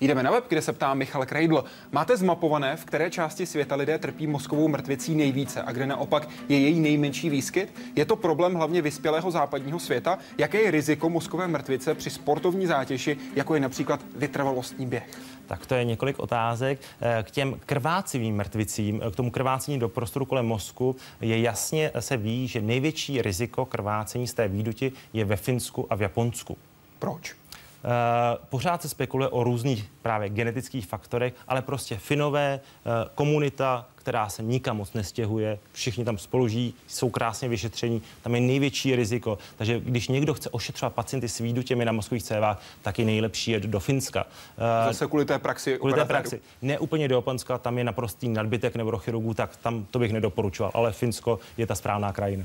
Jdeme 0.00 0.22
na 0.22 0.30
web, 0.30 0.44
kde 0.48 0.62
se 0.62 0.72
ptá 0.72 0.94
Michal 0.94 1.26
Kreidl. 1.26 1.64
Máte 1.92 2.16
zmapované, 2.16 2.76
v 2.76 2.84
které 2.84 3.10
části 3.10 3.46
světa 3.46 3.74
lidé 3.74 3.98
trpí 3.98 4.26
mozkovou 4.26 4.68
mrtvicí 4.68 5.14
nejvíce 5.14 5.62
a 5.62 5.72
kde 5.72 5.86
naopak 5.86 6.28
je 6.48 6.58
její 6.58 6.80
nejmenší 6.80 7.30
výskyt? 7.30 7.74
Je 7.96 8.04
to 8.04 8.16
problém 8.16 8.54
hlavně 8.54 8.82
vyspělého 8.82 9.30
západního 9.30 9.78
světa? 9.78 10.18
Jaké 10.38 10.60
je 10.60 10.70
riziko 10.70 11.08
mozkové 11.08 11.48
mrtvice 11.48 11.94
při 11.94 12.10
sportovní 12.10 12.66
zátěži, 12.66 13.16
jako 13.36 13.54
je 13.54 13.60
například 13.60 14.00
vytrvalostní 14.16 14.86
běh? 14.86 15.18
Tak 15.50 15.66
to 15.66 15.74
je 15.74 15.84
několik 15.84 16.18
otázek. 16.18 16.80
Eh, 17.00 17.22
k 17.22 17.30
těm 17.30 17.60
krvácivým 17.66 18.36
mrtvicím, 18.36 19.00
eh, 19.06 19.10
k 19.10 19.16
tomu 19.16 19.30
krvácení 19.30 19.78
do 19.78 19.88
prostoru 19.88 20.24
kolem 20.24 20.46
mozku 20.46 20.96
je 21.20 21.40
jasně 21.40 21.90
se 21.98 22.16
ví, 22.16 22.48
že 22.48 22.60
největší 22.60 23.22
riziko 23.22 23.64
krvácení 23.64 24.26
z 24.26 24.34
té 24.34 24.48
výduti 24.48 24.92
je 25.12 25.24
ve 25.24 25.36
Finsku 25.36 25.86
a 25.90 25.94
v 25.94 26.02
Japonsku. 26.02 26.58
Proč? 26.98 27.39
Eh, 27.84 28.38
pořád 28.48 28.82
se 28.82 28.88
spekuluje 28.88 29.28
o 29.28 29.44
různých 29.44 29.90
právě 30.02 30.28
genetických 30.28 30.86
faktorech, 30.86 31.32
ale 31.48 31.62
prostě 31.62 31.96
Finové, 31.96 32.60
uh, 32.84 32.92
komunita, 33.14 33.86
která 33.94 34.28
se 34.28 34.42
nikam 34.42 34.76
moc 34.76 34.92
nestěhuje, 34.92 35.58
všichni 35.72 36.04
tam 36.04 36.18
spolu 36.18 36.48
žijí, 36.48 36.74
jsou 36.86 37.10
krásně 37.10 37.48
vyšetření, 37.48 38.02
tam 38.22 38.34
je 38.34 38.40
největší 38.40 38.96
riziko. 38.96 39.38
Takže 39.56 39.80
když 39.80 40.08
někdo 40.08 40.34
chce 40.34 40.50
ošetřovat 40.50 40.92
pacienty 40.92 41.28
s 41.28 41.38
výdutěmi 41.38 41.84
na 41.84 41.92
mozkových 41.92 42.22
cévách, 42.22 42.62
tak 42.82 42.98
je 42.98 43.04
nejlepší 43.04 43.50
jet 43.50 43.62
do 43.62 43.80
Finska. 43.80 44.24
Uh, 44.24 44.64
Zase 44.86 45.06
kvůli 45.06 45.24
té 45.24 45.38
praxi. 45.38 45.78
Kvůli 45.78 45.94
té 45.94 46.04
praxi. 46.04 46.40
Ne 46.62 46.78
úplně 46.78 47.08
do 47.08 47.16
Japonska, 47.16 47.58
tam 47.58 47.78
je 47.78 47.84
naprostý 47.84 48.28
nadbytek 48.28 48.76
neurochirurgů, 48.76 49.34
tak 49.34 49.56
tam 49.56 49.86
to 49.90 49.98
bych 49.98 50.12
nedoporučoval, 50.12 50.72
ale 50.74 50.92
Finsko 50.92 51.38
je 51.56 51.66
ta 51.66 51.74
správná 51.74 52.12
krajina. 52.12 52.44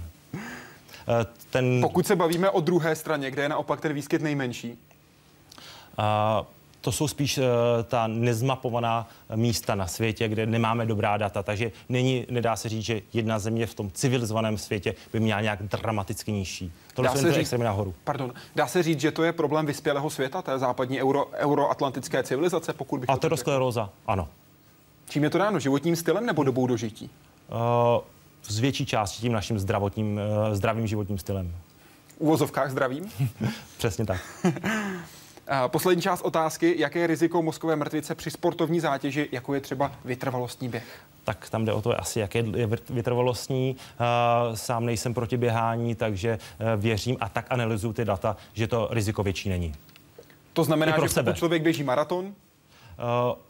Ten... 1.49 1.81
Pokud 1.81 2.07
se 2.07 2.15
bavíme 2.15 2.49
o 2.49 2.61
druhé 2.61 2.95
straně, 2.95 3.31
kde 3.31 3.41
je 3.41 3.49
naopak 3.49 3.81
ten 3.81 3.93
výskyt 3.93 4.21
nejmenší, 4.21 4.77
to 6.86 6.91
jsou 6.91 7.08
spíš 7.08 7.38
uh, 7.38 7.43
ta 7.84 8.08
nezmapovaná 8.08 9.08
místa 9.36 9.75
na 9.75 9.88
světě, 9.88 10.27
kde 10.27 10.45
nemáme 10.45 10.86
dobrá 10.86 11.17
data. 11.17 11.43
Takže 11.43 11.71
není, 11.89 12.25
nedá 12.29 12.55
se 12.55 12.69
říct, 12.69 12.86
že 12.86 13.01
jedna 13.13 13.39
země 13.39 13.65
v 13.65 13.73
tom 13.73 13.91
civilizovaném 13.91 14.58
světě 14.58 14.95
by 15.13 15.19
měla 15.19 15.41
nějak 15.41 15.63
dramaticky 15.63 16.31
nižší. 16.31 16.71
To 16.93 17.01
dá 17.01 17.15
se 17.15 17.34
říct, 17.34 17.51
nahoru. 17.51 17.95
Pardon, 18.03 18.34
dá 18.55 18.67
se 18.67 18.84
říct, 18.84 18.99
že 18.99 19.12
to 19.12 19.23
je 19.23 19.34
problém 19.34 19.65
vyspělého 19.65 20.10
světa, 20.10 20.41
té 20.41 20.60
západní 20.60 21.01
euro, 21.01 21.27
euroatlantické 21.34 22.23
civilizace, 22.23 22.73
pokud 22.73 22.99
bych 22.99 23.10
Ateroskleróza, 23.10 23.89
ano. 24.08 24.27
Čím 25.10 25.23
je 25.23 25.29
to 25.29 25.38
dáno? 25.38 25.60
Životním 25.60 25.95
stylem 25.95 26.25
nebo 26.25 26.43
dobou 26.43 26.67
dožití? 26.67 27.10
Uh, 27.49 28.01
z 28.43 28.60
větší 28.60 28.86
části 28.86 29.21
tím 29.21 29.31
naším 29.31 29.60
zdravotním, 29.60 30.19
uh, 30.47 30.53
zdravým 30.53 30.88
životním 30.88 31.17
stylem. 31.17 31.55
V 32.08 32.21
uvozovkách 32.21 32.71
zdravím? 32.71 33.12
Přesně 33.77 34.05
tak. 34.05 34.21
Poslední 35.67 36.01
část 36.01 36.21
otázky, 36.21 36.75
jaké 36.77 36.99
je 36.99 37.08
riziko 37.08 37.41
mozkové 37.41 37.75
mrtvice 37.75 38.15
při 38.15 38.31
sportovní 38.31 38.79
zátěži, 38.79 39.29
jako 39.31 39.53
je 39.53 39.62
třeba 39.62 39.91
vytrvalostní 40.05 40.69
běh? 40.69 41.05
tak 41.25 41.49
tam 41.49 41.65
jde 41.65 41.73
o 41.73 41.81
to 41.81 42.01
asi, 42.01 42.19
jak 42.19 42.36
je 42.36 42.43
vytrvalostní. 42.89 43.75
Sám 44.53 44.86
nejsem 44.86 45.13
proti 45.13 45.38
běhání, 45.38 45.95
takže 45.95 46.29
e, 46.29 46.39
věřím 46.77 47.17
a 47.19 47.29
tak 47.29 47.45
analyzuju 47.49 47.93
ty 47.93 48.05
data, 48.05 48.38
že 48.53 48.67
to 48.67 48.88
riziko 48.91 49.23
větší 49.23 49.49
není. 49.49 49.73
To 50.53 50.63
znamená, 50.63 50.91
že 50.91 51.21
pokud 51.21 51.38
člověk 51.38 51.62
běží 51.62 51.84
maraton, 51.84 52.34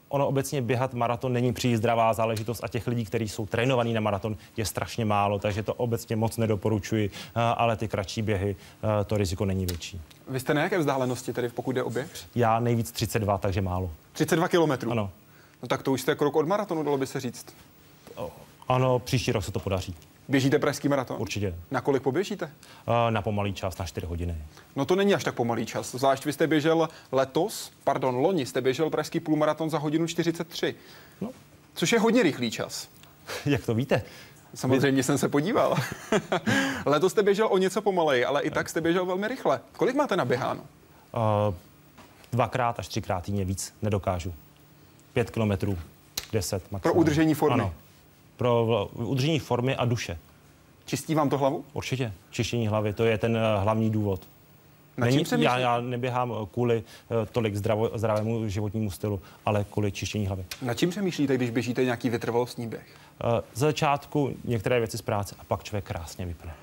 ono 0.09 0.27
obecně 0.27 0.61
běhat 0.61 0.93
maraton 0.93 1.33
není 1.33 1.53
příliš 1.53 1.77
zdravá 1.77 2.13
záležitost 2.13 2.63
a 2.63 2.67
těch 2.67 2.87
lidí, 2.87 3.05
kteří 3.05 3.29
jsou 3.29 3.45
trénovaní 3.45 3.93
na 3.93 4.01
maraton, 4.01 4.37
je 4.57 4.65
strašně 4.65 5.05
málo, 5.05 5.39
takže 5.39 5.63
to 5.63 5.73
obecně 5.73 6.15
moc 6.15 6.37
nedoporučuji, 6.37 7.09
uh, 7.09 7.13
ale 7.35 7.75
ty 7.75 7.87
kratší 7.87 8.21
běhy, 8.21 8.55
uh, 8.55 8.89
to 9.05 9.17
riziko 9.17 9.45
není 9.45 9.65
větší. 9.65 10.01
Vy 10.27 10.39
jste 10.39 10.53
na 10.53 10.61
jaké 10.61 10.77
vzdálenosti 10.77 11.33
tedy, 11.33 11.49
pokud 11.49 11.71
jde 11.71 11.83
o 11.83 11.89
běh? 11.89 12.09
Já 12.35 12.59
nejvíc 12.59 12.91
32, 12.91 13.37
takže 13.37 13.61
málo. 13.61 13.91
32 14.13 14.47
kilometrů? 14.47 14.91
Ano. 14.91 15.11
No 15.61 15.67
tak 15.67 15.83
to 15.83 15.91
už 15.91 16.01
jste 16.01 16.15
krok 16.15 16.35
od 16.35 16.47
maratonu, 16.47 16.83
dalo 16.83 16.97
by 16.97 17.07
se 17.07 17.19
říct. 17.19 17.45
Ano, 18.67 18.99
příští 18.99 19.31
rok 19.31 19.43
se 19.43 19.51
to 19.51 19.59
podaří. 19.59 19.95
Běžíte 20.27 20.59
pražský 20.59 20.89
maraton? 20.89 21.17
Určitě. 21.19 21.55
Na 21.71 21.81
kolik 21.81 22.03
poběžíte? 22.03 22.51
Na 23.09 23.21
pomalý 23.21 23.53
čas, 23.53 23.77
na 23.77 23.85
4 23.85 24.07
hodiny. 24.07 24.37
No 24.75 24.85
to 24.85 24.95
není 24.95 25.13
až 25.13 25.23
tak 25.23 25.35
pomalý 25.35 25.65
čas. 25.65 25.91
Zvlášť 25.95 26.25
vy 26.25 26.33
jste 26.33 26.47
běžel 26.47 26.89
letos, 27.11 27.71
pardon, 27.83 28.15
loni 28.15 28.45
jste 28.45 28.61
běžel 28.61 28.89
pražský 28.89 29.19
půlmaraton 29.19 29.69
za 29.69 29.77
hodinu 29.77 30.07
43. 30.07 30.75
No. 31.21 31.29
Což 31.73 31.91
je 31.91 31.99
hodně 31.99 32.23
rychlý 32.23 32.51
čas. 32.51 32.87
Jak 33.45 33.65
to 33.65 33.73
víte? 33.73 34.01
Samozřejmě 34.55 35.03
jsem 35.03 35.17
se 35.17 35.29
podíval. 35.29 35.75
letos 36.85 37.11
jste 37.11 37.23
běžel 37.23 37.47
o 37.51 37.57
něco 37.57 37.81
pomalej, 37.81 38.25
ale 38.25 38.41
i 38.41 38.51
tak 38.51 38.69
jste 38.69 38.81
běžel 38.81 39.05
velmi 39.05 39.27
rychle. 39.27 39.59
Kolik 39.77 39.95
máte 39.95 40.17
naběháno? 40.17 40.61
Uh, 40.61 41.55
dvakrát 42.31 42.79
až 42.79 42.87
třikrát 42.87 43.23
týdně 43.23 43.45
víc 43.45 43.73
nedokážu. 43.81 44.33
Pět 45.13 45.31
kilometrů, 45.31 45.77
deset 46.31 46.71
maximálně. 46.71 46.81
Pro 46.81 46.93
udržení 46.93 47.33
formy? 47.33 47.53
Ano 47.53 47.73
pro 48.37 48.85
udržení 48.93 49.39
formy 49.39 49.75
a 49.75 49.85
duše. 49.85 50.17
Čistí 50.85 51.15
vám 51.15 51.29
to 51.29 51.37
hlavu? 51.37 51.65
Určitě. 51.73 52.13
Čištění 52.31 52.67
hlavy, 52.67 52.93
to 52.93 53.05
je 53.05 53.17
ten 53.17 53.37
eh, 53.37 53.59
hlavní 53.59 53.89
důvod. 53.89 54.21
Na 54.97 55.07
čím 55.07 55.13
Není, 55.15 55.23
přemýšlí? 55.23 55.45
já, 55.45 55.57
já 55.59 55.81
neběhám 55.81 56.33
kvůli 56.53 56.83
eh, 57.23 57.25
tolik 57.31 57.55
zdravo, 57.55 57.89
zdravému 57.95 58.49
životnímu 58.49 58.91
stylu, 58.91 59.21
ale 59.45 59.65
kvůli 59.71 59.91
čištění 59.91 60.27
hlavy. 60.27 60.45
Na 60.61 60.73
čím 60.73 60.89
přemýšlíte, 60.89 61.35
když 61.37 61.49
běžíte 61.49 61.83
nějaký 61.83 62.09
vytrvalostní 62.09 62.67
běh? 62.67 62.85
Eh, 63.23 63.41
Z 63.53 63.59
začátku 63.59 64.33
některé 64.43 64.79
věci 64.79 64.97
z 64.97 65.01
práce 65.01 65.35
a 65.39 65.43
pak 65.43 65.63
člověk 65.63 65.85
krásně 65.85 66.25
vypne. 66.25 66.53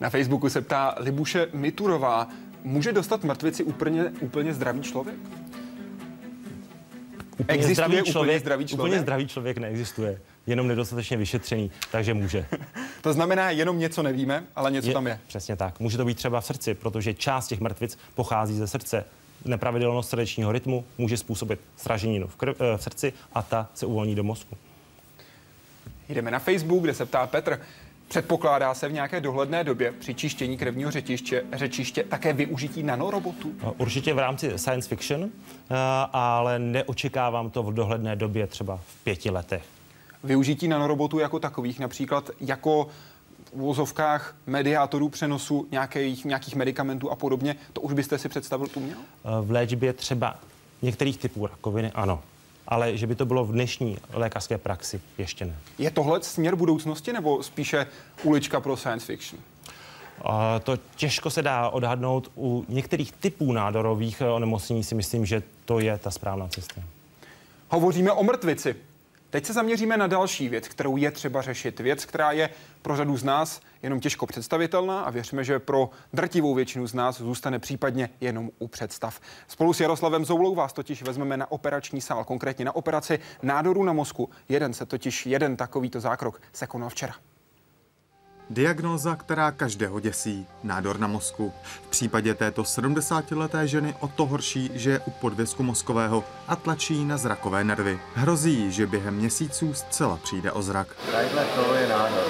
Na 0.00 0.10
Facebooku 0.10 0.48
se 0.50 0.60
ptá 0.60 0.94
Libuše 0.98 1.48
Miturová, 1.52 2.28
může 2.64 2.92
dostat 2.92 3.24
mrtvici 3.24 3.64
úplně, 3.64 4.04
úplně 4.20 4.54
zdravý 4.54 4.80
člověk? 4.82 5.16
Úplně 7.38 7.58
Existuje 7.58 7.74
zdravý 7.74 7.94
úplně 8.00 8.12
člověk, 8.12 8.40
zdravý 8.40 8.66
člověk? 8.66 8.86
Úplně 8.86 9.00
zdravý 9.00 9.26
člověk 9.26 9.58
neexistuje, 9.58 10.20
jenom 10.46 10.68
nedostatečně 10.68 11.16
vyšetřený, 11.16 11.70
takže 11.92 12.14
může. 12.14 12.46
To 13.02 13.12
znamená, 13.12 13.50
jenom 13.50 13.78
něco 13.78 14.02
nevíme, 14.02 14.44
ale 14.56 14.70
něco 14.70 14.92
tam 14.92 15.06
je. 15.06 15.20
Přesně 15.28 15.56
tak. 15.56 15.80
Může 15.80 15.96
to 15.96 16.04
být 16.04 16.16
třeba 16.16 16.40
v 16.40 16.44
srdci, 16.46 16.74
protože 16.74 17.14
část 17.14 17.48
těch 17.48 17.60
mrtvic 17.60 17.98
pochází 18.14 18.56
ze 18.56 18.66
srdce. 18.66 19.04
Nepravidelnost 19.44 20.10
srdečního 20.10 20.52
rytmu 20.52 20.84
může 20.98 21.16
způsobit 21.16 21.60
sraženinu 21.76 22.26
v, 22.26 22.36
krv, 22.36 22.56
eh, 22.60 22.76
v 22.76 22.82
srdci 22.82 23.12
a 23.32 23.42
ta 23.42 23.68
se 23.74 23.86
uvolní 23.86 24.14
do 24.14 24.24
mozku. 24.24 24.56
Jdeme 26.08 26.30
na 26.30 26.38
Facebook, 26.38 26.82
kde 26.82 26.94
se 26.94 27.06
ptá 27.06 27.26
Petr. 27.26 27.60
Předpokládá 28.08 28.74
se 28.74 28.88
v 28.88 28.92
nějaké 28.92 29.20
dohledné 29.20 29.64
době 29.64 29.92
při 29.92 30.14
čištění 30.14 30.56
krevního 30.58 30.90
řečiště, 30.90 31.44
řečiště 31.52 32.04
také 32.04 32.32
využití 32.32 32.82
nanorobotů? 32.82 33.52
Eh, 33.62 33.72
Určitě 33.78 34.14
v 34.14 34.18
rámci 34.18 34.52
science 34.58 34.88
fiction, 34.88 35.24
eh, 35.24 35.74
ale 36.12 36.58
neočekávám 36.58 37.50
to 37.50 37.62
v 37.62 37.74
dohledné 37.74 38.16
době 38.16 38.46
třeba 38.46 38.76
v 38.76 39.04
pěti 39.04 39.30
letech. 39.30 39.64
Využití 40.24 40.68
nanorobotů 40.68 41.18
jako 41.18 41.38
takových, 41.38 41.80
například 41.80 42.30
jako 42.40 42.88
v 43.54 43.62
uvozovkách 43.62 44.36
mediátorů 44.46 45.08
přenosu 45.08 45.68
nějakých, 45.70 46.24
nějakých 46.24 46.54
medicamentů 46.54 47.10
a 47.10 47.16
podobně, 47.16 47.56
to 47.72 47.80
už 47.80 47.92
byste 47.92 48.18
si 48.18 48.28
představil 48.28 48.66
uměl? 48.74 48.96
Eh, 49.24 49.28
V 49.42 49.50
léčbě 49.50 49.92
třeba 49.92 50.36
některých 50.82 51.18
typů 51.18 51.46
rakoviny 51.46 51.92
ano, 51.94 52.22
ale 52.68 52.96
že 52.96 53.06
by 53.06 53.14
to 53.14 53.26
bylo 53.26 53.44
v 53.44 53.52
dnešní 53.52 53.98
lékařské 54.12 54.58
praxi, 54.58 55.00
ještě 55.18 55.44
ne. 55.44 55.56
Je 55.78 55.90
tohle 55.90 56.22
směr 56.22 56.56
budoucnosti 56.56 57.12
nebo 57.12 57.42
spíše 57.42 57.86
ulička 58.22 58.60
pro 58.60 58.76
science 58.76 59.06
fiction? 59.06 59.42
To 60.62 60.78
těžko 60.96 61.30
se 61.30 61.42
dá 61.42 61.68
odhadnout. 61.68 62.30
U 62.36 62.64
některých 62.68 63.12
typů 63.12 63.52
nádorových 63.52 64.22
onemocnění 64.34 64.84
si 64.84 64.94
myslím, 64.94 65.26
že 65.26 65.42
to 65.64 65.78
je 65.78 65.98
ta 65.98 66.10
správná 66.10 66.48
cesta. 66.48 66.80
Hovoříme 67.68 68.12
o 68.12 68.22
mrtvici. 68.22 68.76
Teď 69.36 69.46
se 69.46 69.52
zaměříme 69.52 69.96
na 69.96 70.06
další 70.06 70.48
věc, 70.48 70.68
kterou 70.68 70.96
je 70.96 71.10
třeba 71.10 71.42
řešit. 71.42 71.80
Věc, 71.80 72.04
která 72.04 72.32
je 72.32 72.50
pro 72.82 72.96
řadu 72.96 73.16
z 73.16 73.24
nás 73.24 73.60
jenom 73.82 74.00
těžko 74.00 74.26
představitelná 74.26 75.00
a 75.00 75.10
věříme, 75.10 75.44
že 75.44 75.58
pro 75.58 75.90
drtivou 76.12 76.54
většinu 76.54 76.86
z 76.86 76.94
nás 76.94 77.20
zůstane 77.20 77.58
případně 77.58 78.08
jenom 78.20 78.50
u 78.58 78.68
představ. 78.68 79.20
Spolu 79.48 79.72
s 79.72 79.80
Jaroslavem 79.80 80.24
Zoulou 80.24 80.54
vás 80.54 80.72
totiž 80.72 81.02
vezmeme 81.02 81.36
na 81.36 81.52
operační 81.52 82.00
sál, 82.00 82.24
konkrétně 82.24 82.64
na 82.64 82.76
operaci 82.76 83.18
nádoru 83.42 83.84
na 83.84 83.92
mozku. 83.92 84.30
Jeden 84.48 84.74
se 84.74 84.86
totiž, 84.86 85.26
jeden 85.26 85.56
takovýto 85.56 86.00
zákrok 86.00 86.42
se 86.52 86.66
konal 86.66 86.88
včera. 86.88 87.14
Diagnóza, 88.50 89.16
která 89.16 89.50
každého 89.50 90.00
děsí, 90.00 90.46
nádor 90.62 91.00
na 91.00 91.06
mozku. 91.06 91.52
V 91.62 91.88
případě 91.88 92.34
této 92.34 92.62
70-leté 92.62 93.64
ženy 93.64 93.94
o 94.00 94.08
to 94.08 94.26
horší, 94.26 94.70
že 94.74 94.90
je 94.90 95.00
u 95.00 95.10
podvězku 95.10 95.62
mozkového 95.62 96.24
a 96.48 96.56
tlačí 96.56 97.04
na 97.04 97.16
zrakové 97.16 97.64
nervy. 97.64 97.98
Hrozí 98.14 98.72
že 98.72 98.86
během 98.86 99.14
měsíců 99.14 99.74
zcela 99.74 100.18
přijde 100.22 100.52
o 100.52 100.62
zrak. 100.62 100.88
Tadyhle 101.12 101.44
to 101.44 101.74
je 101.74 101.88
nádor. 101.88 102.24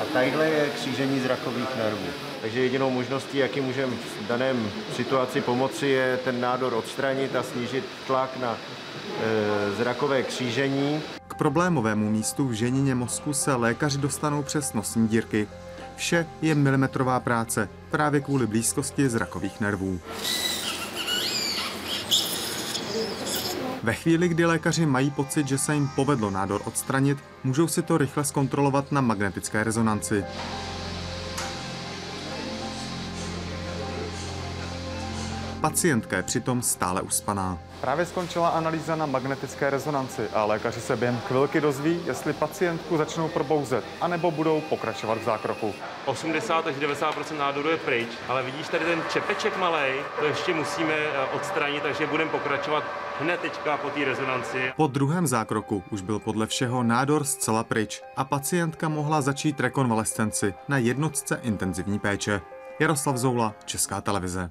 A 0.00 0.04
tadyhle 0.12 0.50
je 0.50 0.70
křížení 0.70 1.20
zrakových 1.20 1.76
nervů. 1.76 2.06
Takže 2.40 2.60
jedinou 2.60 2.90
možností, 2.90 3.38
jaký 3.38 3.60
můžeme 3.60 3.92
v 3.96 4.26
daném 4.26 4.70
situaci 4.96 5.40
pomoci, 5.40 5.86
je 5.86 6.16
ten 6.24 6.40
nádor 6.40 6.74
odstranit 6.74 7.36
a 7.36 7.42
snížit 7.42 7.84
tlak 8.06 8.36
na 8.36 8.56
zrakové 9.76 10.22
křížení. 10.22 11.00
K 11.28 11.34
problémovému 11.34 12.10
místu 12.10 12.48
v 12.48 12.52
ženině 12.52 12.94
mozku 12.94 13.32
se 13.32 13.54
lékaři 13.54 13.98
dostanou 13.98 14.42
přes 14.42 14.72
nosní 14.72 15.08
dírky. 15.08 15.48
Vše 15.96 16.26
je 16.42 16.54
milimetrová 16.54 17.20
práce, 17.20 17.68
právě 17.90 18.20
kvůli 18.20 18.46
blízkosti 18.46 19.08
zrakových 19.08 19.60
nervů. 19.60 20.00
Ve 23.82 23.94
chvíli, 23.94 24.28
kdy 24.28 24.44
lékaři 24.44 24.86
mají 24.86 25.10
pocit, 25.10 25.48
že 25.48 25.58
se 25.58 25.74
jim 25.74 25.88
povedlo 25.88 26.30
nádor 26.30 26.62
odstranit, 26.64 27.18
můžou 27.44 27.68
si 27.68 27.82
to 27.82 27.98
rychle 27.98 28.24
zkontrolovat 28.24 28.92
na 28.92 29.00
magnetické 29.00 29.64
rezonanci. 29.64 30.24
Pacientka 35.60 36.16
je 36.16 36.22
přitom 36.22 36.62
stále 36.62 37.02
uspaná. 37.02 37.58
Právě 37.80 38.06
skončila 38.06 38.48
analýza 38.48 38.96
na 38.96 39.06
magnetické 39.06 39.70
rezonanci 39.70 40.28
a 40.28 40.44
lékaři 40.44 40.80
se 40.80 40.96
během 40.96 41.18
chvilky 41.18 41.60
dozví, 41.60 42.00
jestli 42.06 42.32
pacientku 42.32 42.96
začnou 42.96 43.28
probouzet, 43.28 43.84
anebo 44.00 44.30
budou 44.30 44.60
pokračovat 44.60 45.18
v 45.18 45.24
zákroku. 45.24 45.74
80 46.06 46.66
až 46.66 46.76
90 46.76 47.38
nádoru 47.38 47.68
je 47.68 47.76
pryč, 47.76 48.08
ale 48.28 48.42
vidíš 48.42 48.68
tady 48.68 48.84
ten 48.84 49.02
čepeček 49.12 49.58
malý, 49.58 49.92
to 50.18 50.24
ještě 50.24 50.54
musíme 50.54 50.92
eh, 50.94 51.24
odstranit, 51.36 51.82
takže 51.82 52.06
budeme 52.06 52.30
pokračovat 52.30 52.84
hned 53.20 53.40
teďka 53.40 53.76
po 53.76 53.90
té 53.90 54.04
rezonanci. 54.04 54.72
Po 54.76 54.86
druhém 54.86 55.26
zákroku 55.26 55.82
už 55.90 56.00
byl 56.00 56.18
podle 56.18 56.46
všeho 56.46 56.82
nádor 56.82 57.24
zcela 57.24 57.64
pryč 57.64 58.02
a 58.16 58.24
pacientka 58.24 58.88
mohla 58.88 59.20
začít 59.20 59.60
rekonvalescenci 59.60 60.54
na 60.68 60.78
jednotce 60.78 61.40
intenzivní 61.42 61.98
péče. 61.98 62.40
Jaroslav 62.80 63.16
Zoula, 63.16 63.54
Česká 63.64 64.00
televize. 64.00 64.50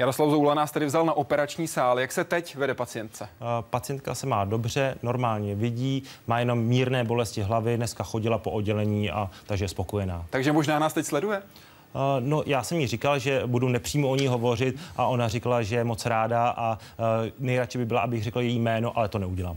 Jaroslav 0.00 0.30
Zoula 0.30 0.54
nás 0.54 0.70
tedy 0.72 0.86
vzal 0.86 1.04
na 1.04 1.12
operační 1.12 1.68
sál. 1.68 2.00
Jak 2.00 2.12
se 2.12 2.24
teď 2.24 2.56
vede 2.56 2.74
pacientce? 2.74 3.24
Eh, 3.24 3.44
Pacientka 3.70 4.14
se 4.14 4.26
má 4.26 4.44
dobře, 4.44 4.94
normálně 5.02 5.54
vidí, 5.54 6.02
má 6.26 6.38
jenom 6.38 6.58
mírné 6.58 7.04
bolesti 7.04 7.42
hlavy, 7.42 7.76
dneska 7.76 8.04
chodila 8.04 8.38
po 8.38 8.50
oddělení 8.50 9.10
a 9.10 9.30
takže 9.46 9.64
je 9.64 9.68
spokojená. 9.68 10.24
Takže 10.30 10.52
možná 10.52 10.78
nás 10.78 10.92
teď 10.92 11.06
sleduje? 11.06 11.36
Eh, 11.38 12.20
No, 12.20 12.42
já 12.46 12.62
jsem 12.62 12.78
jí 12.80 12.86
říkal, 12.86 13.18
že 13.18 13.42
budu 13.46 13.68
nepřímo 13.68 14.08
o 14.08 14.16
ní 14.16 14.26
hovořit 14.26 14.76
a 14.96 15.06
ona 15.06 15.28
říkala, 15.28 15.62
že 15.62 15.76
je 15.76 15.84
moc 15.84 16.06
ráda 16.06 16.48
a 16.48 16.78
eh, 17.26 17.32
nejradši 17.38 17.78
by 17.78 17.86
byla, 17.86 18.00
abych 18.00 18.22
řekl 18.24 18.40
její 18.40 18.58
jméno, 18.58 18.98
ale 18.98 19.08
to 19.08 19.18
neudělám. 19.18 19.56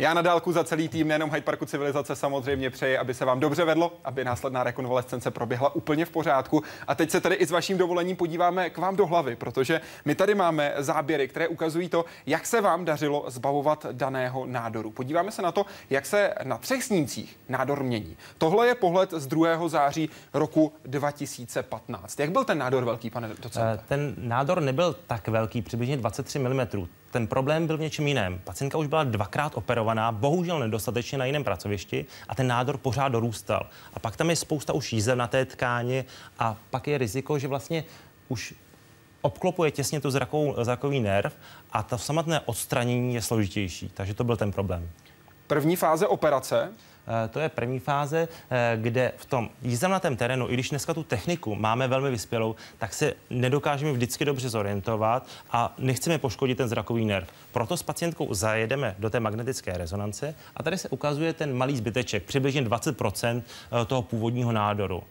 Já 0.00 0.14
na 0.14 0.22
dálku 0.22 0.52
za 0.52 0.64
celý 0.64 0.88
tým 0.88 1.08
nejenom 1.08 1.30
Hyde 1.30 1.40
Parku 1.42 1.66
Civilizace 1.66 2.16
samozřejmě 2.16 2.70
přeji, 2.70 2.98
aby 2.98 3.14
se 3.14 3.24
vám 3.24 3.40
dobře 3.40 3.64
vedlo, 3.64 3.92
aby 4.04 4.24
následná 4.24 4.62
rekonvalescence 4.62 5.30
proběhla 5.30 5.74
úplně 5.74 6.04
v 6.04 6.10
pořádku. 6.10 6.62
A 6.88 6.94
teď 6.94 7.10
se 7.10 7.20
tady 7.20 7.34
i 7.34 7.46
s 7.46 7.50
vaším 7.50 7.78
dovolením 7.78 8.16
podíváme 8.16 8.70
k 8.70 8.78
vám 8.78 8.96
do 8.96 9.06
hlavy, 9.06 9.36
protože 9.36 9.80
my 10.04 10.14
tady 10.14 10.34
máme 10.34 10.74
záběry, 10.78 11.28
které 11.28 11.48
ukazují 11.48 11.88
to, 11.88 12.04
jak 12.26 12.46
se 12.46 12.60
vám 12.60 12.84
dařilo 12.84 13.24
zbavovat 13.28 13.86
daného 13.92 14.46
nádoru. 14.46 14.90
Podíváme 14.90 15.32
se 15.32 15.42
na 15.42 15.52
to, 15.52 15.66
jak 15.90 16.06
se 16.06 16.34
na 16.44 16.58
třech 16.58 16.84
snímcích 16.84 17.38
nádor 17.48 17.82
mění. 17.82 18.16
Tohle 18.38 18.66
je 18.66 18.74
pohled 18.74 19.10
z 19.10 19.26
2. 19.26 19.68
září 19.68 20.10
roku 20.34 20.72
2015. 20.84 22.20
Jak 22.20 22.30
byl 22.30 22.44
ten 22.44 22.58
nádor 22.58 22.84
velký, 22.84 23.10
pane 23.10 23.28
docente? 23.28 23.72
Eh, 23.74 23.84
Ten 23.88 24.14
nádor 24.18 24.60
nebyl 24.60 24.96
tak 25.06 25.28
velký, 25.28 25.62
přibližně 25.62 25.96
23 25.96 26.38
mm. 26.38 26.88
Ten 27.10 27.26
problém 27.26 27.66
byl 27.66 27.76
v 27.76 27.80
něčem 27.80 28.06
jiném. 28.06 28.40
Pacientka 28.44 28.78
už 28.78 28.86
byla 28.86 29.04
dvakrát 29.04 29.52
operovaná, 29.56 30.12
bohužel 30.12 30.58
nedostatečně 30.58 31.18
na 31.18 31.24
jiném 31.24 31.44
pracovišti 31.44 32.06
a 32.28 32.34
ten 32.34 32.46
nádor 32.46 32.78
pořád 32.78 33.08
dorůstal. 33.08 33.66
A 33.94 33.98
pak 33.98 34.16
tam 34.16 34.30
je 34.30 34.36
spousta 34.36 34.72
už 34.72 34.92
jízev 34.92 35.18
na 35.18 35.26
té 35.26 35.44
tkáni 35.44 36.04
a 36.38 36.56
pak 36.70 36.88
je 36.88 36.98
riziko, 36.98 37.38
že 37.38 37.48
vlastně 37.48 37.84
už 38.28 38.54
obklopuje 39.20 39.70
těsně 39.70 40.00
tu 40.00 40.10
zrakovou, 40.10 40.64
zrakový 40.64 41.00
nerv 41.00 41.32
a 41.72 41.82
to 41.82 41.98
samotné 41.98 42.40
odstranění 42.40 43.14
je 43.14 43.22
složitější. 43.22 43.90
Takže 43.94 44.14
to 44.14 44.24
byl 44.24 44.36
ten 44.36 44.52
problém. 44.52 44.90
První 45.46 45.76
fáze 45.76 46.06
operace 46.06 46.72
To 47.30 47.40
je 47.40 47.48
první 47.48 47.78
fáze, 47.78 48.28
eh, 48.50 48.76
kde 48.80 49.12
v 49.16 49.24
tom 49.24 49.50
jízdnatém 49.62 50.16
terénu, 50.16 50.50
i 50.50 50.54
když 50.54 50.70
dneska 50.70 50.94
tu 50.94 51.02
techniku 51.02 51.54
máme 51.54 51.88
velmi 51.88 52.10
vyspělou, 52.10 52.56
tak 52.78 52.94
se 52.94 53.14
nedokážeme 53.30 53.92
vždycky 53.92 54.24
dobře 54.24 54.48
zorientovat 54.48 55.26
a 55.50 55.74
nechceme 55.78 56.18
poškodit 56.18 56.58
ten 56.58 56.68
zrakový 56.68 57.04
nerv. 57.04 57.28
Proto 57.52 57.76
s 57.76 57.82
pacientkou 57.82 58.34
zajedeme 58.34 58.94
do 58.98 59.10
té 59.10 59.20
magnetické 59.20 59.78
rezonance 59.78 60.34
a 60.56 60.62
tady 60.62 60.78
se 60.78 60.88
ukazuje 60.88 61.32
ten 61.32 61.56
malý 61.56 61.76
zbyteček, 61.76 62.22
přibližně 62.22 62.62
20% 62.62 63.42
toho 63.86 64.02
původního 64.02 64.52
nádoru. 64.52 65.02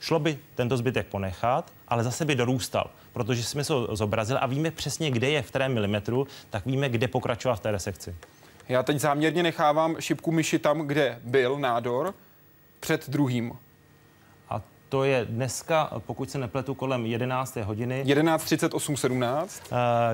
Šlo 0.00 0.18
by 0.18 0.38
tento 0.54 0.76
zbytek 0.76 1.06
ponechat, 1.06 1.72
ale 1.88 2.04
zase 2.04 2.24
by 2.24 2.34
dorůstal, 2.34 2.90
protože 3.12 3.44
jsme 3.44 3.64
se 3.64 3.74
zobrazili 3.92 4.38
a 4.38 4.46
víme 4.46 4.70
přesně, 4.70 5.10
kde 5.10 5.30
je 5.30 5.42
v 5.42 5.48
kterém 5.48 5.74
milimetru, 5.74 6.26
tak 6.50 6.66
víme, 6.66 6.88
kde 6.88 7.08
pokračovat 7.08 7.54
v 7.54 7.60
té 7.60 7.70
resekci. 7.70 8.14
Já 8.70 8.82
teď 8.82 8.98
záměrně 8.98 9.42
nechávám 9.42 9.96
šipku 10.00 10.32
myši 10.32 10.58
tam, 10.58 10.80
kde 10.80 11.18
byl 11.24 11.58
nádor, 11.58 12.14
před 12.80 13.10
druhým. 13.10 13.52
A 14.48 14.62
To 14.88 15.04
je 15.04 15.24
dneska, 15.24 15.90
pokud 16.06 16.30
se 16.30 16.38
nepletu, 16.38 16.74
kolem 16.74 17.06
11. 17.06 17.56
hodiny. 17.56 18.04
11.38, 18.06 18.94
17. 18.94 19.62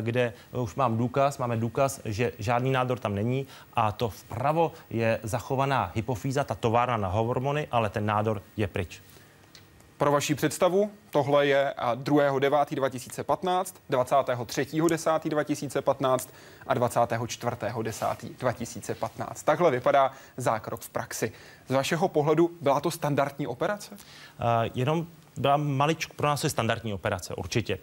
Kde 0.01 0.33
už 0.53 0.75
mám 0.75 0.97
důkaz, 0.97 1.39
máme 1.39 1.57
důkaz, 1.57 2.01
že 2.05 2.33
žádný 2.39 2.73
nádor 2.73 2.99
tam 2.99 3.15
není 3.15 3.47
a 3.75 3.93
to 3.93 4.09
vpravo 4.09 4.73
je 4.91 5.21
zachovaná 5.23 5.93
hypofýza, 5.95 6.45
ta 6.45 6.55
továrna 6.55 6.97
na 6.97 7.09
hormony, 7.09 7.69
ale 7.71 7.91
ten 7.91 8.07
nádor 8.07 8.43
je 8.57 8.67
pryč. 8.67 9.03
Pro 9.99 10.13
vaši 10.13 10.35
představu, 10.35 10.91
tohle 11.11 11.47
je 11.47 11.75
2.9.2015, 11.95 13.65
23.10.2015 13.91 16.29
a 16.67 16.75
24.10.2015. 16.75 19.27
Takhle 19.45 19.71
vypadá 19.71 20.13
zákrok 20.37 20.81
v 20.81 20.91
praxi. 20.91 21.33
Z 21.69 21.75
vašeho 21.75 22.09
pohledu 22.09 22.51
byla 22.61 22.81
to 22.81 22.91
standardní 22.91 23.47
operace? 23.47 23.95
Uh, 23.95 23.99
jenom 24.75 25.07
byla 25.37 25.57
maličko, 25.57 26.15
pro 26.15 26.27
nás 26.27 26.45
je 26.45 26.51
standardní 26.51 26.95
operace, 26.95 27.35
určitě. 27.35 27.79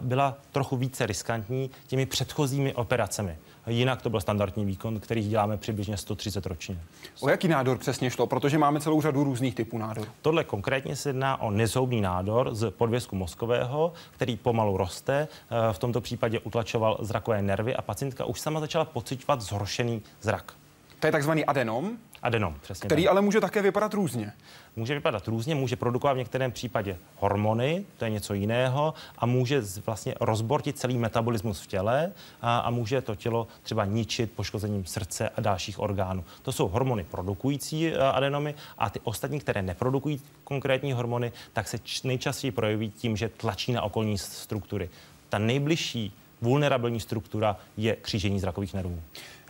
Byla 0.00 0.36
trochu 0.52 0.76
více 0.76 1.06
riskantní 1.06 1.70
těmi 1.86 2.06
předchozími 2.06 2.74
operacemi. 2.74 3.38
Jinak 3.68 4.02
to 4.02 4.10
byl 4.10 4.20
standardní 4.20 4.64
výkon, 4.64 5.00
který 5.00 5.28
děláme 5.28 5.56
přibližně 5.56 5.96
130 5.96 6.46
ročně. 6.46 6.78
O 7.20 7.28
jaký 7.28 7.48
nádor 7.48 7.78
přesně 7.78 8.10
šlo? 8.10 8.26
Protože 8.26 8.58
máme 8.58 8.80
celou 8.80 9.02
řadu 9.02 9.24
různých 9.24 9.54
typů 9.54 9.78
nádorů. 9.78 10.08
Tohle 10.22 10.44
konkrétně 10.44 10.96
se 10.96 11.08
jedná 11.08 11.40
o 11.40 11.50
nezhoubný 11.50 12.00
nádor 12.00 12.54
z 12.54 12.70
podvězku 12.70 13.16
mozkového, 13.16 13.92
který 14.10 14.36
pomalu 14.36 14.76
roste. 14.76 15.28
Eh, 15.50 15.72
v 15.72 15.78
tomto 15.78 16.00
případě 16.00 16.38
utlačoval 16.38 16.98
zrakové 17.00 17.42
nervy 17.42 17.76
a 17.76 17.82
pacientka 17.82 18.24
už 18.24 18.40
sama 18.40 18.60
začala 18.60 18.84
pocitovat 18.84 19.40
zhoršený 19.40 20.02
zrak. 20.22 20.52
To 21.00 21.06
je 21.06 21.12
takzvaný 21.12 21.44
adenom? 21.44 21.98
Adenom, 22.22 22.54
přesně. 22.60 22.86
Který 22.86 23.02
tak. 23.02 23.10
ale 23.10 23.20
může 23.20 23.40
také 23.40 23.62
vypadat 23.62 23.94
různě. 23.94 24.32
Může 24.76 24.94
vypadat 24.94 25.28
různě, 25.28 25.54
může 25.54 25.76
produkovat 25.76 26.14
v 26.14 26.18
některém 26.18 26.52
případě 26.52 26.96
hormony, 27.16 27.84
to 27.96 28.04
je 28.04 28.10
něco 28.10 28.34
jiného, 28.34 28.94
a 29.18 29.26
může 29.26 29.62
vlastně 29.86 30.14
rozbortit 30.20 30.78
celý 30.78 30.98
metabolismus 30.98 31.60
v 31.60 31.66
těle 31.66 32.12
a, 32.42 32.58
a 32.58 32.70
může 32.70 33.00
to 33.00 33.14
tělo 33.14 33.46
třeba 33.62 33.84
ničit 33.84 34.32
poškozením 34.32 34.84
srdce 34.84 35.28
a 35.28 35.40
dalších 35.40 35.78
orgánů. 35.78 36.24
To 36.42 36.52
jsou 36.52 36.68
hormony 36.68 37.04
produkující 37.04 37.88
eh, 37.88 37.98
adenomy 37.98 38.54
a 38.78 38.90
ty 38.90 39.00
ostatní, 39.04 39.40
které 39.40 39.62
neprodukují 39.62 40.20
konkrétní 40.44 40.92
hormony, 40.92 41.32
tak 41.52 41.68
se 41.68 41.78
nejčastěji 42.04 42.50
projeví 42.50 42.90
tím, 42.90 43.16
že 43.16 43.28
tlačí 43.28 43.72
na 43.72 43.82
okolní 43.82 44.18
struktury. 44.18 44.90
Ta 45.28 45.38
nejbližší 45.38 46.12
vulnerabilní 46.40 47.00
struktura 47.00 47.56
je 47.76 47.96
křížení 47.96 48.40
zrakových 48.40 48.74
nervů. 48.74 49.00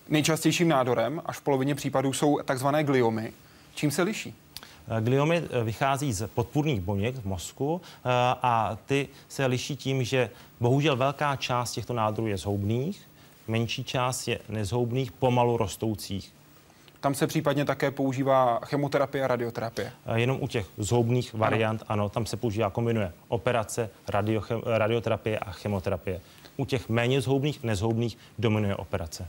Nejčastějším 0.09 0.69
nádorem 0.69 1.23
až 1.27 1.37
v 1.37 1.43
polovině 1.43 1.75
případů 1.75 2.13
jsou 2.13 2.39
takzvané 2.45 2.85
gliomy. 2.85 3.33
Čím 3.75 3.91
se 3.91 4.03
liší? 4.03 4.35
Eh, 4.89 5.01
gliomy 5.01 5.43
eh, 5.51 5.65
vychází 5.65 6.13
z 6.13 6.27
podpůrných 6.27 6.81
buněk 6.81 7.17
v 7.17 7.25
mozku 7.25 7.81
eh, 7.85 8.09
a 8.43 8.79
ty 8.87 9.09
se 9.29 9.47
liší 9.47 9.77
tím, 9.77 10.05
že 10.05 10.31
bohužel 10.61 10.97
velká 10.97 11.37
část 11.37 11.73
těchto 11.73 11.93
nádorů 11.93 12.27
je 12.27 12.37
zhoubných, 12.37 13.03
menší 13.49 13.85
část 13.85 14.29
je 14.29 14.39
nezhoubných, 14.49 15.13
pomalu 15.13 15.57
rostoucích. 15.57 16.33
Tam 17.01 17.15
se 17.15 17.27
případně 17.27 17.65
také 17.65 17.91
používá 17.91 18.61
chemoterapie 18.65 19.25
a 19.25 19.27
radioterapie. 19.27 19.93
Jenom 20.15 20.39
u 20.41 20.49
těch 20.49 20.67
zhoubných 20.79 21.35
variant, 21.35 21.83
ano, 21.83 22.03
ano 22.03 22.09
tam 22.09 22.27
se 22.27 22.37
používá, 22.37 22.71
kombinuje 22.71 23.13
operace, 23.29 23.91
radio, 24.09 24.43
radioterapie 24.65 25.39
a 25.39 25.51
chemoterapie. 25.51 26.21
U 26.57 26.65
těch 26.65 26.89
méně 26.89 27.21
zhoubných, 27.21 27.63
nezhoubných 27.63 28.19
dominuje 28.39 28.77
operace. 28.77 29.29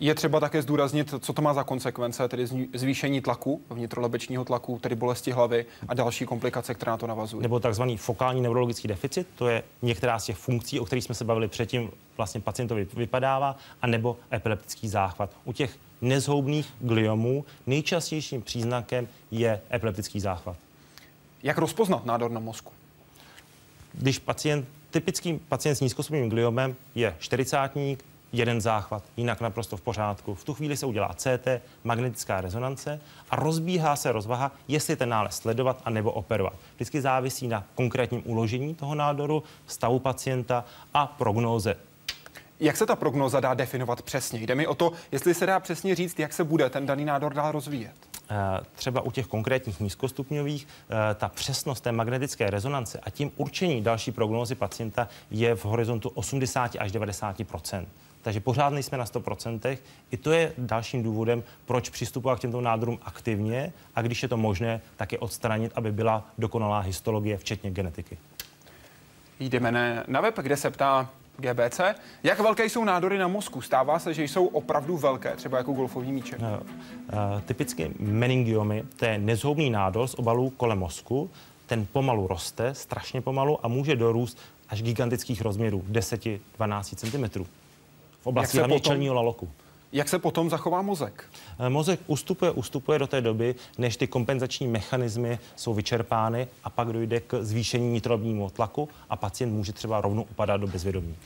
Je 0.00 0.14
třeba 0.14 0.40
také 0.40 0.62
zdůraznit, 0.62 1.14
co 1.20 1.32
to 1.32 1.42
má 1.42 1.54
za 1.54 1.64
konsekvence, 1.64 2.28
tedy 2.28 2.46
zvýšení 2.74 3.20
tlaku, 3.20 3.62
vnitrolebečního 3.70 4.44
tlaku, 4.44 4.78
tedy 4.78 4.94
bolesti 4.94 5.32
hlavy 5.32 5.66
a 5.88 5.94
další 5.94 6.26
komplikace, 6.26 6.74
které 6.74 6.90
na 6.90 6.96
to 6.96 7.06
navazují. 7.06 7.42
Nebo 7.42 7.60
takzvaný 7.60 7.96
fokální 7.96 8.40
neurologický 8.40 8.88
deficit, 8.88 9.26
to 9.36 9.48
je 9.48 9.62
některá 9.82 10.18
z 10.18 10.24
těch 10.24 10.36
funkcí, 10.36 10.80
o 10.80 10.84
kterých 10.84 11.04
jsme 11.04 11.14
se 11.14 11.24
bavili 11.24 11.48
předtím, 11.48 11.90
vlastně 12.16 12.40
pacientovi 12.40 12.86
vypadává, 12.96 13.56
a 13.82 13.86
nebo 13.86 14.16
epileptický 14.32 14.88
záchvat. 14.88 15.30
U 15.44 15.52
těch 15.52 15.76
nezhoubných 16.00 16.68
gliomů 16.80 17.44
nejčastějším 17.66 18.42
příznakem 18.42 19.08
je 19.30 19.60
epileptický 19.72 20.20
záchvat. 20.20 20.56
Jak 21.42 21.58
rozpoznat 21.58 22.04
nádor 22.06 22.30
na 22.30 22.40
mozku? 22.40 22.72
Když 23.92 24.18
pacient, 24.18 24.68
typický 24.90 25.40
pacient 25.48 25.74
s 25.74 25.80
nízkostupným 25.80 26.30
gliomem 26.30 26.76
je 26.94 27.16
40 27.18 27.58
jeden 28.32 28.60
záchvat, 28.60 29.02
jinak 29.16 29.40
naprosto 29.40 29.76
v 29.76 29.80
pořádku. 29.80 30.34
V 30.34 30.44
tu 30.44 30.54
chvíli 30.54 30.76
se 30.76 30.86
udělá 30.86 31.14
CT, 31.16 31.48
magnetická 31.84 32.40
rezonance 32.40 33.00
a 33.30 33.36
rozbíhá 33.36 33.96
se 33.96 34.12
rozvaha, 34.12 34.52
jestli 34.68 34.96
ten 34.96 35.08
nález 35.08 35.36
sledovat 35.36 35.80
a 35.84 35.90
nebo 35.90 36.12
operovat. 36.12 36.54
Vždycky 36.74 37.00
závisí 37.00 37.48
na 37.48 37.64
konkrétním 37.74 38.22
uložení 38.24 38.74
toho 38.74 38.94
nádoru, 38.94 39.42
stavu 39.66 39.98
pacienta 39.98 40.64
a 40.94 41.06
prognóze 41.06 41.76
jak 42.60 42.76
se 42.76 42.86
ta 42.86 42.96
prognóza 42.96 43.40
dá 43.40 43.54
definovat 43.54 44.02
přesně? 44.02 44.40
Jde 44.40 44.54
mi 44.54 44.66
o 44.66 44.74
to, 44.74 44.92
jestli 45.12 45.34
se 45.34 45.46
dá 45.46 45.60
přesně 45.60 45.94
říct, 45.94 46.18
jak 46.18 46.32
se 46.32 46.44
bude 46.44 46.70
ten 46.70 46.86
daný 46.86 47.04
nádor 47.04 47.34
dál 47.34 47.52
rozvíjet. 47.52 47.94
Eh, 48.30 48.60
třeba 48.74 49.00
u 49.00 49.10
těch 49.10 49.26
konkrétních 49.26 49.80
nízkostupňových 49.80 50.66
eh, 50.90 51.14
ta 51.14 51.28
přesnost 51.28 51.80
té 51.80 51.92
magnetické 51.92 52.50
rezonance 52.50 53.00
a 53.02 53.10
tím 53.10 53.32
určení 53.36 53.82
další 53.82 54.12
prognózy 54.12 54.54
pacienta 54.54 55.08
je 55.30 55.54
v 55.54 55.64
horizontu 55.64 56.08
80 56.08 56.76
až 56.78 56.92
90 56.92 57.36
takže 58.22 58.40
pořád 58.40 58.70
nejsme 58.70 58.98
na 58.98 59.04
100%. 59.04 59.78
I 60.10 60.16
to 60.16 60.32
je 60.32 60.52
dalším 60.58 61.02
důvodem, 61.02 61.42
proč 61.66 61.90
přistupovat 61.90 62.38
k 62.38 62.40
těmto 62.40 62.60
nádorům 62.60 62.98
aktivně 63.02 63.72
a 63.94 64.02
když 64.02 64.22
je 64.22 64.28
to 64.28 64.36
možné, 64.36 64.80
tak 64.96 65.12
je 65.12 65.18
odstranit, 65.18 65.72
aby 65.74 65.92
byla 65.92 66.26
dokonalá 66.38 66.78
histologie, 66.80 67.38
včetně 67.38 67.70
genetiky. 67.70 68.18
Jdeme 69.40 70.04
na 70.06 70.20
web, 70.20 70.38
kde 70.38 70.56
se 70.56 70.70
ptá 70.70 71.10
GBC. 71.40 71.80
Jak 72.22 72.40
velké 72.40 72.64
jsou 72.64 72.84
nádory 72.84 73.18
na 73.18 73.28
mozku? 73.28 73.60
Stává 73.60 73.98
se, 73.98 74.14
že 74.14 74.24
jsou 74.24 74.46
opravdu 74.46 74.96
velké, 74.96 75.36
třeba 75.36 75.58
jako 75.58 75.72
golfový 75.72 76.12
míček? 76.12 76.38
No, 76.38 76.60
uh, 76.60 77.40
typicky 77.40 77.90
meningiomy, 77.98 78.84
to 78.96 79.04
je 79.04 79.18
nezhoubný 79.18 79.70
nádor 79.70 80.08
z 80.08 80.14
obalů 80.14 80.50
kolem 80.50 80.78
mozku. 80.78 81.30
Ten 81.66 81.86
pomalu 81.86 82.26
roste, 82.26 82.74
strašně 82.74 83.20
pomalu 83.20 83.66
a 83.66 83.68
může 83.68 83.96
dorůst 83.96 84.38
až 84.68 84.82
gigantických 84.82 85.42
rozměrů 85.42 85.84
10-12 85.90 86.40
cm 86.82 87.44
v 88.20 88.26
oblasti 88.26 88.58
hlavně 88.58 88.80
čelního 88.80 89.14
laloku. 89.14 89.48
Jak 89.92 90.08
se 90.08 90.18
potom 90.18 90.50
zachová 90.50 90.82
mozek? 90.82 91.24
Eh, 91.58 91.68
mozek 91.68 92.00
ustupuje, 92.06 92.50
ustupuje 92.50 92.98
do 92.98 93.06
té 93.06 93.20
doby, 93.20 93.54
než 93.78 93.96
ty 93.96 94.06
kompenzační 94.06 94.66
mechanismy 94.66 95.38
jsou 95.56 95.74
vyčerpány 95.74 96.48
a 96.64 96.70
pak 96.70 96.88
dojde 96.88 97.20
k 97.20 97.42
zvýšení 97.42 97.92
nitrobního 97.92 98.50
tlaku 98.50 98.88
a 99.10 99.16
pacient 99.16 99.52
může 99.52 99.72
třeba 99.72 100.00
rovnou 100.00 100.22
upadat 100.22 100.56
do 100.56 100.66
bezvědomí. 100.66 101.16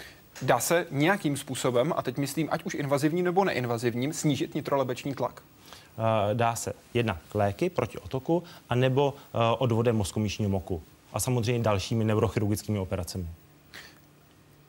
Dá 0.43 0.61
se 0.61 0.87
nějakým 0.91 1.37
způsobem, 1.37 1.95
a 1.97 2.03
teď 2.03 2.17
myslím, 2.17 2.49
ať 2.51 2.65
už 2.65 2.75
invazivním 2.75 3.25
nebo 3.25 3.45
neinvazivním, 3.45 4.13
snížit 4.13 4.55
nitrolebeční 4.55 5.15
tlak? 5.15 5.43
Eh, 5.99 6.35
dá 6.35 6.55
se 6.57 6.73
jednak 6.95 7.19
léky 7.35 7.71
proti 7.71 7.99
otoku, 7.99 8.43
anebo 8.69 9.15
eh, 9.17 9.39
odvodem 9.59 9.97
mozkomíšního 9.97 10.51
moku. 10.51 10.83
A 11.13 11.21
samozřejmě 11.21 11.63
dalšími 11.63 12.05
neurochirurgickými 12.05 12.79
operacemi. 12.79 13.27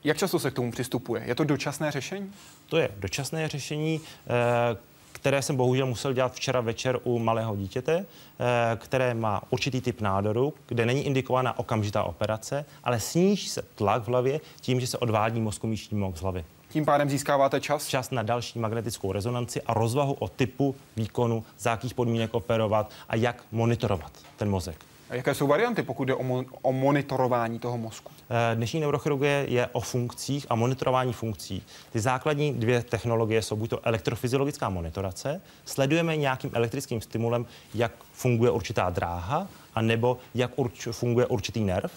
Jak 0.06 0.18
často 0.18 0.38
se 0.38 0.50
k 0.50 0.54
tomu 0.54 0.70
přistupuje? 0.70 1.22
Je 1.26 1.34
to 1.34 1.44
dočasné 1.44 1.90
řešení? 1.90 2.32
To 2.66 2.76
je 2.76 2.88
dočasné 2.98 3.48
řešení, 3.48 4.00
eh, 4.26 4.76
které 5.12 5.42
jsem 5.42 5.56
bohužel 5.56 5.86
musel 5.86 6.12
dělat 6.12 6.32
včera 6.34 6.60
večer 6.60 6.98
u 7.04 7.18
malého 7.18 7.56
dítěte, 7.56 8.06
eh, 8.06 8.76
které 8.76 9.14
má 9.14 9.42
určitý 9.50 9.80
typ 9.80 10.00
nádoru, 10.00 10.54
kde 10.66 10.86
není 10.86 11.06
indikovaná 11.06 11.58
okamžitá 11.58 12.02
operace, 12.02 12.64
ale 12.84 13.00
sníží 13.00 13.48
se 13.48 13.62
tlak 13.74 14.02
v 14.02 14.08
hlavě 14.08 14.40
tím, 14.60 14.80
že 14.80 14.86
se 14.86 14.98
odvádí 14.98 15.40
mozkomíšní 15.40 15.98
mok 15.98 16.16
z 16.16 16.20
hlavy. 16.20 16.44
Tím 16.68 16.84
pádem 16.84 17.10
získáváte 17.10 17.60
čas? 17.60 17.86
Čas 17.86 18.10
na 18.10 18.22
další 18.22 18.58
magnetickou 18.58 19.12
rezonanci 19.12 19.62
a 19.62 19.74
rozvahu 19.74 20.12
o 20.12 20.28
typu 20.28 20.74
výkonu, 20.96 21.44
za 21.58 21.70
jakých 21.70 21.94
podmínek 21.94 22.34
operovat 22.34 22.90
a 23.08 23.16
jak 23.16 23.44
monitorovat 23.52 24.12
ten 24.36 24.50
mozek. 24.50 24.84
Jaké 25.10 25.34
jsou 25.34 25.46
varianty, 25.46 25.82
pokud 25.82 26.04
jde 26.04 26.14
o, 26.14 26.22
mo- 26.22 26.44
o 26.62 26.72
monitorování 26.72 27.58
toho 27.58 27.78
mozku? 27.78 28.12
Eh, 28.30 28.54
dnešní 28.56 28.80
neurochirurgie 28.80 29.46
je 29.48 29.66
o 29.66 29.80
funkcích 29.80 30.46
a 30.48 30.54
monitorování 30.54 31.12
funkcí. 31.12 31.62
Ty 31.92 32.00
základní 32.00 32.54
dvě 32.54 32.82
technologie 32.82 33.42
jsou 33.42 33.56
buď 33.56 33.70
to 33.70 33.86
elektrofyziologická 33.86 34.68
monitorace, 34.68 35.40
sledujeme 35.64 36.16
nějakým 36.16 36.50
elektrickým 36.54 37.00
stimulem, 37.00 37.46
jak 37.74 37.92
funguje 38.12 38.50
určitá 38.50 38.90
dráha, 38.90 39.48
anebo 39.74 40.18
jak 40.34 40.50
urč, 40.56 40.88
funguje 40.90 41.26
určitý 41.26 41.64
nerv. 41.64 41.92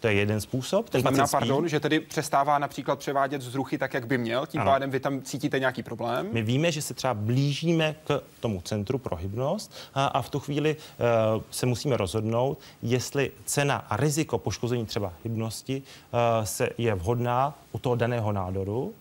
To 0.00 0.06
je 0.06 0.14
jeden 0.14 0.40
způsob. 0.40 0.90
To 0.90 1.00
znamená, 1.00 1.26
pardon, 1.26 1.68
že 1.68 1.80
tedy 1.80 2.00
přestává 2.00 2.58
například 2.58 2.98
převádět 2.98 3.42
vzruchy 3.42 3.78
tak, 3.78 3.94
jak 3.94 4.06
by 4.06 4.18
měl, 4.18 4.46
tím 4.46 4.60
ano. 4.60 4.70
pádem 4.70 4.90
vy 4.90 5.00
tam 5.00 5.22
cítíte 5.22 5.58
nějaký 5.58 5.82
problém. 5.82 6.28
My 6.32 6.42
víme, 6.42 6.72
že 6.72 6.82
se 6.82 6.94
třeba 6.94 7.14
blížíme 7.14 7.94
k 8.04 8.22
tomu 8.40 8.60
centru 8.60 8.98
pro 8.98 9.16
hybnost 9.16 9.72
a, 9.94 10.06
a 10.06 10.22
v 10.22 10.30
tu 10.30 10.40
chvíli 10.40 10.76
uh, 10.76 11.42
se 11.50 11.66
musíme 11.66 11.96
rozhodnout, 11.96 12.58
jestli 12.82 13.30
cena 13.44 13.76
a 13.76 13.96
riziko 13.96 14.38
poškození 14.38 14.86
třeba 14.86 15.12
hybnosti 15.24 15.82
uh, 15.82 16.44
se 16.44 16.68
je 16.78 16.94
vhodná 16.94 17.58
u 17.72 17.78
toho 17.78 17.94
daného 17.96 18.32
nádoru, 18.32 18.94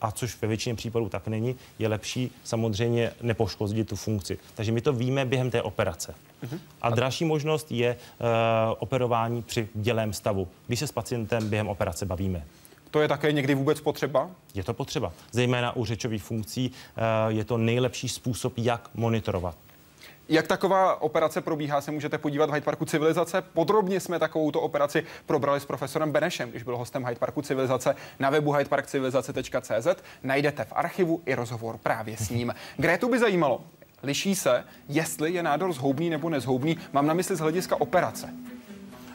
a 0.00 0.12
což 0.12 0.42
ve 0.42 0.48
většině 0.48 0.74
případů 0.74 1.08
tak 1.08 1.28
není, 1.28 1.56
je 1.78 1.88
lepší 1.88 2.30
samozřejmě 2.44 3.12
nepoškodit 3.22 3.88
tu 3.88 3.96
funkci. 3.96 4.38
Takže 4.54 4.72
my 4.72 4.80
to 4.80 4.92
víme 4.92 5.24
během 5.24 5.50
té 5.50 5.62
operace. 5.62 6.14
Uh-huh. 6.44 6.58
A 6.82 6.90
další 6.90 7.24
možnost 7.24 7.72
je 7.72 7.96
uh, 7.96 8.26
operování 8.78 9.42
při 9.42 9.68
dělém 9.74 10.12
stavu, 10.12 10.48
když 10.66 10.78
se 10.78 10.86
s 10.86 10.92
pacientem 10.92 11.48
během 11.48 11.68
operace 11.68 12.06
bavíme. 12.06 12.44
To 12.90 13.00
je 13.00 13.08
také 13.08 13.32
někdy 13.32 13.54
vůbec 13.54 13.80
potřeba? 13.80 14.30
Je 14.54 14.64
to 14.64 14.74
potřeba. 14.74 15.12
Zejména 15.32 15.76
u 15.76 15.84
řečových 15.84 16.22
funkcí 16.22 16.70
uh, 16.70 17.36
je 17.36 17.44
to 17.44 17.58
nejlepší 17.58 18.08
způsob, 18.08 18.52
jak 18.56 18.90
monitorovat. 18.94 19.56
Jak 20.32 20.46
taková 20.46 21.02
operace 21.02 21.40
probíhá, 21.40 21.80
se 21.80 21.90
můžete 21.90 22.18
podívat 22.18 22.50
v 22.50 22.52
Hyde 22.52 22.64
Parku 22.64 22.84
Civilizace. 22.84 23.42
Podrobně 23.42 24.00
jsme 24.00 24.18
takovouto 24.18 24.60
operaci 24.60 25.04
probrali 25.26 25.60
s 25.60 25.64
profesorem 25.64 26.12
Benešem, 26.12 26.50
když 26.50 26.62
byl 26.62 26.76
hostem 26.76 27.04
Hyde 27.04 27.18
Parku 27.18 27.42
Civilizace 27.42 27.96
na 28.18 28.30
webu 28.30 28.52
hydeparkcivilizace.cz. 28.52 30.02
Najdete 30.22 30.64
v 30.64 30.72
archivu 30.72 31.22
i 31.26 31.34
rozhovor 31.34 31.78
právě 31.78 32.16
s 32.16 32.30
ním. 32.30 32.54
Grétu 32.76 33.08
by 33.08 33.18
zajímalo, 33.18 33.60
liší 34.02 34.34
se, 34.34 34.64
jestli 34.88 35.32
je 35.32 35.42
nádor 35.42 35.72
zhoubný 35.72 36.10
nebo 36.10 36.30
nezhoubný. 36.30 36.78
Mám 36.92 37.06
na 37.06 37.14
mysli 37.14 37.36
z 37.36 37.40
hlediska 37.40 37.80
operace. 37.80 38.34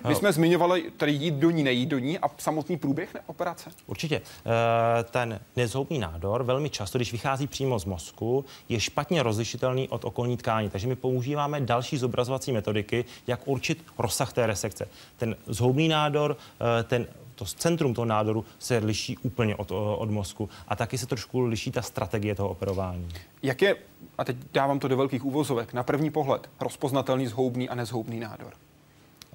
My 0.08 0.16
jsme 0.16 0.34
zmiňovali 0.34 0.92
tady 0.98 1.12
jít 1.12 1.34
do 1.34 1.52
ní, 1.52 1.64
nejít 1.64 1.90
do 1.90 2.00
ní 2.00 2.20
a 2.20 2.28
samotný 2.38 2.78
průběh 2.78 3.14
ne, 3.14 3.20
operace. 3.26 3.70
Určitě. 3.88 4.22
Eh, 4.46 5.04
ten 5.04 5.40
nezhoubný 5.56 6.00
nádor 6.00 6.44
velmi 6.44 6.70
často, 6.70 6.98
když 6.98 7.12
vychází 7.12 7.48
přímo 7.48 7.80
z 7.80 7.86
mozku, 7.86 8.46
je 8.70 8.80
špatně 8.80 9.24
rozlišitelný 9.24 9.90
od 9.90 10.06
okolní 10.06 10.38
tkání. 10.38 10.70
Takže 10.70 10.88
my 10.88 10.96
používáme 10.96 11.62
další 11.62 11.98
zobrazovací 11.98 12.52
metodiky, 12.52 13.06
jak 13.28 13.48
určit 13.48 13.86
rozsah 13.98 14.34
té 14.34 14.48
resekce. 14.48 14.88
Ten 15.18 15.36
zhoubný 15.48 15.88
nádor, 15.88 16.38
eh, 16.80 16.84
ten 16.84 17.08
to 17.36 17.46
centrum 17.46 17.94
toho 17.94 18.06
nádoru 18.06 18.46
se 18.60 18.78
liší 18.78 19.18
úplně 19.18 19.56
od, 19.56 19.72
od 19.72 20.10
mozku 20.10 20.50
a 20.68 20.76
taky 20.76 20.98
se 20.98 21.06
trošku 21.06 21.42
liší 21.42 21.72
ta 21.72 21.82
strategie 21.82 22.36
toho 22.36 22.50
operování. 22.50 23.10
Jak 23.44 23.62
je, 23.62 23.76
a 24.18 24.24
teď 24.24 24.38
dávám 24.54 24.80
to 24.80 24.88
do 24.88 24.98
velkých 24.98 25.26
úvozovek, 25.26 25.74
na 25.74 25.84
první 25.84 26.10
pohled 26.12 26.50
rozpoznatelný 26.60 27.28
zhoubný 27.28 27.70
a 27.70 27.76
nezhoubný 27.76 28.20
nádor? 28.20 28.54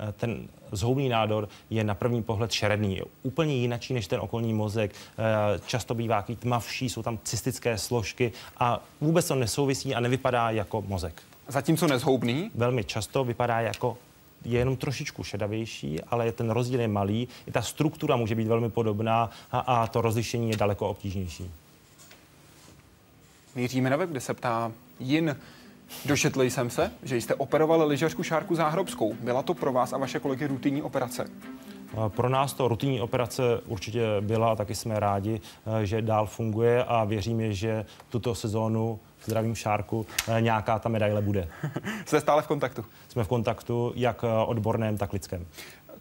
Eh, 0.01 0.13
ten 0.13 0.49
zhoubný 0.73 1.09
nádor 1.09 1.49
je 1.71 1.85
na 1.85 1.95
první 1.95 2.23
pohled 2.23 2.53
šeredný. 2.53 2.97
Je 2.97 3.03
úplně 3.23 3.55
jinačí 3.55 3.95
než 3.95 4.07
ten 4.07 4.21
okolní 4.21 4.53
mozek. 4.53 4.95
Eh, 4.95 5.61
často 5.67 5.95
bývá 5.95 6.25
tmavší, 6.39 6.89
jsou 6.89 7.03
tam 7.03 7.19
cystické 7.25 7.79
složky 7.79 8.33
a 8.59 8.83
vůbec 9.01 9.29
to 9.29 9.35
nesouvisí 9.35 9.95
a 9.95 10.01
nevypadá 10.01 10.51
jako 10.51 10.83
mozek. 10.83 11.23
Zatímco 11.49 11.87
nezhoubný? 11.87 12.51
Velmi 12.55 12.85
často 12.85 13.25
vypadá 13.25 13.61
jako 13.61 13.99
je 14.45 14.59
jenom 14.59 14.77
trošičku 14.77 15.25
šedavější, 15.25 16.01
ale 16.01 16.33
ten 16.33 16.51
rozdíl 16.51 16.81
je 16.81 16.89
malý. 16.89 17.29
I 17.47 17.51
ta 17.53 17.63
struktura 17.63 18.17
může 18.17 18.35
být 18.35 18.47
velmi 18.49 18.71
podobná 18.71 19.31
a, 19.53 19.59
a 19.59 19.87
to 19.87 20.01
rozlišení 20.01 20.51
je 20.51 20.57
daleko 20.57 20.89
obtížnější. 20.89 21.51
Míříme 23.55 23.91
na 23.91 23.97
web, 23.97 24.11
kde 24.11 24.21
se 24.21 24.35
ptá 24.35 24.73
Jin, 25.01 25.37
Došetl 26.05 26.43
jsem 26.43 26.71
se, 26.71 26.93
že 27.03 27.17
jste 27.17 27.35
operovali 27.35 27.85
lyžařku 27.85 28.23
Šárku 28.23 28.55
Záhrobskou. 28.55 29.15
Byla 29.15 29.43
to 29.43 29.55
pro 29.55 29.73
vás 29.73 29.93
a 29.93 29.99
vaše 29.99 30.21
kolegy 30.21 30.47
rutinní 30.47 30.83
operace? 30.83 31.27
Pro 32.09 32.29
nás 32.29 32.53
to 32.53 32.69
rutinní 32.69 33.01
operace 33.01 33.43
určitě 33.67 34.07
byla 34.21 34.53
a 34.53 34.57
taky 34.57 34.75
jsme 34.75 35.01
rádi, 35.01 35.41
eh, 35.81 35.87
že 35.87 36.03
dál 36.03 36.27
funguje 36.27 36.85
a 36.85 37.05
věříme, 37.05 37.53
že 37.53 37.85
tuto 38.09 38.35
sezónu 38.35 39.01
zdravím 39.25 39.55
Šárku, 39.55 40.07
eh, 40.29 40.41
nějaká 40.41 40.79
ta 40.79 40.89
medaile 40.89 41.23
bude. 41.23 41.49
Jste 42.07 42.21
stále 42.21 42.43
v 42.43 42.47
kontaktu? 42.47 42.85
Jsme 43.09 43.25
v 43.25 43.29
kontaktu, 43.29 43.93
jak 43.97 44.25
eh, 44.25 44.45
odborném, 44.47 44.99
tak 44.99 45.13
lidském. 45.13 45.47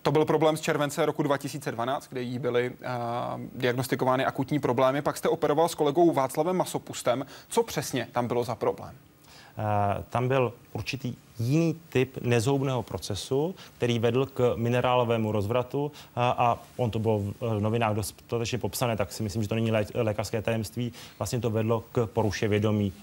To 0.02 0.12
byl 0.12 0.26
problém 0.26 0.58
z 0.58 0.62
července 0.62 1.06
roku 1.06 1.24
2012, 1.24 2.08
kde 2.10 2.22
jí 2.22 2.40
byly 2.40 2.70
uh, 2.70 3.42
diagnostikovány 3.56 4.26
akutní 4.26 4.60
problémy. 4.60 5.02
Pak 5.02 5.18
jste 5.18 5.30
operoval 5.30 5.70
s 5.70 5.76
kolegou 5.76 6.14
Václavem 6.14 6.56
Masopustem. 6.56 7.26
Co 7.50 7.64
přesně 7.64 8.08
tam 8.12 8.28
bylo 8.28 8.44
za 8.44 8.56
problém? 8.56 8.96
Eh, 9.60 10.04
tam 10.10 10.28
byl 10.28 10.54
určitý 10.74 11.16
jiný 11.40 11.76
typ 11.90 12.18
nezhoubného 12.22 12.84
procesu, 12.84 13.56
který 13.78 14.00
vedl 14.00 14.26
k 14.26 14.54
minerálovému 14.56 15.32
rozvratu 15.32 15.92
a, 16.16 16.30
a 16.30 16.58
on 16.78 16.92
to 16.92 17.00
bylo 17.00 17.20
v 17.20 17.60
novinách 17.60 17.96
dostatečně 17.96 18.58
popsané, 18.58 18.98
tak 18.98 19.12
si 19.12 19.24
myslím, 19.24 19.42
že 19.42 19.50
to 19.50 19.56
není 19.56 19.72
lé, 19.72 19.86
lékařské 19.94 20.42
tajemství. 20.42 20.94
Vlastně 21.20 21.40
to 21.40 21.50
vedlo 21.50 21.84
k 21.92 22.06
poruše 22.06 22.48
vědomí 22.48 22.94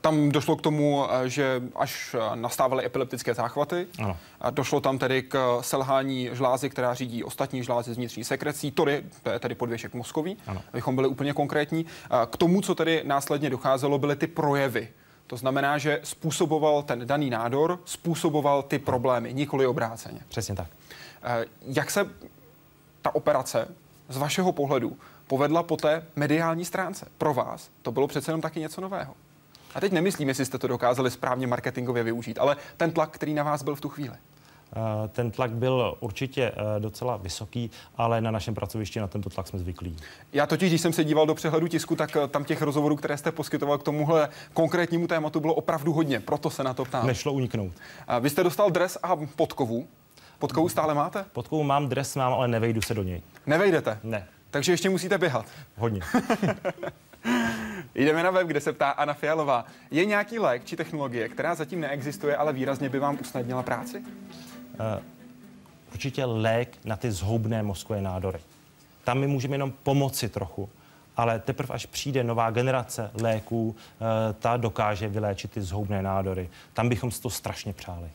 tam 0.00 0.28
došlo 0.28 0.56
k 0.56 0.62
tomu, 0.62 1.04
eh, 1.10 1.28
že 1.28 1.62
až 1.76 2.16
nastávaly 2.34 2.84
epileptické 2.84 3.34
záchvaty, 3.34 3.86
ano. 3.98 4.16
došlo 4.50 4.80
tam 4.80 4.98
tedy 4.98 5.22
k 5.22 5.58
selhání 5.60 6.30
žlázy, 6.32 6.70
která 6.70 6.94
řídí 6.94 7.24
ostatní 7.24 7.62
žlázy 7.62 7.94
z 7.94 7.96
vnitřní 7.96 8.24
sekrecí, 8.24 8.70
to 8.70 8.88
je, 8.88 9.02
to 9.22 9.30
je 9.30 9.38
tedy 9.38 9.54
podvěšek 9.54 9.94
mozkový, 9.94 10.36
ano. 10.46 10.62
abychom 10.72 10.94
byli 10.94 11.08
úplně 11.08 11.32
konkrétní. 11.32 11.86
K 12.30 12.36
tomu, 12.36 12.60
co 12.60 12.74
tedy 12.74 13.02
následně 13.06 13.50
docházelo, 13.50 13.98
byly 13.98 14.16
ty 14.16 14.26
projevy 14.26 14.88
to 15.28 15.36
znamená, 15.36 15.78
že 15.78 16.00
způsoboval 16.02 16.82
ten 16.82 17.06
daný 17.06 17.30
nádor, 17.30 17.80
způsoboval 17.84 18.62
ty 18.62 18.78
problémy, 18.78 19.34
nikoli 19.34 19.66
obráceně. 19.66 20.20
Přesně 20.28 20.54
tak. 20.54 20.66
Eh, 21.22 21.44
jak 21.62 21.90
se 21.90 22.10
ta 23.02 23.14
operace 23.14 23.68
z 24.08 24.16
vašeho 24.16 24.52
pohledu 24.52 24.96
povedla 25.26 25.62
po 25.62 25.76
té 25.76 26.06
mediální 26.16 26.64
stránce? 26.64 27.06
Pro 27.18 27.34
vás 27.34 27.70
to 27.82 27.92
bylo 27.92 28.08
přece 28.08 28.30
jenom 28.30 28.40
taky 28.40 28.60
něco 28.60 28.80
nového. 28.80 29.14
A 29.74 29.80
teď 29.80 29.92
nemyslím, 29.92 30.28
jestli 30.28 30.44
jste 30.44 30.58
to 30.58 30.68
dokázali 30.68 31.10
správně 31.10 31.46
marketingově 31.46 32.02
využít, 32.02 32.38
ale 32.38 32.56
ten 32.76 32.90
tlak, 32.90 33.10
který 33.10 33.34
na 33.34 33.42
vás 33.42 33.62
byl 33.62 33.74
v 33.74 33.80
tu 33.80 33.88
chvíli. 33.88 34.16
Eh, 34.76 35.08
ten 35.08 35.30
tlak 35.30 35.50
byl 35.50 35.96
určitě 36.00 36.42
eh, 36.42 36.80
docela 36.80 37.16
vysoký, 37.16 37.70
ale 37.96 38.20
na 38.20 38.30
našem 38.30 38.54
pracovišti 38.54 39.00
na 39.00 39.06
tento 39.06 39.30
tlak 39.30 39.46
jsme 39.46 39.58
zvyklí. 39.58 39.96
Já 40.32 40.46
totiž, 40.46 40.70
když 40.70 40.80
jsem 40.80 40.92
se 40.92 41.04
díval 41.04 41.26
do 41.26 41.34
přehledu 41.34 41.68
tisku, 41.68 41.96
tak 41.96 42.16
eh, 42.16 42.28
tam 42.28 42.44
těch 42.44 42.62
rozhovorů, 42.62 42.96
které 42.96 43.16
jste 43.16 43.32
poskytoval 43.32 43.78
k 43.78 43.82
tomuhle 43.82 44.28
konkrétnímu 44.52 45.06
tématu, 45.06 45.40
bylo 45.40 45.54
opravdu 45.54 45.92
hodně, 45.92 46.20
proto 46.20 46.50
se 46.50 46.64
na 46.64 46.74
to 46.74 46.84
ptám. 46.84 47.06
Nešlo 47.06 47.32
uniknout. 47.32 47.72
Vy 48.20 48.30
jste 48.30 48.44
dostal 48.44 48.70
dres 48.70 48.98
a 49.02 49.16
podkovu. 49.36 49.86
Podkovu 50.38 50.68
stále 50.68 50.94
máte? 50.94 51.24
Podkovu 51.32 51.62
mám, 51.62 51.88
dres 51.88 52.16
mám, 52.16 52.32
ale 52.32 52.48
nevejdu 52.48 52.82
se 52.82 52.94
do 52.94 53.02
něj. 53.02 53.22
Nevejdete? 53.46 53.98
Ne. 54.02 54.26
Takže 54.50 54.72
ještě 54.72 54.90
musíte 54.90 55.18
běhat. 55.18 55.46
Hodně. 55.76 56.00
Jdeme 57.94 58.22
na 58.22 58.30
web, 58.30 58.46
kde 58.46 58.60
se 58.60 58.72
ptá 58.72 58.90
Anna 58.90 59.14
Fialová. 59.14 59.64
Je 59.90 60.04
nějaký 60.04 60.38
lék 60.38 60.64
či 60.64 60.76
technologie, 60.76 61.28
která 61.28 61.54
zatím 61.54 61.80
neexistuje, 61.80 62.36
ale 62.36 62.52
výrazně 62.52 62.88
by 62.88 62.98
vám 62.98 63.18
usnadnila 63.20 63.62
práci? 63.62 64.02
Uh, 64.78 65.02
určitě 65.92 66.24
lék 66.24 66.78
na 66.84 66.96
ty 66.96 67.12
zhoubné 67.12 67.62
mozkové 67.62 68.02
nádory. 68.02 68.38
Tam 69.04 69.18
my 69.18 69.26
můžeme 69.26 69.54
jenom 69.54 69.72
pomoci 69.82 70.28
trochu, 70.28 70.68
ale 71.16 71.38
teprve 71.38 71.74
až 71.74 71.86
přijde 71.86 72.24
nová 72.24 72.50
generace 72.50 73.10
léků, 73.14 73.68
uh, 73.68 73.76
ta 74.38 74.56
dokáže 74.56 75.08
vyléčit 75.08 75.50
ty 75.50 75.62
zhoubné 75.62 76.02
nádory. 76.02 76.48
Tam 76.72 76.88
bychom 76.88 77.10
si 77.10 77.22
to 77.22 77.30
strašně 77.30 77.72
přáli. 77.72 78.10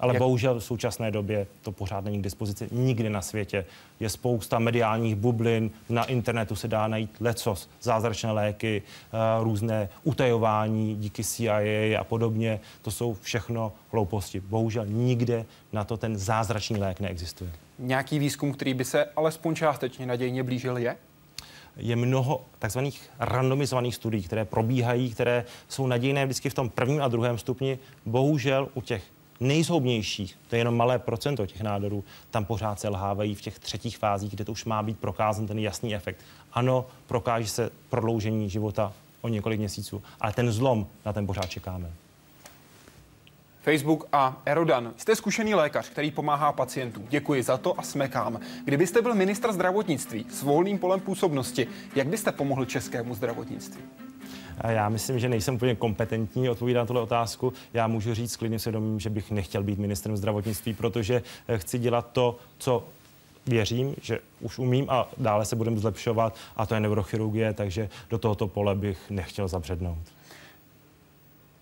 Ale 0.00 0.14
Jak? 0.14 0.22
bohužel 0.22 0.60
v 0.60 0.64
současné 0.64 1.10
době 1.10 1.46
to 1.62 1.72
pořád 1.72 2.04
není 2.04 2.18
k 2.18 2.22
dispozici 2.22 2.68
nikdy 2.72 3.10
na 3.10 3.22
světě. 3.22 3.64
Je 4.00 4.08
spousta 4.08 4.58
mediálních 4.58 5.14
bublin, 5.14 5.70
na 5.88 6.04
internetu 6.04 6.56
se 6.56 6.68
dá 6.68 6.88
najít 6.88 7.10
lecos, 7.20 7.68
zázračné 7.82 8.32
léky, 8.32 8.82
eh, 8.82 9.44
různé 9.44 9.88
utajování 10.04 10.96
díky 10.96 11.24
CIA 11.24 12.00
a 12.00 12.04
podobně. 12.04 12.60
To 12.82 12.90
jsou 12.90 13.16
všechno 13.20 13.72
hlouposti. 13.92 14.40
Bohužel 14.40 14.86
nikde 14.86 15.44
na 15.72 15.84
to 15.84 15.96
ten 15.96 16.16
zázračný 16.16 16.78
lék 16.78 17.00
neexistuje. 17.00 17.50
Nějaký 17.78 18.18
výzkum, 18.18 18.52
který 18.52 18.74
by 18.74 18.84
se 18.84 19.04
alespoň 19.04 19.54
částečně 19.54 20.06
nadějně 20.06 20.42
blížil, 20.42 20.78
je? 20.78 20.96
je 21.78 21.96
mnoho 21.96 22.44
takzvaných 22.58 23.10
randomizovaných 23.18 23.94
studií, 23.94 24.22
které 24.22 24.44
probíhají, 24.44 25.10
které 25.10 25.44
jsou 25.68 25.86
nadějné 25.86 26.26
vždycky 26.26 26.50
v 26.50 26.54
tom 26.54 26.70
prvním 26.70 27.02
a 27.02 27.08
druhém 27.08 27.38
stupni. 27.38 27.78
Bohužel 28.06 28.68
u 28.74 28.80
těch 28.80 29.02
nejzhoubnějších, 29.40 30.38
to 30.48 30.56
je 30.56 30.60
jenom 30.60 30.76
malé 30.76 30.98
procento 30.98 31.46
těch 31.46 31.60
nádorů, 31.60 32.04
tam 32.30 32.44
pořád 32.44 32.80
se 32.80 32.88
lhávají 32.88 33.34
v 33.34 33.40
těch 33.40 33.58
třetích 33.58 33.98
fázích, 33.98 34.30
kde 34.30 34.44
to 34.44 34.52
už 34.52 34.64
má 34.64 34.82
být 34.82 34.98
prokázán 34.98 35.46
ten 35.46 35.58
jasný 35.58 35.94
efekt. 35.94 36.20
Ano, 36.52 36.86
prokáže 37.06 37.48
se 37.48 37.70
prodloužení 37.90 38.50
života 38.50 38.92
o 39.20 39.28
několik 39.28 39.58
měsíců, 39.58 40.02
ale 40.20 40.32
ten 40.32 40.52
zlom 40.52 40.86
na 41.06 41.12
ten 41.12 41.26
pořád 41.26 41.46
čekáme. 41.46 41.90
Facebook 43.62 44.08
a 44.12 44.42
Erodan. 44.44 44.92
Jste 44.96 45.16
zkušený 45.16 45.54
lékař, 45.54 45.88
který 45.88 46.10
pomáhá 46.10 46.52
pacientům. 46.52 47.06
Děkuji 47.08 47.42
za 47.42 47.56
to 47.56 47.80
a 47.80 47.82
smekám. 47.82 48.40
Kdybyste 48.64 49.02
byl 49.02 49.14
ministr 49.14 49.52
zdravotnictví 49.52 50.26
s 50.30 50.42
volným 50.42 50.78
polem 50.78 51.00
působnosti, 51.00 51.66
jak 51.94 52.08
byste 52.08 52.32
pomohl 52.32 52.64
českému 52.64 53.14
zdravotnictví? 53.14 53.82
Já 54.66 54.88
myslím, 54.88 55.18
že 55.18 55.28
nejsem 55.28 55.54
úplně 55.54 55.74
kompetentní 55.74 56.48
odpovídat 56.50 56.80
na 56.80 56.86
tuhle 56.86 57.02
otázku. 57.02 57.52
Já 57.74 57.86
můžu 57.86 58.14
říct 58.14 58.36
klidně 58.36 58.58
svědomím, 58.58 59.00
že 59.00 59.10
bych 59.10 59.30
nechtěl 59.30 59.62
být 59.62 59.78
ministrem 59.78 60.16
zdravotnictví, 60.16 60.74
protože 60.74 61.22
eh, 61.48 61.58
chci 61.58 61.78
dělat 61.78 62.08
to, 62.12 62.36
co 62.58 62.84
věřím, 63.46 63.94
že 64.02 64.18
už 64.40 64.58
umím 64.58 64.86
a 64.88 65.08
dále 65.18 65.44
se 65.44 65.56
budeme 65.56 65.78
zlepšovat 65.78 66.34
a 66.56 66.66
to 66.66 66.74
je 66.74 66.80
neurochirurgie, 66.80 67.52
takže 67.52 67.88
do 68.10 68.18
tohoto 68.18 68.48
pole 68.48 68.74
bych 68.74 69.10
nechtěl 69.10 69.48
zabřednout. 69.48 70.17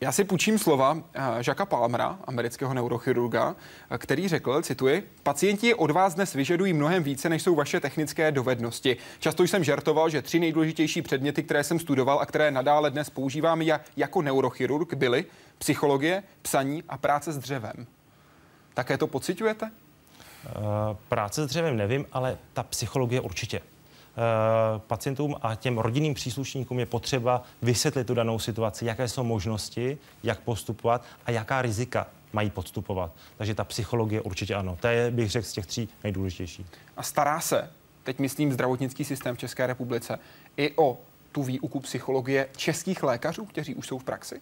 Já 0.01 0.13
si 0.13 0.25
půjčím 0.25 0.59
slova 0.59 0.99
Žaka 1.41 1.65
Palmera, 1.65 2.19
amerického 2.25 2.75
neurochirurga, 2.75 3.57
který 3.99 4.29
řekl, 4.29 4.63
cituji, 4.63 5.11
pacienti 5.23 5.75
od 5.75 5.91
vás 5.91 6.15
dnes 6.15 6.35
vyžadují 6.35 6.73
mnohem 6.73 7.03
více, 7.03 7.29
než 7.29 7.43
jsou 7.43 7.55
vaše 7.55 7.81
technické 7.81 8.33
dovednosti. 8.33 8.97
Často 9.19 9.43
jsem 9.43 9.65
žertoval, 9.65 10.11
že 10.11 10.23
tři 10.23 10.39
nejdůležitější 10.39 11.03
předměty, 11.03 11.43
které 11.43 11.65
jsem 11.65 11.79
studoval 11.79 12.21
a 12.21 12.27
které 12.27 12.51
nadále 12.51 12.91
dnes 12.91 13.11
používám 13.11 13.63
jako 13.97 14.23
neurochirurg, 14.23 14.95
byly 14.95 15.25
psychologie, 15.59 16.23
psaní 16.43 16.83
a 16.89 16.99
práce 16.99 17.33
s 17.33 17.39
dřevem. 17.39 17.87
Také 18.75 18.99
to 18.99 19.07
pocitujete? 19.07 19.71
Uh, 20.47 20.97
práce 21.09 21.43
s 21.45 21.47
dřevem 21.47 21.77
nevím, 21.77 22.07
ale 22.13 22.39
ta 22.53 22.63
psychologie 22.63 23.21
určitě. 23.21 23.61
Eh, 24.17 24.81
pacientům 24.87 25.37
a 25.43 25.55
těm 25.55 25.79
rodinným 25.79 26.15
příslušníkům 26.15 26.79
je 26.79 26.87
potřeba 26.87 27.43
vysvětlit 27.63 28.07
tu 28.07 28.15
danou 28.15 28.39
situaci, 28.39 28.85
jaké 28.85 29.09
jsou 29.09 29.25
možnosti, 29.25 29.99
jak 30.23 30.41
postupovat 30.41 31.03
a 31.27 31.31
jaká 31.31 31.63
rizika 31.63 32.07
mají 32.33 32.51
podstupovat. 32.51 33.13
Takže 33.37 33.55
ta 33.55 33.65
psychologie 33.65 34.21
určitě 34.21 34.55
ano. 34.55 34.79
To 34.81 34.87
je, 34.87 35.11
bych 35.11 35.31
řekl, 35.31 35.47
z 35.47 35.53
těch 35.53 35.67
tří 35.67 35.89
nejdůležitější. 36.05 36.67
A 36.97 37.03
stará 37.03 37.41
se, 37.41 37.71
teď 38.05 38.19
myslím 38.19 38.53
zdravotnický 38.53 39.05
systém 39.05 39.37
v 39.37 39.39
České 39.39 39.67
republice, 39.67 40.19
i 40.57 40.73
o 40.77 40.99
tu 41.33 41.43
výuku 41.43 41.81
psychologie 41.81 42.49
českých 42.57 43.03
lékařů, 43.03 43.45
kteří 43.45 43.75
už 43.75 43.87
jsou 43.87 43.99
v 43.99 44.05
praxi? 44.05 44.41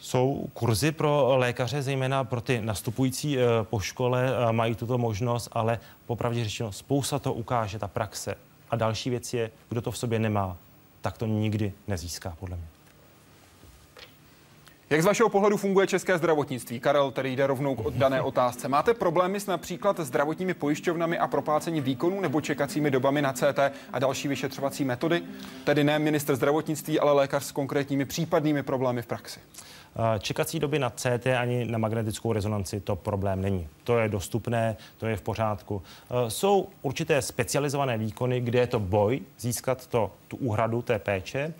Jsou 0.00 0.48
kurzy 0.52 0.92
pro 0.92 1.36
lékaře, 1.36 1.82
zejména 1.82 2.24
pro 2.24 2.40
ty 2.40 2.60
nastupující 2.60 3.38
eh, 3.38 3.42
po 3.62 3.80
škole, 3.80 4.30
eh, 4.48 4.52
mají 4.52 4.74
tuto 4.74 4.98
možnost, 4.98 5.48
ale 5.52 5.78
popravdě 6.06 6.44
řečeno, 6.44 6.72
spousta 6.72 7.18
to 7.18 7.32
ukáže 7.32 7.78
ta 7.78 7.88
praxe. 7.88 8.34
A 8.70 8.76
další 8.76 9.10
věc 9.10 9.34
je, 9.34 9.50
kdo 9.68 9.82
to 9.82 9.90
v 9.90 9.98
sobě 9.98 10.18
nemá, 10.18 10.56
tak 11.00 11.18
to 11.18 11.26
nikdy 11.26 11.72
nezíská, 11.88 12.36
podle 12.40 12.56
mě. 12.56 12.66
Jak 14.90 15.02
z 15.02 15.04
vašeho 15.04 15.28
pohledu 15.28 15.56
funguje 15.56 15.86
české 15.86 16.18
zdravotnictví? 16.18 16.80
Karel, 16.80 17.10
který 17.10 17.36
jde 17.36 17.46
rovnou 17.46 17.76
k 17.76 17.90
dané 17.90 18.22
otázce. 18.22 18.68
Máte 18.68 18.94
problémy 18.94 19.40
s 19.40 19.46
například 19.46 20.00
zdravotními 20.00 20.54
pojišťovnami 20.54 21.18
a 21.18 21.26
proplácením 21.26 21.84
výkonů 21.84 22.20
nebo 22.20 22.40
čekacími 22.40 22.90
dobami 22.90 23.22
na 23.22 23.32
CT 23.32 23.58
a 23.92 23.98
další 23.98 24.28
vyšetřovací 24.28 24.84
metody? 24.84 25.22
Tedy 25.64 25.84
ne 25.84 25.98
minister 25.98 26.36
zdravotnictví, 26.36 27.00
ale 27.00 27.12
lékař 27.12 27.44
s 27.44 27.52
konkrétními 27.52 28.04
případnými 28.04 28.62
problémy 28.62 29.02
v 29.02 29.06
praxi. 29.06 29.40
Čekací 30.18 30.58
doby 30.58 30.78
na 30.78 30.90
CT 30.90 31.26
ani 31.38 31.64
na 31.64 31.78
magnetickou 31.78 32.32
rezonanci 32.32 32.80
to 32.80 32.96
problém 32.96 33.42
není. 33.42 33.68
To 33.84 33.98
je 33.98 34.08
dostupné, 34.08 34.76
to 34.98 35.06
je 35.06 35.16
v 35.16 35.22
pořádku. 35.22 35.82
E, 36.10 36.30
jsou 36.30 36.68
určité 36.82 37.22
specializované 37.22 37.98
výkony, 37.98 38.40
kde 38.40 38.58
je 38.58 38.66
to 38.66 38.80
boj 38.80 39.20
získat 39.38 39.86
to, 39.86 40.10
tu 40.28 40.36
úhradu 40.36 40.82
té 40.82 40.98
péče. 40.98 41.38
E, 41.38 41.54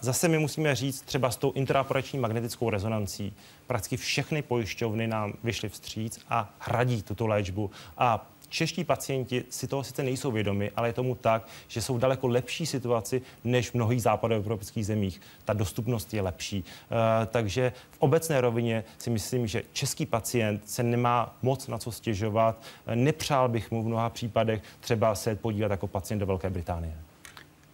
zase 0.00 0.28
my 0.28 0.38
musíme 0.38 0.74
říct 0.74 1.02
třeba 1.02 1.30
s 1.30 1.36
tou 1.36 1.52
intraoperační 1.52 2.18
magnetickou 2.18 2.70
rezonancí. 2.70 3.32
Prakticky 3.66 3.96
všechny 3.96 4.42
pojišťovny 4.42 5.06
nám 5.06 5.32
vyšly 5.44 5.68
vstříc 5.68 6.20
a 6.28 6.50
hradí 6.58 7.02
tuto 7.02 7.26
léčbu. 7.26 7.70
A 7.98 8.26
Čeští 8.56 8.84
pacienti 8.84 9.44
si 9.50 9.66
toho 9.66 9.84
sice 9.84 10.02
nejsou 10.02 10.30
vědomi, 10.30 10.70
ale 10.76 10.88
je 10.88 10.92
tomu 10.92 11.14
tak, 11.14 11.48
že 11.68 11.82
jsou 11.82 11.94
v 11.94 11.98
daleko 11.98 12.26
lepší 12.26 12.66
situaci 12.66 13.22
než 13.44 13.70
v 13.70 13.74
mnohých 13.74 14.02
západoevropských 14.02 14.86
zemích. 14.86 15.20
Ta 15.44 15.52
dostupnost 15.52 16.14
je 16.14 16.22
lepší. 16.22 16.64
E, 16.64 17.26
takže 17.26 17.72
v 17.90 17.96
obecné 17.98 18.40
rovině 18.40 18.84
si 18.98 19.10
myslím, 19.10 19.46
že 19.46 19.62
český 19.72 20.06
pacient 20.06 20.62
se 20.68 20.82
nemá 20.82 21.36
moc 21.42 21.68
na 21.68 21.78
co 21.78 21.92
stěžovat. 21.92 22.62
E, 22.86 22.96
nepřál 22.96 23.48
bych 23.48 23.70
mu 23.70 23.82
v 23.82 23.86
mnoha 23.86 24.10
případech 24.10 24.62
třeba 24.80 25.14
se 25.14 25.34
podívat 25.34 25.70
jako 25.70 25.86
pacient 25.86 26.18
do 26.18 26.26
Velké 26.26 26.50
Británie. 26.50 26.94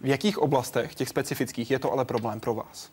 V 0.01 0.07
jakých 0.07 0.39
oblastech 0.39 0.95
těch 0.95 1.09
specifických 1.09 1.71
je 1.71 1.79
to 1.79 1.93
ale 1.93 2.05
problém 2.05 2.41
pro 2.41 2.55
vás? 2.55 2.91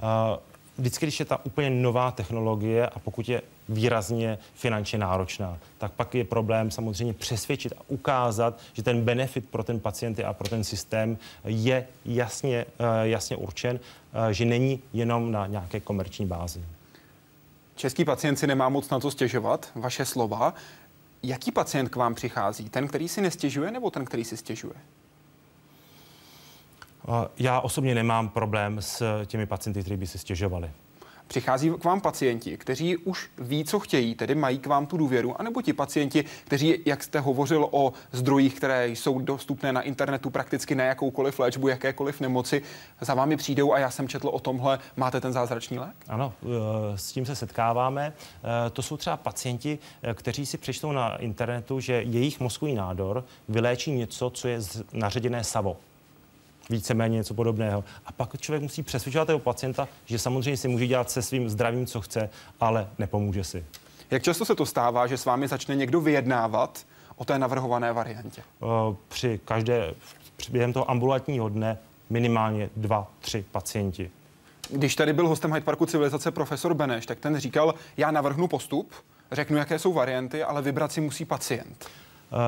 E, 0.00 0.51
vždycky, 0.78 1.06
když 1.06 1.20
je 1.20 1.26
ta 1.26 1.44
úplně 1.44 1.70
nová 1.70 2.10
technologie 2.10 2.86
a 2.86 2.98
pokud 2.98 3.28
je 3.28 3.42
výrazně 3.68 4.38
finančně 4.54 4.98
náročná, 4.98 5.58
tak 5.78 5.92
pak 5.92 6.14
je 6.14 6.24
problém 6.24 6.70
samozřejmě 6.70 7.14
přesvědčit 7.14 7.72
a 7.72 7.82
ukázat, 7.88 8.58
že 8.72 8.82
ten 8.82 9.02
benefit 9.02 9.48
pro 9.48 9.64
ten 9.64 9.80
pacienty 9.80 10.24
a 10.24 10.32
pro 10.32 10.48
ten 10.48 10.64
systém 10.64 11.18
je 11.44 11.86
jasně, 12.04 12.66
eh, 12.78 13.08
jasně 13.08 13.36
určen, 13.36 13.80
eh, 14.12 14.34
že 14.34 14.44
není 14.44 14.82
jenom 14.92 15.32
na 15.32 15.46
nějaké 15.46 15.80
komerční 15.80 16.26
bázi. 16.26 16.64
Český 17.74 18.04
pacient 18.04 18.36
si 18.36 18.46
nemá 18.46 18.68
moc 18.68 18.90
na 18.90 19.00
to 19.00 19.10
stěžovat, 19.10 19.70
vaše 19.74 20.04
slova. 20.04 20.54
Jaký 21.22 21.52
pacient 21.52 21.88
k 21.88 21.96
vám 21.96 22.14
přichází? 22.14 22.68
Ten, 22.68 22.88
který 22.88 23.08
si 23.08 23.20
nestěžuje, 23.20 23.70
nebo 23.70 23.90
ten, 23.90 24.04
který 24.04 24.24
si 24.24 24.36
stěžuje? 24.36 24.74
Já 27.38 27.60
osobně 27.60 27.94
nemám 27.94 28.28
problém 28.28 28.76
s 28.80 29.24
těmi 29.26 29.46
pacienty, 29.46 29.80
kteří 29.80 29.96
by 29.96 30.06
si 30.06 30.18
stěžovali. 30.18 30.70
Přichází 31.32 31.70
k 31.70 31.84
vám 31.84 32.00
pacienti, 32.00 32.56
kteří 32.56 32.96
už 32.96 33.30
ví, 33.38 33.64
co 33.64 33.78
chtějí, 33.78 34.14
tedy 34.14 34.34
mají 34.34 34.58
k 34.58 34.66
vám 34.66 34.86
tu 34.86 34.96
důvěru, 34.96 35.40
anebo 35.40 35.62
ti 35.62 35.72
pacienti, 35.72 36.24
kteří, 36.44 36.78
jak 36.86 37.02
jste 37.02 37.20
hovořil 37.20 37.68
o 37.70 37.92
zdrojích, 38.12 38.54
které 38.54 38.88
jsou 38.88 39.18
dostupné 39.18 39.72
na 39.72 39.82
internetu 39.82 40.30
prakticky 40.30 40.74
na 40.74 40.84
jakoukoliv 40.84 41.38
léčbu, 41.38 41.68
jakékoliv 41.68 42.20
nemoci, 42.20 42.62
za 43.00 43.14
vámi 43.14 43.36
přijdou 43.36 43.72
a 43.72 43.78
já 43.78 43.90
jsem 43.90 44.08
četl 44.08 44.28
o 44.28 44.40
tomhle, 44.40 44.78
máte 44.96 45.20
ten 45.20 45.32
zázračný 45.32 45.78
lék? 45.78 45.94
Ano, 46.08 46.32
eh, 46.42 46.98
s 46.98 47.12
tím 47.12 47.26
se 47.26 47.36
setkáváme. 47.36 48.12
Eh, 48.66 48.70
to 48.70 48.82
jsou 48.82 48.96
třeba 48.96 49.16
pacienti, 49.16 49.78
eh, 50.02 50.14
kteří 50.14 50.46
si 50.46 50.58
přečtou 50.58 50.92
na 50.92 51.16
internetu, 51.16 51.80
že 51.80 51.92
jejich 51.92 52.40
mozkový 52.40 52.74
nádor 52.74 53.24
vyléčí 53.48 53.92
něco, 53.92 54.30
co 54.30 54.48
je 54.48 54.60
naředěné 54.92 55.44
savo 55.44 55.76
víceméně 56.70 57.16
něco 57.16 57.34
podobného. 57.34 57.84
A 58.06 58.12
pak 58.12 58.40
člověk 58.40 58.62
musí 58.62 58.82
přesvědčovat 58.82 59.26
toho 59.26 59.38
pacienta, 59.38 59.88
že 60.04 60.18
samozřejmě 60.18 60.56
si 60.56 60.68
může 60.68 60.86
dělat 60.86 61.10
se 61.10 61.22
svým 61.22 61.50
zdravím, 61.50 61.86
co 61.86 62.00
chce, 62.00 62.30
ale 62.60 62.88
nepomůže 62.98 63.44
si. 63.44 63.64
Jak 64.10 64.22
často 64.22 64.44
se 64.44 64.54
to 64.54 64.66
stává, 64.66 65.06
že 65.06 65.18
s 65.18 65.24
vámi 65.24 65.48
začne 65.48 65.76
někdo 65.76 66.00
vyjednávat 66.00 66.86
o 67.16 67.24
té 67.24 67.38
navrhované 67.38 67.92
variantě? 67.92 68.42
Při 69.08 69.40
každé, 69.44 69.94
při 70.36 70.52
během 70.52 70.72
toho 70.72 70.90
ambulantního 70.90 71.48
dne 71.48 71.78
minimálně 72.10 72.70
dva, 72.76 73.10
tři 73.20 73.44
pacienti. 73.52 74.10
Když 74.70 74.96
tady 74.96 75.12
byl 75.12 75.28
hostem 75.28 75.52
Hyde 75.52 75.64
Parku 75.64 75.86
civilizace 75.86 76.30
profesor 76.30 76.74
Beneš, 76.74 77.06
tak 77.06 77.18
ten 77.18 77.36
říkal, 77.36 77.74
já 77.96 78.10
navrhnu 78.10 78.48
postup, 78.48 78.92
řeknu, 79.32 79.56
jaké 79.56 79.78
jsou 79.78 79.92
varianty, 79.92 80.42
ale 80.42 80.62
vybrat 80.62 80.92
si 80.92 81.00
musí 81.00 81.24
pacient. 81.24 81.86
Uh, 82.32 82.38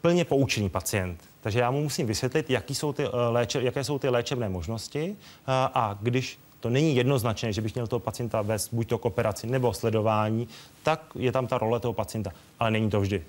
plně 0.00 0.24
poučený 0.24 0.68
pacient. 0.68 1.29
Takže 1.40 1.60
já 1.60 1.70
mu 1.70 1.82
musím 1.82 2.06
vysvětlit, 2.06 2.50
jaký 2.50 2.74
jsou 2.74 2.92
ty, 2.92 3.04
eh, 3.04 3.08
léče, 3.12 3.62
jaké 3.62 3.84
jsou 3.84 3.98
ty 3.98 4.08
léčebné 4.08 4.48
možnosti 4.48 5.16
eh, 5.16 5.44
a 5.48 5.98
když 6.00 6.38
to 6.60 6.70
není 6.70 6.96
jednoznačné, 6.96 7.52
že 7.52 7.60
bych 7.60 7.74
měl 7.74 7.86
toho 7.86 8.00
pacienta 8.00 8.42
vést 8.42 8.68
buď 8.72 8.88
to 8.88 8.98
k 8.98 9.04
operaci 9.04 9.46
nebo 9.46 9.72
sledování, 9.72 10.48
tak 10.82 11.02
je 11.14 11.32
tam 11.32 11.46
ta 11.46 11.58
role 11.58 11.80
toho 11.80 11.92
pacienta, 11.92 12.30
ale 12.58 12.70
není 12.70 12.90
to 12.90 13.00
vždy. 13.00 13.24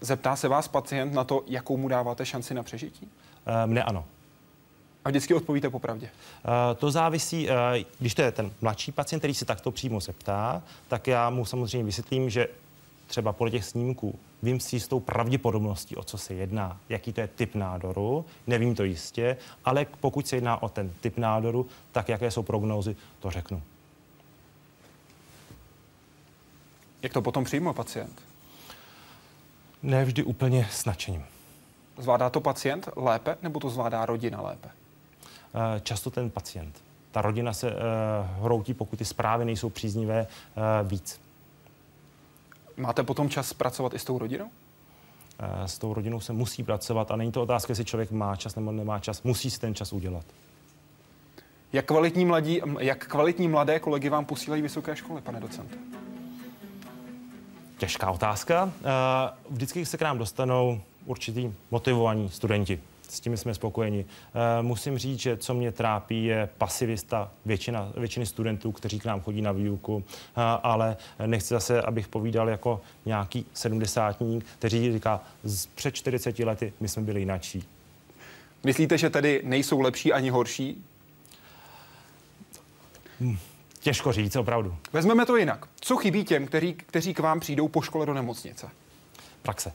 Zeptá 0.00 0.36
se 0.36 0.48
vás 0.48 0.68
pacient 0.68 1.14
na 1.14 1.24
to, 1.24 1.44
jakou 1.46 1.76
mu 1.76 1.88
dáváte 1.88 2.26
šanci 2.26 2.54
na 2.54 2.62
přežití? 2.62 3.08
Eh, 3.46 3.66
mne 3.66 3.82
ano. 3.82 4.04
A 5.04 5.08
vždycky 5.08 5.34
odpovíte 5.34 5.70
popravdě? 5.70 6.08
To 6.78 6.90
závisí, 6.90 7.48
když 7.98 8.14
to 8.14 8.22
je 8.22 8.32
ten 8.32 8.50
mladší 8.60 8.92
pacient, 8.92 9.20
který 9.20 9.34
se 9.34 9.44
takto 9.44 9.70
přímo 9.70 10.00
zeptá, 10.00 10.62
tak 10.88 11.06
já 11.06 11.30
mu 11.30 11.44
samozřejmě 11.44 11.84
vysvětlím, 11.86 12.30
že 12.30 12.48
třeba 13.12 13.32
podle 13.32 13.50
těch 13.50 13.64
snímků 13.64 14.18
vím 14.42 14.60
si 14.60 14.76
jistou 14.76 15.00
pravděpodobností, 15.00 15.96
o 15.96 16.04
co 16.04 16.18
se 16.18 16.34
jedná, 16.34 16.80
jaký 16.88 17.12
to 17.12 17.20
je 17.20 17.28
typ 17.28 17.54
nádoru, 17.54 18.24
nevím 18.46 18.74
to 18.74 18.84
jistě, 18.84 19.36
ale 19.64 19.86
pokud 20.00 20.28
se 20.28 20.36
jedná 20.36 20.62
o 20.62 20.68
ten 20.68 20.92
typ 21.00 21.18
nádoru, 21.18 21.66
tak 21.92 22.08
jaké 22.08 22.30
jsou 22.30 22.42
prognózy, 22.42 22.96
to 23.20 23.30
řeknu. 23.30 23.62
Jak 27.02 27.12
to 27.12 27.22
potom 27.22 27.44
přijme 27.44 27.72
pacient? 27.72 28.22
Ne 29.82 30.04
vždy 30.04 30.22
úplně 30.22 30.68
s 30.70 30.84
nadšením. 30.84 31.24
Zvládá 31.98 32.30
to 32.30 32.40
pacient 32.40 32.88
lépe, 32.96 33.36
nebo 33.42 33.60
to 33.60 33.70
zvládá 33.70 34.06
rodina 34.06 34.40
lépe? 34.40 34.68
Eh, 34.68 35.80
často 35.80 36.10
ten 36.10 36.30
pacient. 36.30 36.82
Ta 37.10 37.22
rodina 37.22 37.52
se 37.52 37.70
uh, 37.70 37.76
hroutí, 38.44 38.74
pokud 38.74 38.98
ty 38.98 39.04
zprávy 39.04 39.44
nejsou 39.44 39.70
příznivé, 39.70 40.26
uh, 40.56 40.88
víc. 40.88 41.20
Máte 42.82 43.02
potom 43.02 43.28
čas 43.28 43.52
pracovat 43.52 43.94
i 43.94 43.98
s 43.98 44.04
tou 44.04 44.18
rodinou? 44.18 44.50
Eh, 45.38 45.68
s 45.68 45.78
tou 45.78 45.94
rodinou 45.94 46.20
se 46.20 46.32
musí 46.32 46.62
pracovat 46.62 47.10
a 47.10 47.16
není 47.16 47.32
to 47.32 47.42
otázka, 47.42 47.70
jestli 47.70 47.84
člověk 47.84 48.10
má 48.10 48.36
čas 48.36 48.56
nebo 48.56 48.72
nemá 48.72 48.98
čas. 48.98 49.22
Musí 49.22 49.50
si 49.50 49.60
ten 49.60 49.74
čas 49.74 49.92
udělat. 49.92 50.24
Jak 51.72 51.86
kvalitní, 51.86 52.24
mladí, 52.24 52.60
jak 52.78 53.06
kvalitní 53.06 53.48
mladé 53.48 53.80
kolegy 53.80 54.08
vám 54.08 54.24
posílají 54.24 54.62
vysoké 54.62 54.96
školy, 54.96 55.20
pane 55.20 55.40
docente? 55.40 55.76
Těžká 57.78 58.10
otázka. 58.10 58.72
Eh, 58.78 58.84
vždycky 59.50 59.86
se 59.86 59.98
k 59.98 60.02
nám 60.02 60.18
dostanou 60.18 60.80
určitý 61.06 61.52
motivovaní 61.70 62.28
studenti 62.28 62.80
s 63.12 63.20
tím 63.20 63.36
jsme 63.36 63.54
spokojeni. 63.54 64.04
Eh, 64.04 64.62
musím 64.62 64.98
říct, 64.98 65.20
že 65.20 65.36
co 65.36 65.54
mě 65.54 65.72
trápí, 65.72 66.24
je 66.24 66.48
pasivista 66.58 67.30
většina, 67.44 67.92
většiny 67.96 68.26
studentů, 68.26 68.72
kteří 68.72 69.00
k 69.00 69.04
nám 69.04 69.20
chodí 69.20 69.42
na 69.42 69.52
výuku, 69.52 70.04
eh, 70.06 70.40
ale 70.62 70.96
nechci 71.26 71.54
zase, 71.54 71.82
abych 71.82 72.08
povídal 72.08 72.48
jako 72.48 72.80
nějaký 73.06 73.46
sedmdesátník, 73.54 74.44
kteří 74.58 74.92
říká, 74.92 75.20
před 75.74 75.94
40 75.94 76.44
lety 76.44 76.72
my 76.80 76.88
jsme 76.88 77.02
byli 77.02 77.20
jinačí. 77.20 77.64
Myslíte, 78.64 78.98
že 78.98 79.10
tedy 79.10 79.40
nejsou 79.44 79.80
lepší 79.80 80.12
ani 80.12 80.30
horší? 80.30 80.84
Těžko 83.80 84.12
říct, 84.12 84.36
opravdu. 84.36 84.76
Vezmeme 84.92 85.26
to 85.26 85.36
jinak. 85.36 85.66
Co 85.80 85.96
chybí 85.96 86.24
těm, 86.24 86.46
kteří, 86.46 86.74
kteří 86.74 87.14
k 87.14 87.18
vám 87.18 87.40
přijdou 87.40 87.68
po 87.68 87.82
škole 87.82 88.06
do 88.06 88.14
nemocnice? 88.14 88.68
Praxe. 89.42 89.72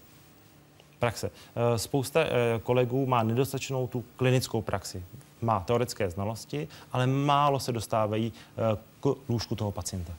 Praxe. 0.99 1.31
Eh, 1.55 1.79
Spousta 1.79 2.21
eh, 2.23 2.29
kolegů 2.63 3.05
má 3.05 3.23
nedostatečnou 3.23 3.87
tu 3.87 4.05
klinickou 4.15 4.61
praxi. 4.61 5.03
Má 5.41 5.59
teoretické 5.59 6.09
znalosti, 6.09 6.67
ale 6.91 7.07
málo 7.07 7.59
se 7.59 7.71
dostávají 7.71 8.33
eh, 8.33 8.77
k 8.99 9.15
lůžku 9.29 9.55
toho 9.55 9.71
pacienta. 9.71 10.13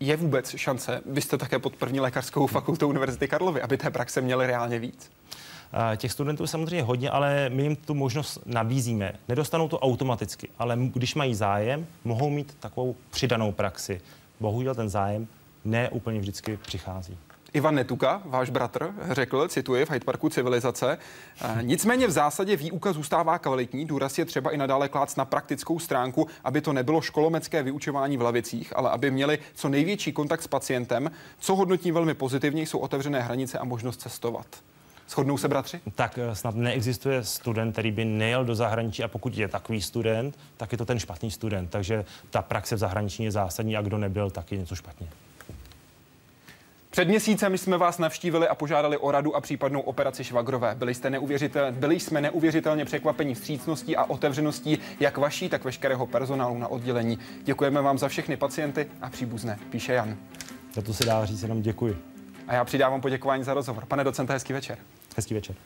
Je 0.00 0.16
vůbec 0.16 0.56
šance, 0.56 1.02
vy 1.06 1.20
jste 1.20 1.38
také 1.38 1.58
pod 1.58 1.76
první 1.76 2.00
lékařskou 2.00 2.46
fakultou 2.46 2.88
Univerzity 2.88 3.28
Karlovy, 3.28 3.62
aby 3.62 3.76
té 3.76 3.90
praxe 3.90 4.20
měli 4.20 4.46
reálně 4.46 4.78
víc? 4.78 5.10
Těch 5.96 6.12
studentů 6.12 6.42
je 6.42 6.46
samozřejmě 6.46 6.82
hodně, 6.82 7.10
ale 7.10 7.48
my 7.48 7.62
jim 7.62 7.76
tu 7.76 7.94
možnost 7.94 8.38
nabízíme. 8.46 9.12
Nedostanou 9.28 9.68
to 9.68 9.78
automaticky, 9.78 10.48
ale 10.58 10.76
když 10.76 11.14
mají 11.14 11.34
zájem, 11.34 11.86
mohou 12.04 12.30
mít 12.30 12.56
takovou 12.60 12.96
přidanou 13.10 13.52
praxi. 13.52 14.00
Bohužel 14.40 14.74
ten 14.74 14.88
zájem 14.88 15.28
ne 15.64 15.90
úplně 15.90 16.20
vždycky 16.20 16.56
přichází. 16.56 17.18
Ivan 17.52 17.74
Netuka, 17.74 18.22
váš 18.24 18.50
bratr, 18.50 18.92
řekl, 19.10 19.48
cituji, 19.48 19.84
v 19.84 19.90
Hyde 19.90 20.04
Parku 20.04 20.28
civilizace, 20.28 20.98
"Eh, 21.42 21.58
nicméně 21.62 22.06
v 22.06 22.10
zásadě 22.10 22.56
výuka 22.56 22.92
zůstává 22.92 23.38
kvalitní, 23.38 23.84
důraz 23.84 24.18
je 24.18 24.24
třeba 24.24 24.50
i 24.50 24.56
nadále 24.56 24.88
klác 24.88 25.16
na 25.16 25.24
praktickou 25.24 25.78
stránku, 25.78 26.26
aby 26.44 26.60
to 26.60 26.72
nebylo 26.72 27.00
školomecké 27.00 27.62
vyučování 27.62 28.16
v 28.16 28.22
lavicích, 28.22 28.76
ale 28.76 28.90
aby 28.90 29.10
měli 29.10 29.38
co 29.54 29.68
největší 29.68 30.12
kontakt 30.12 30.42
s 30.42 30.46
pacientem. 30.46 31.10
Co 31.38 31.54
hodnotím 31.54 31.94
velmi 31.94 32.14
pozitivně, 32.14 32.62
jsou 32.62 32.78
otevřené 32.78 33.20
hranice 33.20 33.58
a 33.58 33.64
možnost 33.64 34.00
cestovat. 34.00 34.46
Shodnou 35.08 35.38
se 35.38 35.48
bratři? 35.48 35.80
Tak 35.94 36.18
eh, 36.18 36.34
snad 36.34 36.54
neexistuje 36.54 37.24
student, 37.24 37.72
který 37.72 37.90
by 37.92 38.04
nejel 38.04 38.44
do 38.44 38.54
zahraničí 38.54 39.04
a 39.04 39.08
pokud 39.08 39.36
je 39.38 39.48
takový 39.48 39.82
student, 39.82 40.38
tak 40.56 40.72
je 40.72 40.78
to 40.78 40.84
ten 40.84 40.98
špatný 40.98 41.30
student. 41.30 41.70
Takže 41.70 42.04
ta 42.30 42.42
praxe 42.42 42.76
v 42.76 42.78
zahraničí 42.78 43.22
je 43.22 43.30
zásadní 43.30 43.76
a 43.76 43.82
kdo 43.82 43.98
nebyl, 43.98 44.30
tak 44.30 44.52
je 44.52 44.58
něco 44.58 44.76
špatně. 44.76 45.08
Před 46.90 47.08
měsícem 47.08 47.58
jsme 47.58 47.78
vás 47.78 47.98
navštívili 47.98 48.48
a 48.48 48.54
požádali 48.54 48.96
o 48.98 49.10
radu 49.10 49.36
a 49.36 49.40
případnou 49.40 49.80
operaci 49.80 50.24
švagrové. 50.24 50.74
Byli, 50.74 50.94
jste 50.94 51.10
neuvěřitel, 51.10 51.72
byli 51.72 52.00
jsme 52.00 52.20
neuvěřitelně 52.20 52.84
překvapení 52.84 53.34
vstřícností 53.34 53.96
a 53.96 54.04
otevřeností 54.04 54.78
jak 55.00 55.18
vaší, 55.18 55.48
tak 55.48 55.64
veškerého 55.64 56.06
personálu 56.06 56.58
na 56.58 56.68
oddělení. 56.68 57.18
Děkujeme 57.42 57.82
vám 57.82 57.98
za 57.98 58.08
všechny 58.08 58.36
pacienty 58.36 58.86
a 59.02 59.10
příbuzné, 59.10 59.58
píše 59.70 59.92
Jan. 59.92 60.16
Za 60.74 60.82
to 60.82 60.94
se 60.94 61.04
dá 61.04 61.24
říct 61.24 61.42
jenom 61.42 61.62
děkuji. 61.62 61.96
A 62.48 62.54
já 62.54 62.64
přidávám 62.64 63.00
poděkování 63.00 63.44
za 63.44 63.54
rozhovor. 63.54 63.86
Pane 63.86 64.04
docente, 64.04 64.32
hezký 64.32 64.52
večer. 64.52 64.78
Hezký 65.16 65.34
večer. 65.34 65.56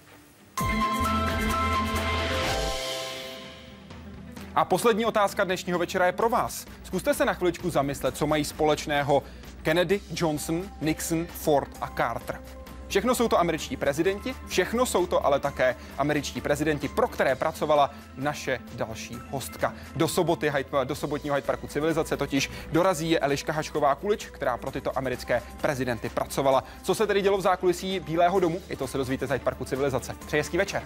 A 4.54 4.64
poslední 4.64 5.06
otázka 5.06 5.44
dnešního 5.44 5.78
večera 5.78 6.06
je 6.06 6.12
pro 6.12 6.28
vás. 6.28 6.66
Zkuste 6.82 7.14
se 7.14 7.24
na 7.24 7.34
chviličku 7.34 7.70
zamyslet, 7.70 8.16
co 8.16 8.26
mají 8.26 8.44
společného 8.44 9.22
Kennedy, 9.64 10.00
Johnson, 10.14 10.62
Nixon, 10.80 11.26
Ford 11.26 11.70
a 11.80 11.88
Carter. 11.96 12.40
Všechno 12.88 13.14
jsou 13.14 13.28
to 13.28 13.40
američtí 13.40 13.76
prezidenti, 13.76 14.34
všechno 14.46 14.86
jsou 14.86 15.06
to 15.06 15.26
ale 15.26 15.40
také 15.40 15.76
američtí 15.98 16.40
prezidenti, 16.40 16.88
pro 16.88 17.08
které 17.08 17.34
pracovala 17.34 17.90
naše 18.16 18.60
další 18.74 19.18
hostka. 19.30 19.74
Do, 19.96 20.08
soboty, 20.08 20.52
do 20.84 20.94
sobotního 20.94 21.36
Hyde 21.36 21.46
Parku 21.46 21.66
civilizace 21.66 22.16
totiž 22.16 22.50
dorazí 22.72 23.10
je 23.10 23.18
Eliška 23.18 23.52
Hašková 23.52 23.94
Kulič, 23.94 24.26
která 24.26 24.56
pro 24.56 24.70
tyto 24.70 24.98
americké 24.98 25.42
prezidenty 25.60 26.08
pracovala. 26.08 26.64
Co 26.82 26.94
se 26.94 27.06
tedy 27.06 27.22
dělo 27.22 27.38
v 27.38 27.40
zákulisí 27.40 28.00
Bílého 28.00 28.40
domu, 28.40 28.62
i 28.68 28.76
to 28.76 28.86
se 28.86 28.98
dozvíte 28.98 29.26
z 29.26 29.30
Hyde 29.30 29.44
Parku 29.44 29.64
civilizace. 29.64 30.16
Přeji 30.26 30.40
hezký 30.40 30.56
večer. 30.56 30.82